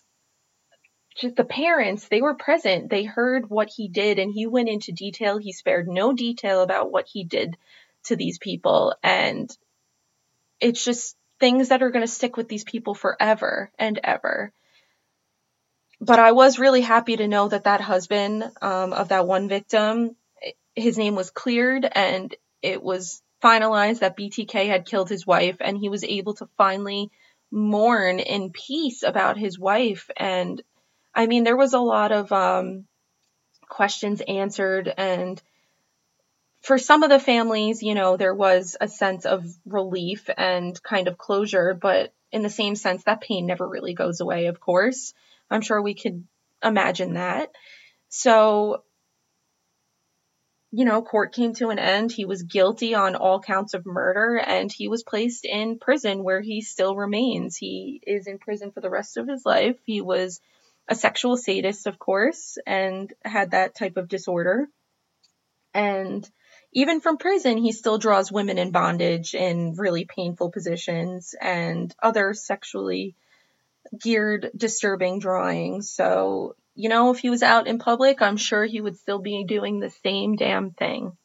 just 1.21 1.37
the 1.37 1.45
parents, 1.45 2.09
they 2.09 2.23
were 2.23 2.35
present. 2.35 2.89
They 2.89 3.05
heard 3.05 3.51
what 3.51 3.69
he 3.69 3.89
did 3.89 4.19
and 4.19 4.33
he 4.33 4.47
went 4.47 4.71
into 4.71 4.93
detail. 4.93 5.37
He 5.37 5.53
spared 5.53 5.87
no 5.87 6.13
detail 6.15 6.63
about 6.63 6.91
what 6.91 7.07
he 7.07 7.25
did 7.25 7.57
to 8.05 8.17
these 8.17 8.39
people. 8.39 8.95
And 9.03 9.55
it's 10.61 10.83
just 10.83 11.17
things 11.39 11.69
that 11.69 11.83
are 11.83 11.91
going 11.91 12.07
to 12.07 12.13
stick 12.13 12.37
with 12.37 12.49
these 12.49 12.65
people 12.65 12.95
forever 12.95 13.71
and 13.79 14.01
ever. 14.03 14.53
But 16.01 16.19
I 16.19 16.33
was 16.33 16.59
really 16.59 16.81
happy 16.81 17.19
to 17.19 17.29
know 17.29 17.49
that 17.49 17.65
that 17.65 17.83
husband 17.83 18.45
um, 18.63 18.95
of 18.95 19.09
that 19.09 19.27
one 19.27 19.49
victim, 19.49 20.17
his 20.75 20.97
name 20.97 21.15
was 21.15 21.31
cleared 21.31 21.87
and 21.91 22.35
it 22.63 22.83
was 22.83 23.23
finalized 23.43 23.99
that 23.99 24.17
BTK 24.17 24.67
had 24.67 24.87
killed 24.87 25.11
his 25.11 25.27
wife 25.27 25.57
and 25.61 25.77
he 25.77 25.91
was 25.91 26.03
able 26.03 26.35
to 26.35 26.49
finally 26.57 27.11
mourn 27.51 28.21
in 28.21 28.51
peace 28.51 29.03
about 29.03 29.37
his 29.37 29.59
wife. 29.59 30.09
And 30.17 30.63
I 31.15 31.27
mean, 31.27 31.45
there 31.45 31.57
was 31.57 31.75
a 31.75 31.81
lot 31.81 32.13
of 32.13 32.33
um, 32.33 32.87
questions 33.69 34.21
answered 34.27 34.93
and 34.97 35.41
for 36.63 36.79
some 36.79 37.03
of 37.03 37.11
the 37.11 37.19
families, 37.19 37.83
you 37.83 37.95
know, 37.95 38.17
there 38.17 38.35
was 38.35 38.77
a 38.81 38.89
sense 38.89 39.25
of 39.25 39.47
relief 39.65 40.29
and 40.37 40.81
kind 40.83 41.09
of 41.09 41.17
closure, 41.17 41.75
but 41.75 42.13
in 42.33 42.43
the 42.43 42.51
same 42.51 42.77
sense, 42.77 43.03
that 43.05 43.23
pain 43.23 43.47
never 43.47 43.67
really 43.67 43.95
goes 43.95 44.21
away, 44.21 44.47
of 44.47 44.61
course. 44.61 45.15
I'm 45.51 45.63
sure 45.63 45.81
we 45.81 45.95
could 45.95 46.25
imagine 46.63 47.15
that. 47.15 47.51
So, 48.09 48.85
you 50.71 50.85
know, 50.85 51.03
court 51.03 51.33
came 51.33 51.55
to 51.55 51.71
an 51.71 51.79
end. 51.79 52.13
He 52.13 52.27
was 52.27 52.43
guilty 52.43 52.95
on 52.95 53.17
all 53.17 53.41
counts 53.41 53.75
of 53.75 53.87
murder 53.87 54.39
and 54.39 54.71
he 54.71 54.87
was 54.87 55.03
placed 55.03 55.45
in 55.45 55.79
prison 55.79 56.23
where 56.23 56.41
he 56.41 56.61
still 56.61 56.95
remains. 56.95 57.57
He 57.57 58.01
is 58.07 58.27
in 58.27 58.39
prison 58.39 58.71
for 58.71 58.81
the 58.81 58.91
rest 58.91 59.17
of 59.17 59.27
his 59.27 59.45
life. 59.45 59.77
He 59.85 60.01
was 60.01 60.41
a 60.91 60.95
sexual 60.97 61.37
sadist, 61.37 61.87
of 61.87 61.99
course, 61.99 62.59
and 62.67 63.13
had 63.25 63.53
that 63.53 63.77
type 63.77 63.97
of 63.97 64.09
disorder. 64.09 64.69
And 65.73 66.29
even 66.73 67.01
from 67.01 67.17
prison, 67.17 67.57
he 67.59 67.71
still 67.71 67.97
draws 67.97 68.33
women 68.33 68.59
in 68.59 68.73
bondage 68.73 69.35
in 69.35 69.75
really 69.77 70.05
painful 70.05 70.51
positions 70.51 71.35
and 71.41 71.95
other 72.03 72.35
sexually 72.35 73.15
geared, 73.99 74.51
disturbing 74.57 75.21
drawings. 75.21 75.91
So, 75.91 76.57
you 76.75 76.89
know, 76.89 77.13
if 77.13 77.21
he 77.21 77.31
was 77.31 77.45
out 77.45 77.69
in 77.69 77.79
public, 77.79 78.21
I'm 78.21 78.37
sure 78.37 78.65
he 78.65 78.81
would 78.81 78.99
still 78.99 79.21
be 79.21 79.45
doing 79.45 79.79
the 79.79 79.91
same 80.03 80.35
damn 80.35 80.73
thing. 80.73 81.17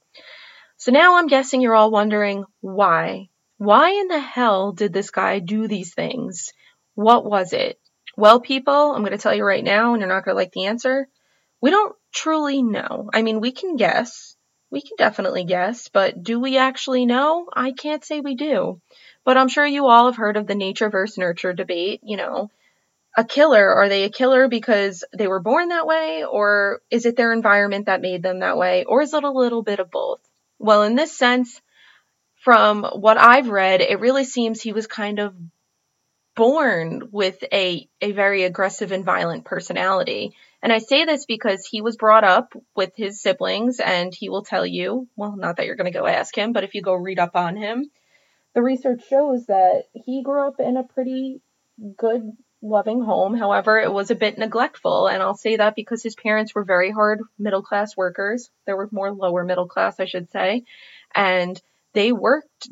So 0.77 0.91
now 0.91 1.17
I'm 1.17 1.27
guessing 1.27 1.61
you're 1.61 1.75
all 1.75 1.91
wondering 1.91 2.45
why? 2.61 3.29
Why 3.57 3.91
in 3.91 4.09
the 4.09 4.19
hell 4.19 4.73
did 4.73 4.93
this 4.93 5.09
guy 5.09 5.39
do 5.39 5.67
these 5.67 5.93
things? 5.93 6.51
What 6.93 7.25
was 7.25 7.53
it? 7.53 7.79
Well, 8.17 8.39
people, 8.39 8.93
I'm 8.93 9.01
going 9.01 9.11
to 9.11 9.17
tell 9.17 9.35
you 9.35 9.43
right 9.43 9.63
now, 9.63 9.93
and 9.93 10.01
you're 10.01 10.09
not 10.09 10.25
going 10.25 10.35
to 10.35 10.39
like 10.39 10.51
the 10.51 10.65
answer. 10.65 11.07
We 11.61 11.69
don't 11.71 11.95
truly 12.13 12.61
know. 12.61 13.09
I 13.13 13.21
mean, 13.21 13.41
we 13.41 13.51
can 13.51 13.75
guess 13.75 14.35
we 14.75 14.81
can 14.81 14.97
definitely 14.97 15.45
guess, 15.45 15.87
but 15.87 16.21
do 16.21 16.39
we 16.39 16.57
actually 16.57 17.05
know? 17.05 17.47
I 17.53 17.71
can't 17.71 18.03
say 18.03 18.19
we 18.19 18.35
do. 18.35 18.81
But 19.23 19.37
I'm 19.37 19.47
sure 19.47 19.65
you 19.65 19.87
all 19.87 20.07
have 20.07 20.17
heard 20.17 20.37
of 20.37 20.47
the 20.47 20.53
nature 20.53 20.89
versus 20.89 21.17
nurture 21.17 21.53
debate. 21.53 22.01
You 22.03 22.17
know, 22.17 22.51
a 23.15 23.23
killer, 23.23 23.73
are 23.73 23.87
they 23.87 24.03
a 24.03 24.09
killer 24.09 24.49
because 24.49 25.05
they 25.17 25.27
were 25.27 25.39
born 25.39 25.69
that 25.69 25.87
way, 25.87 26.25
or 26.25 26.81
is 26.91 27.05
it 27.05 27.15
their 27.15 27.31
environment 27.31 27.85
that 27.85 28.01
made 28.01 28.21
them 28.21 28.39
that 28.39 28.57
way, 28.57 28.83
or 28.83 29.01
is 29.01 29.13
it 29.13 29.23
a 29.23 29.31
little 29.31 29.63
bit 29.63 29.79
of 29.79 29.89
both? 29.89 30.19
Well, 30.59 30.83
in 30.83 30.95
this 30.95 31.17
sense, 31.17 31.61
from 32.43 32.83
what 32.83 33.17
I've 33.17 33.47
read, 33.47 33.79
it 33.79 34.01
really 34.01 34.25
seems 34.25 34.61
he 34.61 34.73
was 34.73 34.87
kind 34.87 35.19
of 35.19 35.33
born 36.35 37.09
with 37.11 37.43
a, 37.51 37.87
a 38.01 38.11
very 38.11 38.43
aggressive 38.43 38.91
and 38.91 39.05
violent 39.05 39.45
personality. 39.45 40.35
And 40.61 40.73
I 40.73 40.79
say 40.79 41.05
this 41.05 41.25
because 41.25 41.65
he 41.65 41.81
was 41.81 41.95
brought 41.95 42.23
up 42.23 42.53
with 42.75 42.93
his 42.95 43.21
siblings, 43.21 43.79
and 43.79 44.13
he 44.13 44.29
will 44.29 44.43
tell 44.43 44.65
you 44.65 45.07
well, 45.15 45.35
not 45.35 45.57
that 45.57 45.65
you're 45.65 45.75
going 45.75 45.91
to 45.91 45.97
go 45.97 46.07
ask 46.07 46.35
him, 46.35 46.53
but 46.53 46.63
if 46.63 46.73
you 46.73 46.81
go 46.81 46.93
read 46.93 47.19
up 47.19 47.35
on 47.35 47.55
him, 47.55 47.89
the 48.53 48.63
research 48.63 49.03
shows 49.07 49.45
that 49.47 49.83
he 49.93 50.23
grew 50.23 50.47
up 50.47 50.59
in 50.59 50.77
a 50.77 50.83
pretty 50.83 51.41
good, 51.97 52.31
loving 52.61 53.01
home. 53.01 53.37
However, 53.37 53.77
it 53.77 53.91
was 53.91 54.09
a 54.09 54.15
bit 54.15 54.37
neglectful, 54.37 55.07
and 55.07 55.21
I'll 55.21 55.35
say 55.35 55.57
that 55.57 55.75
because 55.75 56.01
his 56.01 56.15
parents 56.15 56.55
were 56.55 56.63
very 56.63 56.89
hard 56.89 57.19
middle 57.37 57.61
class 57.61 57.95
workers. 57.95 58.49
There 58.65 58.77
were 58.77 58.89
more 58.91 59.11
lower 59.11 59.43
middle 59.43 59.67
class, 59.67 59.99
I 59.99 60.05
should 60.05 60.31
say, 60.31 60.63
and 61.13 61.61
they 61.93 62.11
worked. 62.11 62.69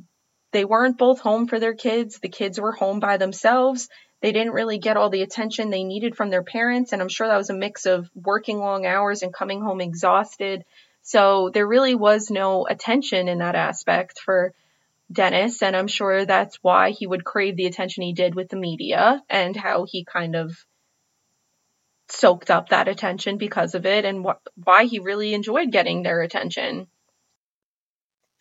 They 0.53 0.63
weren't 0.63 0.97
both 0.97 1.19
home 1.19 1.47
for 1.47 1.59
their 1.59 1.73
kids. 1.73 2.19
The 2.19 2.29
kids 2.29 2.59
were 2.59 2.71
home 2.71 3.01
by 3.01 3.17
themselves 3.17 3.89
they 4.23 4.31
didn't 4.31 4.53
really 4.53 4.77
get 4.77 4.95
all 4.95 5.09
the 5.09 5.21
attention 5.21 5.69
they 5.69 5.83
needed 5.83 6.15
from 6.15 6.29
their 6.29 6.43
parents. 6.43 6.93
And 6.93 7.01
I'm 7.01 7.09
sure 7.09 7.27
that 7.27 7.35
was 7.35 7.49
a 7.49 7.53
mix 7.53 7.85
of 7.85 8.09
working 8.15 8.57
long 8.57 8.85
hours 8.85 9.21
and 9.21 9.33
coming 9.33 9.61
home 9.61 9.81
exhausted. 9.81 10.63
So 11.01 11.49
there 11.53 11.67
really 11.67 11.93
was 11.93 12.31
no 12.31 12.65
attention 12.65 13.27
in 13.27 13.39
that 13.39 13.55
aspect 13.55 14.21
for 14.23 14.53
Dennis. 15.11 15.61
And 15.61 15.75
I'm 15.75 15.89
sure 15.89 16.23
that's 16.25 16.57
why 16.61 16.91
he 16.91 17.05
would 17.05 17.25
crave 17.25 17.57
the 17.57 17.65
attention 17.65 18.03
he 18.03 18.13
did 18.13 18.33
with 18.33 18.47
the 18.47 18.55
media 18.55 19.21
and 19.29 19.57
how 19.57 19.85
he 19.85 20.05
kind 20.05 20.37
of 20.37 20.55
soaked 22.07 22.49
up 22.49 22.69
that 22.69 22.87
attention 22.87 23.37
because 23.37 23.75
of 23.75 23.85
it 23.85 24.05
and 24.05 24.25
wh- 24.25 24.65
why 24.65 24.85
he 24.85 24.99
really 24.99 25.33
enjoyed 25.33 25.69
getting 25.69 26.01
their 26.01 26.21
attention. 26.21 26.87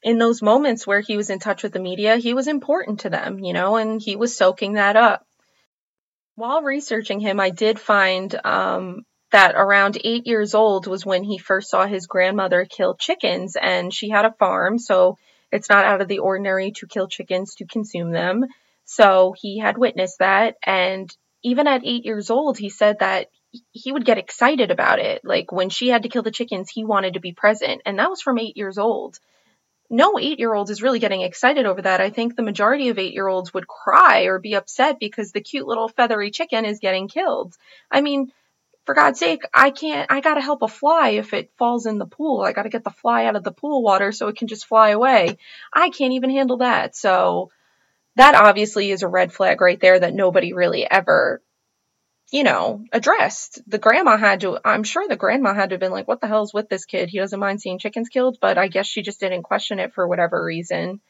In 0.03 0.19
those 0.19 0.43
moments 0.43 0.87
where 0.87 1.01
he 1.01 1.17
was 1.17 1.31
in 1.31 1.39
touch 1.39 1.63
with 1.63 1.73
the 1.73 1.79
media, 1.79 2.17
he 2.17 2.35
was 2.35 2.49
important 2.49 3.01
to 3.01 3.11
them, 3.11 3.39
you 3.39 3.53
know, 3.53 3.77
and 3.77 4.01
he 4.03 4.17
was 4.17 4.37
soaking 4.37 4.75
that 4.75 4.97
up. 4.97 5.25
While 6.35 6.63
researching 6.63 7.21
him, 7.21 7.39
I 7.39 7.51
did 7.51 7.79
find 7.79 8.35
um, 8.45 9.03
that 9.31 9.55
around 9.55 9.99
eight 10.03 10.27
years 10.27 10.55
old 10.55 10.87
was 10.87 11.07
when 11.07 11.23
he 11.23 11.39
first 11.39 11.71
saw 11.71 11.87
his 11.87 12.07
grandmother 12.07 12.65
kill 12.65 12.97
chickens, 12.97 13.57
and 13.57 13.93
she 13.93 14.09
had 14.09 14.25
a 14.25 14.33
farm, 14.33 14.79
so 14.79 15.19
it's 15.53 15.69
not 15.69 15.85
out 15.85 16.01
of 16.01 16.09
the 16.09 16.19
ordinary 16.19 16.73
to 16.73 16.87
kill 16.87 17.07
chickens 17.07 17.55
to 17.57 17.67
consume 17.67 18.11
them. 18.11 18.45
So 18.85 19.35
he 19.39 19.59
had 19.59 19.79
witnessed 19.79 20.19
that, 20.19 20.57
and 20.65 21.15
even 21.45 21.67
at 21.67 21.83
eight 21.85 22.05
years 22.05 22.31
old, 22.31 22.59
he 22.59 22.71
said 22.71 22.99
that 23.01 23.29
he 23.71 23.93
would 23.93 24.05
get 24.05 24.19
excited 24.19 24.71
about 24.71 24.99
it. 24.99 25.23
Like 25.25 25.53
when 25.53 25.69
she 25.69 25.89
had 25.89 26.03
to 26.05 26.09
kill 26.09 26.23
the 26.23 26.31
chickens, 26.31 26.71
he 26.71 26.85
wanted 26.85 27.15
to 27.15 27.21
be 27.21 27.33
present, 27.33 27.83
and 27.87 27.99
that 27.99 28.11
was 28.11 28.23
from 28.23 28.39
eight 28.39 28.57
years 28.57 28.79
old. 28.79 29.19
No 29.95 30.19
eight 30.19 30.39
year 30.39 30.55
old 30.55 30.71
is 30.71 30.81
really 30.81 31.01
getting 31.01 31.21
excited 31.21 31.67
over 31.67 31.83
that. 31.83 32.01
I 32.01 32.09
think 32.09 32.35
the 32.35 32.43
majority 32.43 32.89
of 32.89 32.99
eight 32.99 33.13
year 33.13 33.29
olds 33.29 33.53
would 33.53 33.69
cry 33.69 34.23
or 34.23 34.39
be 34.39 34.55
upset 34.55 34.99
because 34.99 35.33
the 35.33 35.43
cute 35.43 35.67
little 35.67 35.87
feathery 35.87 36.31
chicken 36.31 36.65
is 36.65 36.79
getting 36.79 37.09
killed. 37.09 37.55
I 37.91 38.01
mean, 38.01 38.33
for 38.87 38.95
God's 38.95 39.19
sake, 39.19 39.43
I 39.53 39.71
can't, 39.71 40.11
I 40.11 40.23
gotta 40.23 40.41
help 40.41 40.63
a 40.63 40.69
fly 40.69 41.11
if 41.11 41.35
it 41.35 41.53
falls 41.59 41.85
in 41.85 41.99
the 41.99 42.07
pool. 42.07 42.41
I 42.41 42.55
gotta 42.55 42.71
get 42.71 42.85
the 42.85 42.91
fly 42.91 43.27
out 43.27 43.37
of 43.37 43.45
the 43.45 43.53
pool 43.53 43.83
water 43.83 44.13
so 44.13 44.29
it 44.29 44.37
can 44.37 44.49
just 44.49 44.65
fly 44.65 44.89
away. 44.89 45.37
I 45.71 45.91
can't 45.91 46.15
even 46.15 46.31
handle 46.31 46.57
that. 46.57 46.97
So 46.97 47.51
that 48.17 48.35
obviously 48.35 48.91
is 48.91 49.03
a 49.03 49.09
red 49.09 49.31
flag 49.31 49.61
right 49.61 49.79
there 49.79 50.01
that 50.01 50.15
nobody 50.15 50.55
really 50.55 50.91
ever, 50.91 51.43
you 52.33 52.45
know, 52.45 52.83
addressed. 52.93 53.61
The 53.67 53.79
grandma 53.79 54.17
had 54.17 54.41
to, 54.41 54.59
I'm 54.65 54.85
sure 54.85 55.07
the 55.07 55.17
grandma 55.17 55.55
had 55.55 55.69
to 55.69 55.75
have 55.75 55.81
been 55.81 55.93
like, 55.93 56.09
what 56.09 56.23
the 56.23 56.27
hell's 56.27 56.55
with 56.55 56.71
this 56.71 56.87
kid? 56.87 57.11
He 57.11 57.19
doesn't 57.19 57.39
mind 57.39 57.61
seeing 57.61 57.79
chickens 57.79 58.09
killed, 58.09 58.39
but 58.41 58.57
I 58.57 58.69
guess 58.69 58.87
she 58.87 59.03
just 59.03 59.21
didn't 59.21 59.43
question 59.43 59.79
it 59.79 59.93
for 59.93 60.09
whatever 60.09 60.43
reason. 60.43 61.03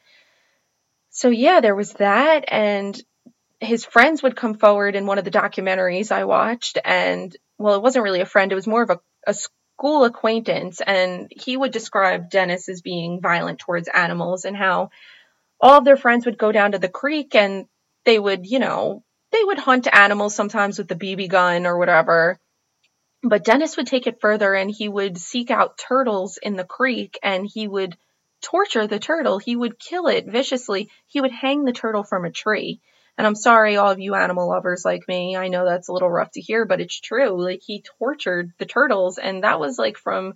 So 1.11 1.29
yeah, 1.29 1.61
there 1.61 1.75
was 1.75 1.93
that 1.93 2.43
and 2.49 3.01
his 3.61 3.85
friends 3.85 4.21
would 4.21 4.35
come 4.35 4.55
forward 4.55 4.97
in 4.97 5.05
one 5.05 5.17
of 5.17 5.23
the 5.23 5.31
documentaries 5.31 6.11
I 6.11 6.25
watched, 6.25 6.77
and 6.83 7.33
well, 7.57 7.75
it 7.75 7.81
wasn't 7.81 8.03
really 8.03 8.19
a 8.19 8.25
friend, 8.25 8.51
it 8.51 8.55
was 8.55 8.67
more 8.67 8.83
of 8.83 8.89
a, 8.89 8.99
a 9.25 9.33
school 9.33 10.03
acquaintance, 10.03 10.81
and 10.81 11.31
he 11.31 11.55
would 11.55 11.71
describe 11.71 12.29
Dennis 12.29 12.67
as 12.67 12.81
being 12.81 13.21
violent 13.21 13.59
towards 13.59 13.87
animals 13.87 14.43
and 14.43 14.57
how 14.57 14.89
all 15.61 15.77
of 15.77 15.85
their 15.85 15.95
friends 15.95 16.25
would 16.25 16.37
go 16.37 16.51
down 16.51 16.73
to 16.73 16.79
the 16.79 16.89
creek 16.89 17.35
and 17.35 17.67
they 18.03 18.19
would, 18.19 18.45
you 18.45 18.59
know, 18.59 19.03
they 19.33 19.43
would 19.43 19.57
hunt 19.57 19.87
animals 19.91 20.35
sometimes 20.35 20.77
with 20.77 20.87
the 20.87 20.95
BB 20.95 21.27
gun 21.27 21.65
or 21.65 21.77
whatever. 21.77 22.39
But 23.21 23.43
Dennis 23.43 23.75
would 23.77 23.87
take 23.87 24.07
it 24.07 24.21
further 24.21 24.53
and 24.53 24.69
he 24.69 24.87
would 24.87 25.17
seek 25.17 25.51
out 25.51 25.77
turtles 25.77 26.37
in 26.37 26.55
the 26.55 26.63
creek 26.63 27.19
and 27.21 27.45
he 27.45 27.67
would 27.67 27.97
torture 28.41 28.87
the 28.87 28.99
turtle. 28.99 29.39
He 29.39 29.55
would 29.55 29.79
kill 29.79 30.07
it 30.07 30.27
viciously. 30.27 30.89
He 31.07 31.19
would 31.19 31.31
hang 31.31 31.63
the 31.63 31.73
turtle 31.73 32.03
from 32.03 32.25
a 32.25 32.31
tree. 32.31 32.79
And 33.17 33.27
I'm 33.27 33.35
sorry, 33.35 33.77
all 33.77 33.91
of 33.91 33.99
you 33.99 34.15
animal 34.15 34.49
lovers 34.49 34.83
like 34.83 35.07
me. 35.07 35.37
I 35.37 35.47
know 35.47 35.65
that's 35.65 35.87
a 35.87 35.93
little 35.93 36.09
rough 36.09 36.31
to 36.31 36.41
hear, 36.41 36.65
but 36.65 36.81
it's 36.81 36.99
true. 36.99 37.41
Like, 37.41 37.61
he 37.63 37.83
tortured 37.99 38.51
the 38.57 38.65
turtles, 38.65 39.19
and 39.19 39.43
that 39.43 39.59
was 39.59 39.77
like 39.77 39.97
from 39.97 40.33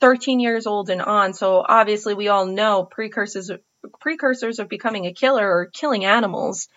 13 0.00 0.38
years 0.38 0.66
old 0.66 0.88
and 0.88 1.02
on. 1.02 1.34
So 1.34 1.64
obviously, 1.68 2.14
we 2.14 2.28
all 2.28 2.46
know 2.46 2.84
precursors 2.84 3.50
precursors 4.00 4.60
of 4.60 4.68
becoming 4.68 5.06
a 5.06 5.12
killer 5.12 5.44
or 5.46 5.66
killing 5.66 6.04
animals. 6.04 6.68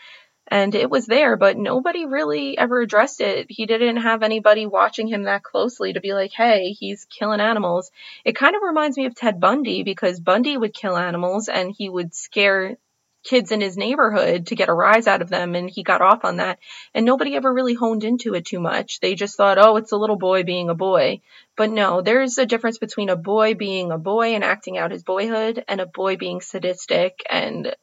And 0.48 0.76
it 0.76 0.90
was 0.90 1.08
there, 1.08 1.38
but 1.38 1.58
nobody 1.58 2.06
really 2.06 2.58
ever 2.58 2.82
addressed 2.82 3.20
it. 3.20 3.48
He 3.50 3.66
didn't 3.66 3.98
have 3.98 4.22
anybody 4.22 4.68
watching 4.68 5.08
him 5.08 5.24
that 5.24 5.44
closely 5.44 5.94
to 5.94 6.00
be 6.00 6.14
like, 6.14 6.32
hey, 6.34 6.72
he's 6.72 7.06
killing 7.06 7.42
animals. 7.42 7.92
It 8.24 8.36
kind 8.36 8.56
of 8.56 8.62
reminds 8.62 8.96
me 8.96 9.08
of 9.08 9.16
Ted 9.16 9.40
Bundy 9.40 9.84
because 9.84 10.20
Bundy 10.20 10.56
would 10.56 10.74
kill 10.74 10.98
animals 10.98 11.50
and 11.50 11.74
he 11.76 11.90
would 11.90 12.14
scare 12.14 12.78
kids 13.26 13.52
in 13.52 13.60
his 13.60 13.76
neighborhood 13.76 14.48
to 14.48 14.56
get 14.56 14.70
a 14.70 14.74
rise 14.74 15.08
out 15.08 15.22
of 15.22 15.30
them 15.30 15.56
and 15.56 15.70
he 15.70 15.82
got 15.82 16.02
off 16.02 16.24
on 16.24 16.38
that 16.38 16.60
and 16.94 17.06
nobody 17.06 17.36
ever 17.36 17.52
really 17.52 17.74
honed 17.74 18.04
into 18.04 18.36
it 18.36 18.46
too 18.46 18.60
much 18.60 19.00
they 19.00 19.16
just 19.16 19.36
thought 19.36 19.58
oh 19.58 19.78
it's 19.78 19.92
a 19.92 19.98
little 19.98 20.16
boy 20.16 20.44
being 20.44 20.70
a 20.70 20.76
boy 20.76 21.20
but 21.58 21.72
no 21.72 22.02
there's 22.02 22.38
a 22.38 22.46
difference 22.46 22.78
between 22.78 23.10
a 23.10 23.16
boy 23.16 23.56
being 23.56 23.92
a 23.92 23.98
boy 23.98 24.36
and 24.36 24.44
acting 24.44 24.78
out 24.78 24.92
his 24.92 25.04
boyhood 25.04 25.64
and 25.68 25.82
a 25.82 25.88
boy 25.88 26.16
being 26.16 26.40
sadistic 26.40 27.24
and 27.28 27.76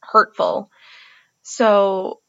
hurtful 0.00 0.70
so 1.44 2.20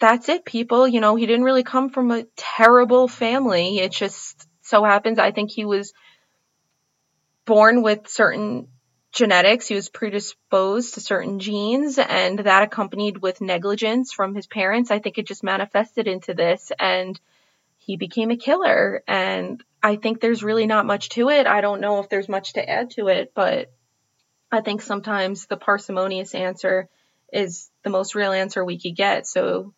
that's 0.00 0.28
it 0.28 0.44
people 0.44 0.88
you 0.88 1.00
know 1.00 1.14
he 1.14 1.26
didn't 1.26 1.44
really 1.44 1.62
come 1.62 1.88
from 1.90 2.10
a 2.10 2.24
terrible 2.36 3.06
family 3.06 3.78
it 3.78 3.92
just 3.92 4.48
so 4.62 4.82
happens 4.82 5.20
i 5.20 5.30
think 5.30 5.52
he 5.52 5.64
was 5.64 5.92
born 7.44 7.82
with 7.82 8.08
certain 8.08 8.68
genetics. 9.12 9.68
He 9.68 9.74
was 9.74 9.88
predisposed 9.88 10.94
to 10.94 11.00
certain 11.00 11.38
genes, 11.38 11.98
and 11.98 12.38
that 12.40 12.62
accompanied 12.62 13.18
with 13.18 13.40
negligence 13.40 14.12
from 14.12 14.34
his 14.34 14.46
parents. 14.46 14.90
I 14.90 14.98
think 14.98 15.18
it 15.18 15.26
just 15.26 15.44
manifested 15.44 16.08
into 16.08 16.34
this, 16.34 16.72
and 16.78 17.18
he 17.78 17.96
became 17.96 18.30
a 18.30 18.36
killer. 18.36 19.02
And 19.06 19.62
I 19.82 19.96
think 19.96 20.20
there's 20.20 20.42
really 20.42 20.66
not 20.66 20.86
much 20.86 21.10
to 21.10 21.28
it. 21.28 21.46
I 21.46 21.60
don't 21.60 21.80
know 21.80 22.00
if 22.00 22.08
there's 22.08 22.28
much 22.28 22.54
to 22.54 22.68
add 22.68 22.90
to 22.92 23.08
it, 23.08 23.32
but 23.34 23.70
I 24.50 24.60
think 24.60 24.82
sometimes 24.82 25.46
the 25.46 25.56
parsimonious 25.56 26.34
answer 26.34 26.88
is 27.32 27.70
the 27.82 27.90
most 27.90 28.14
real 28.14 28.32
answer 28.32 28.64
we 28.64 28.78
could 28.78 28.96
get. 28.96 29.26
So 29.26 29.74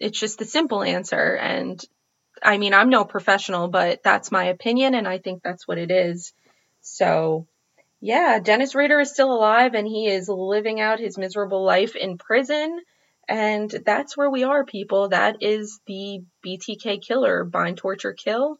it's 0.00 0.18
just 0.18 0.38
the 0.38 0.44
simple 0.44 0.82
answer. 0.82 1.36
And 1.36 1.82
I 2.42 2.58
mean, 2.58 2.74
I'm 2.74 2.88
no 2.88 3.04
professional, 3.04 3.68
but 3.68 4.02
that's 4.02 4.32
my 4.32 4.46
opinion, 4.46 4.94
and 4.94 5.06
I 5.06 5.18
think 5.18 5.42
that's 5.42 5.68
what 5.68 5.78
it 5.78 5.90
is. 5.90 6.32
So 6.80 7.46
yeah, 8.00 8.38
Dennis 8.38 8.74
Rader 8.74 9.00
is 9.00 9.10
still 9.10 9.32
alive 9.32 9.72
and 9.72 9.86
he 9.86 10.08
is 10.08 10.28
living 10.28 10.78
out 10.78 11.00
his 11.00 11.16
miserable 11.16 11.64
life 11.64 11.96
in 11.96 12.18
prison. 12.18 12.80
And 13.26 13.70
that's 13.70 14.14
where 14.14 14.28
we 14.28 14.44
are, 14.44 14.66
people. 14.66 15.08
That 15.08 15.36
is 15.40 15.80
the 15.86 16.22
BTK 16.44 17.00
killer, 17.00 17.44
bind, 17.44 17.78
torture, 17.78 18.12
kill, 18.12 18.58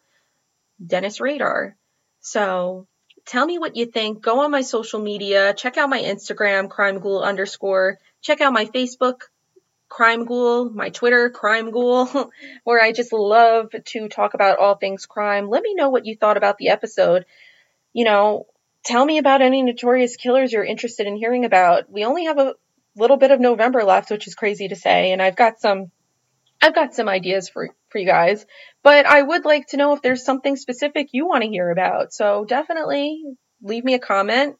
Dennis 0.83 1.21
Rader. 1.21 1.77
So 2.21 2.87
tell 3.27 3.47
me 3.47 3.59
what 3.59 3.77
you 3.77 3.87
think. 3.87 4.23
Go 4.23 4.41
on 4.41 4.51
my 4.51 4.63
social 4.63 5.01
media. 5.01 5.55
Check 5.55 5.77
out 5.77 5.89
my 5.89 6.01
Instagram, 6.01 6.69
crime 6.69 6.99
ghoul 7.01 7.23
underscore. 7.23 7.99
Check 8.21 8.41
out 8.41 8.53
my 8.53 8.67
Facebook, 8.67 9.23
crime 9.89 10.25
ghoul, 10.25 10.71
my 10.71 10.91
Twitter, 10.91 11.31
crime 11.31 11.71
ghoul, 11.71 12.31
where 12.65 12.83
I 12.83 12.93
just 12.93 13.13
love 13.13 13.71
to 13.87 14.09
talk 14.09 14.35
about 14.35 14.59
all 14.59 14.75
things 14.75 15.07
crime. 15.07 15.49
Let 15.49 15.63
me 15.63 15.75
know 15.75 15.91
what 15.91 16.07
you 16.07 16.17
thought 16.17 16.37
about 16.37 16.59
the 16.59 16.69
episode. 16.69 17.27
You 17.93 18.05
know, 18.05 18.47
tell 18.85 19.05
me 19.05 19.19
about 19.19 19.43
any 19.43 19.63
notorious 19.63 20.17
killers 20.17 20.53
you're 20.53 20.65
interested 20.65 21.07
in 21.07 21.17
hearing 21.17 21.45
about. 21.45 21.91
We 21.91 22.05
only 22.05 22.25
have 22.25 22.39
a 22.39 22.55
little 22.97 23.17
bit 23.17 23.31
of 23.31 23.41
November 23.41 23.85
left, 23.85 24.11
which 24.11 24.27
is 24.27 24.35
crazy 24.35 24.69
to 24.69 24.77
say, 24.77 25.13
and 25.13 25.23
I've 25.23 25.37
got 25.37 25.61
some 25.61 25.91
I've 26.65 26.75
got 26.75 26.95
some 26.95 27.11
ideas 27.11 27.51
for 27.51 27.69
for 27.91 27.99
you 27.99 28.07
guys, 28.07 28.47
but 28.83 29.05
I 29.05 29.21
would 29.21 29.45
like 29.45 29.67
to 29.69 29.77
know 29.77 29.93
if 29.93 30.01
there's 30.01 30.25
something 30.25 30.57
specific 30.57 31.09
you 31.13 31.29
want 31.29 31.43
to 31.43 31.51
hear 31.51 31.71
about. 31.71 32.15
So 32.15 32.47
definitely 32.47 33.23
leave 33.61 33.85
me 33.85 33.93
a 33.93 33.99
comment. 33.99 34.57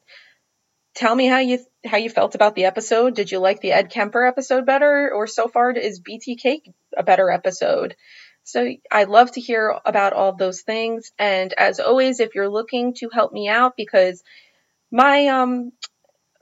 Tell 0.93 1.15
me 1.15 1.25
how 1.25 1.39
you 1.39 1.65
how 1.83 1.97
you 1.97 2.11
felt 2.11 2.35
about 2.35 2.53
the 2.53 2.65
episode. 2.65 3.15
Did 3.15 3.31
you 3.31 3.39
like 3.39 3.59
the 3.59 3.71
Ed 3.71 3.89
Kemper 3.89 4.23
episode 4.23 4.67
better 4.67 5.11
or 5.11 5.25
so 5.25 5.47
far 5.47 5.71
is 5.71 5.99
BTK 5.99 6.59
a 6.95 7.01
better 7.01 7.31
episode? 7.31 7.95
So 8.43 8.71
I'd 8.91 9.09
love 9.09 9.31
to 9.31 9.41
hear 9.41 9.75
about 9.83 10.13
all 10.13 10.35
those 10.35 10.61
things. 10.61 11.11
And 11.17 11.51
as 11.53 11.79
always, 11.79 12.19
if 12.19 12.35
you're 12.35 12.49
looking 12.49 12.93
to 12.99 13.09
help 13.09 13.33
me 13.33 13.49
out, 13.49 13.75
because 13.75 14.21
my 14.91 15.25
um 15.25 15.71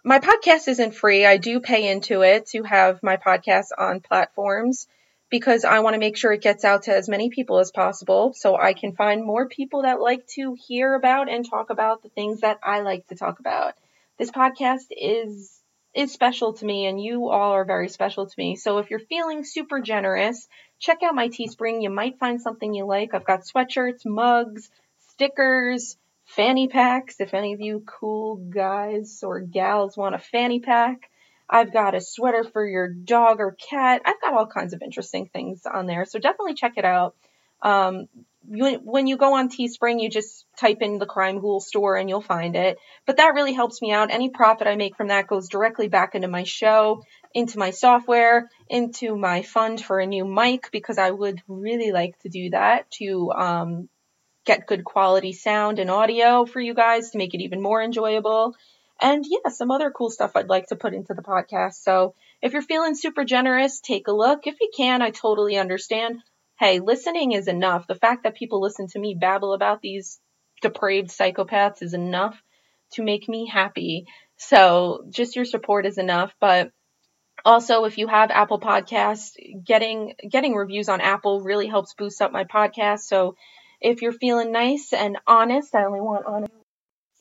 my 0.03 0.19
podcast 0.19 0.67
isn't 0.67 0.93
free, 0.93 1.25
I 1.25 1.37
do 1.37 1.61
pay 1.61 1.89
into 1.89 2.21
it 2.21 2.47
to 2.47 2.63
have 2.63 3.01
my 3.01 3.15
podcast 3.15 3.67
on 3.77 4.01
platforms 4.01 4.87
because 5.33 5.65
I 5.65 5.79
want 5.79 5.95
to 5.95 5.99
make 5.99 6.15
sure 6.15 6.31
it 6.31 6.43
gets 6.43 6.63
out 6.63 6.83
to 6.83 6.95
as 6.95 7.09
many 7.09 7.31
people 7.31 7.57
as 7.57 7.71
possible 7.71 8.33
so 8.35 8.55
I 8.55 8.73
can 8.73 8.95
find 8.95 9.25
more 9.25 9.47
people 9.47 9.81
that 9.81 9.99
like 9.99 10.27
to 10.35 10.55
hear 10.67 10.93
about 10.93 11.27
and 11.27 11.43
talk 11.43 11.71
about 11.71 12.03
the 12.03 12.09
things 12.09 12.41
that 12.41 12.59
I 12.61 12.81
like 12.81 13.07
to 13.07 13.15
talk 13.15 13.39
about. 13.39 13.73
This 14.19 14.29
podcast 14.29 14.85
is 14.91 15.59
is 15.95 16.11
special 16.11 16.53
to 16.53 16.63
me 16.63 16.85
and 16.85 17.01
you 17.01 17.29
all 17.29 17.53
are 17.53 17.65
very 17.65 17.89
special 17.89 18.27
to 18.27 18.33
me. 18.37 18.55
So 18.57 18.77
if 18.77 18.91
you're 18.91 18.99
feeling 18.99 19.43
super 19.43 19.81
generous, 19.81 20.47
check 20.77 20.99
out 21.01 21.15
my 21.15 21.29
Teespring. 21.29 21.81
You 21.81 21.89
might 21.89 22.19
find 22.19 22.39
something 22.39 22.71
you 22.71 22.85
like. 22.85 23.15
I've 23.15 23.25
got 23.25 23.41
sweatshirts, 23.41 24.05
mugs, 24.05 24.69
stickers, 25.13 25.97
fanny 26.25 26.67
packs. 26.67 27.19
If 27.19 27.33
any 27.33 27.53
of 27.53 27.59
you 27.59 27.83
cool 27.87 28.35
guys 28.35 29.23
or 29.23 29.39
gals 29.39 29.97
want 29.97 30.13
a 30.13 30.19
fanny 30.19 30.59
pack, 30.59 31.09
I've 31.53 31.71
got 31.71 31.93
a 31.93 32.01
sweater 32.01 32.43
for 32.43 32.65
your 32.65 32.89
dog 32.89 33.39
or 33.39 33.51
cat. 33.51 34.01
I've 34.05 34.19
got 34.19 34.33
all 34.33 34.47
kinds 34.47 34.73
of 34.73 34.81
interesting 34.81 35.29
things 35.31 35.67
on 35.71 35.85
there. 35.85 36.03
So 36.05 36.17
definitely 36.17 36.55
check 36.55 36.73
it 36.77 36.83
out. 36.83 37.15
Um, 37.61 38.07
when 38.45 39.05
you 39.05 39.17
go 39.17 39.35
on 39.35 39.49
Teespring, 39.49 40.01
you 40.01 40.09
just 40.09 40.45
type 40.59 40.79
in 40.81 40.97
the 40.97 41.05
Crime 41.05 41.39
Ghoul 41.39 41.59
store 41.59 41.95
and 41.95 42.09
you'll 42.09 42.21
find 42.21 42.55
it. 42.55 42.79
But 43.05 43.17
that 43.17 43.35
really 43.35 43.53
helps 43.53 43.83
me 43.83 43.91
out. 43.91 44.11
Any 44.11 44.31
profit 44.31 44.65
I 44.65 44.75
make 44.75 44.97
from 44.97 45.09
that 45.09 45.27
goes 45.27 45.47
directly 45.47 45.89
back 45.89 46.15
into 46.15 46.27
my 46.27 46.43
show, 46.43 47.03
into 47.35 47.59
my 47.59 47.69
software, 47.69 48.49
into 48.67 49.15
my 49.15 49.43
fund 49.43 49.79
for 49.79 49.99
a 49.99 50.07
new 50.07 50.25
mic 50.25 50.71
because 50.71 50.97
I 50.97 51.11
would 51.11 51.39
really 51.47 51.91
like 51.91 52.17
to 52.21 52.29
do 52.29 52.49
that 52.49 52.89
to 52.97 53.31
um, 53.31 53.89
get 54.43 54.65
good 54.65 54.83
quality 54.83 55.33
sound 55.33 55.77
and 55.77 55.91
audio 55.91 56.45
for 56.45 56.59
you 56.59 56.73
guys 56.73 57.11
to 57.11 57.19
make 57.19 57.35
it 57.35 57.41
even 57.41 57.61
more 57.61 57.81
enjoyable. 57.81 58.55
And 59.01 59.25
yeah, 59.27 59.49
some 59.51 59.71
other 59.71 59.91
cool 59.91 60.09
stuff 60.09 60.31
I'd 60.35 60.49
like 60.49 60.67
to 60.67 60.75
put 60.75 60.93
into 60.93 61.13
the 61.13 61.23
podcast. 61.23 61.75
So 61.75 62.15
If 62.43 62.51
you're 62.51 62.61
feeling 62.61 62.93
super 62.93 63.23
generous, 63.23 63.79
take 63.79 64.09
a 64.09 64.11
look. 64.11 64.47
If 64.47 64.57
you 64.59 64.69
can, 64.75 65.01
I 65.01 65.11
totally 65.11 65.57
understand. 65.57 66.19
Hey, 66.59 66.79
listening 66.79 67.31
is 67.31 67.47
enough. 67.47 67.87
The 67.87 67.95
fact 67.95 68.23
that 68.23 68.35
people 68.35 68.61
listen 68.61 68.87
to 68.89 68.99
me 68.99 69.15
babble 69.19 69.53
about 69.53 69.81
these 69.81 70.19
depraved 70.61 71.09
psychopaths 71.09 71.81
is 71.81 71.93
enough 71.93 72.41
to 72.93 73.03
make 73.03 73.29
me 73.29 73.47
happy. 73.47 74.07
So 74.35 75.05
just 75.09 75.37
your 75.37 75.45
support 75.45 75.85
is 75.85 75.97
enough. 75.97 76.33
But 76.41 76.71
also, 77.45 77.85
if 77.85 77.97
you 77.97 78.07
have 78.07 78.29
Apple 78.29 78.59
Podcasts, 78.59 79.31
getting 79.65 80.15
getting 80.29 80.53
reviews 80.53 80.89
on 80.89 80.99
Apple 80.99 81.41
really 81.41 81.67
helps 81.67 81.93
boost 81.93 82.21
up 82.21 82.33
my 82.33 82.43
podcast. 82.43 83.01
So 83.01 83.35
if 83.79 84.01
you're 84.01 84.11
feeling 84.11 84.51
nice 84.51 84.91
and 84.91 85.17
honest, 85.25 85.73
I 85.73 85.85
only 85.85 86.01
want 86.01 86.25
honest. 86.25 86.62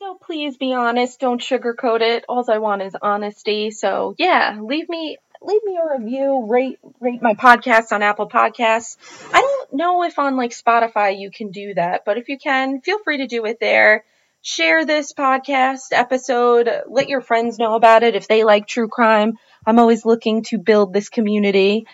So 0.03 0.15
please 0.15 0.57
be 0.57 0.73
honest. 0.73 1.17
Don't 1.21 1.39
sugarcoat 1.39 2.01
it. 2.01 2.25
All 2.27 2.43
I 2.51 2.57
want 2.57 2.81
is 2.81 2.93
honesty. 3.01 3.71
So 3.71 4.15
yeah, 4.17 4.59
leave 4.61 4.89
me 4.89 5.17
leave 5.41 5.63
me 5.63 5.77
a 5.77 5.97
review. 5.97 6.45
Rate 6.49 6.77
rate 6.99 7.21
my 7.21 7.35
podcast 7.35 7.93
on 7.93 8.03
Apple 8.03 8.27
Podcasts. 8.27 8.97
I 9.33 9.39
don't 9.39 9.73
know 9.73 10.03
if 10.03 10.19
on 10.19 10.35
like 10.35 10.51
Spotify 10.51 11.17
you 11.17 11.31
can 11.31 11.51
do 11.51 11.75
that, 11.75 12.03
but 12.05 12.17
if 12.17 12.27
you 12.27 12.37
can, 12.37 12.81
feel 12.81 12.99
free 12.99 13.19
to 13.19 13.27
do 13.27 13.45
it 13.45 13.61
there 13.61 14.03
share 14.41 14.85
this 14.85 15.13
podcast 15.13 15.93
episode. 15.93 16.69
Let 16.89 17.07
your 17.07 17.21
friends 17.21 17.57
know 17.57 17.75
about 17.75 18.03
it 18.03 18.17
if 18.17 18.27
they 18.27 18.43
like 18.43 18.67
true 18.67 18.89
crime. 18.89 19.37
I'm 19.65 19.79
always 19.79 20.03
looking 20.03 20.43
to 20.47 20.57
build 20.57 20.91
this 20.91 21.07
community. 21.07 21.87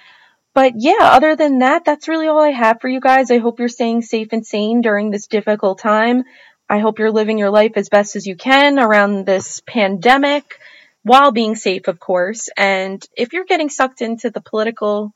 But 0.55 0.73
yeah, 0.77 0.97
other 0.99 1.35
than 1.35 1.59
that, 1.59 1.85
that's 1.85 2.07
really 2.07 2.27
all 2.27 2.41
I 2.41 2.49
have 2.49 2.81
for 2.81 2.89
you 2.89 2.99
guys. 2.99 3.29
I 3.29 3.37
hope 3.37 3.59
you're 3.59 3.69
staying 3.69 4.01
safe 4.01 4.29
and 4.31 4.45
sane 4.45 4.81
during 4.81 5.11
this 5.11 5.27
difficult 5.27 5.79
time. 5.79 6.23
I 6.69 6.79
hope 6.79 6.99
you're 6.99 7.11
living 7.11 7.39
your 7.39 7.49
life 7.49 7.73
as 7.75 7.89
best 7.89 8.15
as 8.15 8.27
you 8.27 8.35
can 8.35 8.77
around 8.77 9.25
this 9.25 9.61
pandemic 9.65 10.59
while 11.01 11.31
being 11.31 11.55
safe, 11.55 11.87
of 11.87 11.99
course. 11.99 12.49
And 12.55 13.03
if 13.17 13.33
you're 13.33 13.45
getting 13.45 13.69
sucked 13.69 14.01
into 14.01 14.29
the 14.29 14.41
political 14.41 15.13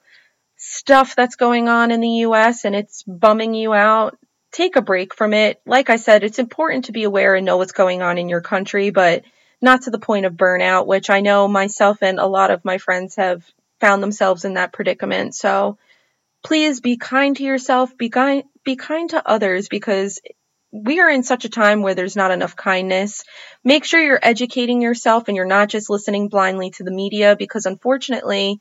stuff 0.57 1.15
that's 1.15 1.35
going 1.35 1.69
on 1.69 1.91
in 1.91 2.01
the 2.01 2.25
US 2.27 2.65
and 2.65 2.75
it's 2.75 3.03
bumming 3.03 3.53
you 3.53 3.73
out, 3.73 4.17
take 4.51 4.75
a 4.75 4.81
break 4.81 5.13
from 5.13 5.33
it. 5.33 5.61
Like 5.65 5.89
I 5.89 5.97
said, 5.97 6.23
it's 6.23 6.39
important 6.39 6.85
to 6.85 6.91
be 6.91 7.03
aware 7.03 7.35
and 7.35 7.45
know 7.45 7.57
what's 7.57 7.71
going 7.71 8.01
on 8.01 8.17
in 8.17 8.29
your 8.29 8.41
country, 8.41 8.89
but 8.89 9.23
not 9.61 9.83
to 9.83 9.91
the 9.91 9.99
point 9.99 10.25
of 10.25 10.33
burnout, 10.33 10.87
which 10.87 11.09
I 11.09 11.21
know 11.21 11.47
myself 11.47 12.01
and 12.01 12.19
a 12.19 12.25
lot 12.25 12.49
of 12.49 12.65
my 12.65 12.79
friends 12.79 13.15
have 13.17 13.43
found 13.79 14.01
themselves 14.01 14.45
in 14.45 14.55
that 14.55 14.73
predicament. 14.73 15.35
So 15.35 15.77
please 16.43 16.81
be 16.81 16.97
kind 16.97 17.35
to 17.37 17.43
yourself, 17.43 17.95
be 17.97 18.09
kind, 18.09 18.43
be 18.63 18.75
kind 18.75 19.09
to 19.11 19.27
others 19.27 19.67
because 19.67 20.19
we 20.73 20.99
are 20.99 21.09
in 21.09 21.21
such 21.21 21.45
a 21.45 21.49
time 21.49 21.83
where 21.83 21.93
there's 21.93 22.15
not 22.15 22.31
enough 22.31 22.55
kindness. 22.55 23.23
Make 23.63 23.85
sure 23.85 24.01
you're 24.01 24.19
educating 24.21 24.81
yourself 24.81 25.27
and 25.27 25.37
you're 25.37 25.45
not 25.45 25.69
just 25.69 25.87
listening 25.87 26.29
blindly 26.29 26.71
to 26.71 26.83
the 26.83 26.91
media 26.91 27.35
because 27.37 27.67
unfortunately, 27.67 28.59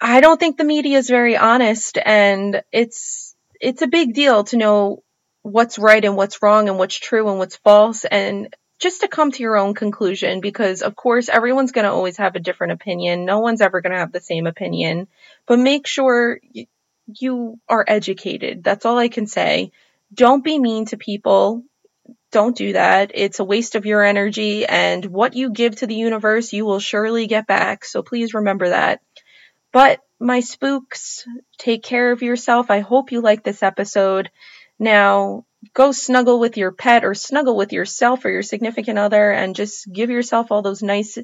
I 0.00 0.20
don't 0.20 0.38
think 0.38 0.56
the 0.56 0.64
media 0.64 0.98
is 0.98 1.08
very 1.08 1.36
honest 1.36 1.98
and 2.02 2.62
it's 2.70 3.34
it's 3.60 3.82
a 3.82 3.88
big 3.88 4.14
deal 4.14 4.44
to 4.44 4.56
know 4.56 5.02
what's 5.42 5.76
right 5.76 6.04
and 6.04 6.16
what's 6.16 6.40
wrong 6.40 6.68
and 6.68 6.78
what's 6.78 6.98
true 6.98 7.28
and 7.28 7.38
what's 7.38 7.56
false 7.56 8.04
and 8.04 8.54
just 8.78 9.00
to 9.00 9.08
come 9.08 9.32
to 9.32 9.42
your 9.42 9.56
own 9.56 9.74
conclusion 9.74 10.40
because 10.40 10.82
of 10.82 10.94
course 10.94 11.28
everyone's 11.28 11.72
going 11.72 11.84
to 11.84 11.90
always 11.90 12.16
have 12.16 12.36
a 12.36 12.40
different 12.40 12.74
opinion. 12.74 13.24
No 13.24 13.40
one's 13.40 13.60
ever 13.60 13.80
going 13.80 13.92
to 13.92 13.98
have 13.98 14.12
the 14.12 14.20
same 14.20 14.46
opinion, 14.46 15.08
but 15.46 15.58
make 15.58 15.88
sure 15.88 16.38
you 17.06 17.58
are 17.68 17.84
educated. 17.88 18.62
That's 18.62 18.86
all 18.86 18.98
I 18.98 19.08
can 19.08 19.26
say. 19.26 19.72
Don't 20.12 20.44
be 20.44 20.58
mean 20.58 20.86
to 20.86 20.96
people. 20.96 21.62
Don't 22.30 22.56
do 22.56 22.72
that. 22.72 23.12
It's 23.14 23.40
a 23.40 23.44
waste 23.44 23.74
of 23.74 23.86
your 23.86 24.02
energy 24.02 24.66
and 24.66 25.04
what 25.06 25.34
you 25.34 25.50
give 25.50 25.76
to 25.76 25.86
the 25.86 25.94
universe, 25.94 26.52
you 26.52 26.64
will 26.64 26.80
surely 26.80 27.26
get 27.26 27.46
back. 27.46 27.84
So 27.84 28.02
please 28.02 28.34
remember 28.34 28.70
that. 28.70 29.00
But 29.72 30.00
my 30.20 30.40
spooks, 30.40 31.26
take 31.58 31.82
care 31.82 32.12
of 32.12 32.22
yourself. 32.22 32.70
I 32.70 32.80
hope 32.80 33.12
you 33.12 33.20
like 33.20 33.42
this 33.42 33.62
episode. 33.62 34.30
Now, 34.78 35.44
go 35.74 35.92
snuggle 35.92 36.40
with 36.40 36.56
your 36.56 36.72
pet 36.72 37.04
or 37.04 37.14
snuggle 37.14 37.56
with 37.56 37.72
yourself 37.72 38.24
or 38.24 38.30
your 38.30 38.42
significant 38.42 38.98
other 38.98 39.30
and 39.30 39.56
just 39.56 39.90
give 39.92 40.10
yourself 40.10 40.50
all 40.50 40.62
those 40.62 40.82
nice, 40.82 41.18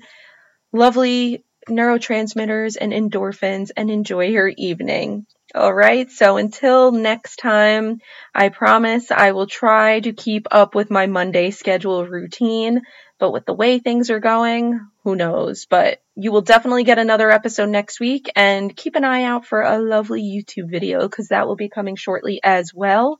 lovely 0.72 1.44
neurotransmitters 1.68 2.76
and 2.80 2.92
endorphins 2.92 3.70
and 3.76 3.90
enjoy 3.90 4.26
your 4.26 4.48
evening. 4.48 5.26
All 5.54 5.72
right. 5.72 6.10
So 6.10 6.36
until 6.36 6.92
next 6.92 7.36
time, 7.36 8.00
I 8.34 8.50
promise 8.50 9.10
I 9.10 9.32
will 9.32 9.46
try 9.46 10.00
to 10.00 10.12
keep 10.12 10.46
up 10.50 10.74
with 10.74 10.90
my 10.90 11.06
Monday 11.06 11.50
schedule 11.50 12.06
routine. 12.06 12.82
But 13.18 13.32
with 13.32 13.46
the 13.46 13.54
way 13.54 13.78
things 13.78 14.10
are 14.10 14.20
going, 14.20 14.78
who 15.02 15.16
knows? 15.16 15.66
But 15.68 16.00
you 16.14 16.30
will 16.32 16.42
definitely 16.42 16.84
get 16.84 16.98
another 16.98 17.30
episode 17.30 17.70
next 17.70 17.98
week 17.98 18.30
and 18.36 18.76
keep 18.76 18.94
an 18.94 19.04
eye 19.04 19.24
out 19.24 19.46
for 19.46 19.62
a 19.62 19.78
lovely 19.78 20.22
YouTube 20.22 20.70
video 20.70 21.00
because 21.00 21.28
that 21.28 21.48
will 21.48 21.56
be 21.56 21.68
coming 21.68 21.96
shortly 21.96 22.40
as 22.44 22.72
well. 22.72 23.18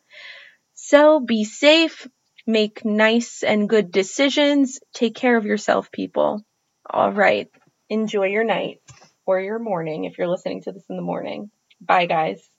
So 0.75 1.19
be 1.19 1.45
safe, 1.45 2.07
make 2.47 2.85
nice 2.85 3.43
and 3.43 3.69
good 3.69 3.91
decisions, 3.91 4.79
take 4.95 5.17
care 5.17 5.37
of 5.37 5.47
yourself, 5.47 5.91
people. 5.91 6.43
All 6.89 7.13
right. 7.13 7.49
Enjoy 7.89 8.27
your 8.27 8.45
night 8.45 8.81
or 9.27 9.41
your 9.41 9.59
morning 9.59 10.05
if 10.05 10.19
you're 10.19 10.29
listening 10.29 10.63
to 10.63 10.73
this 10.73 10.85
in 10.89 10.97
the 10.97 11.03
morning. 11.03 11.51
Bye, 11.81 12.07
guys. 12.07 12.51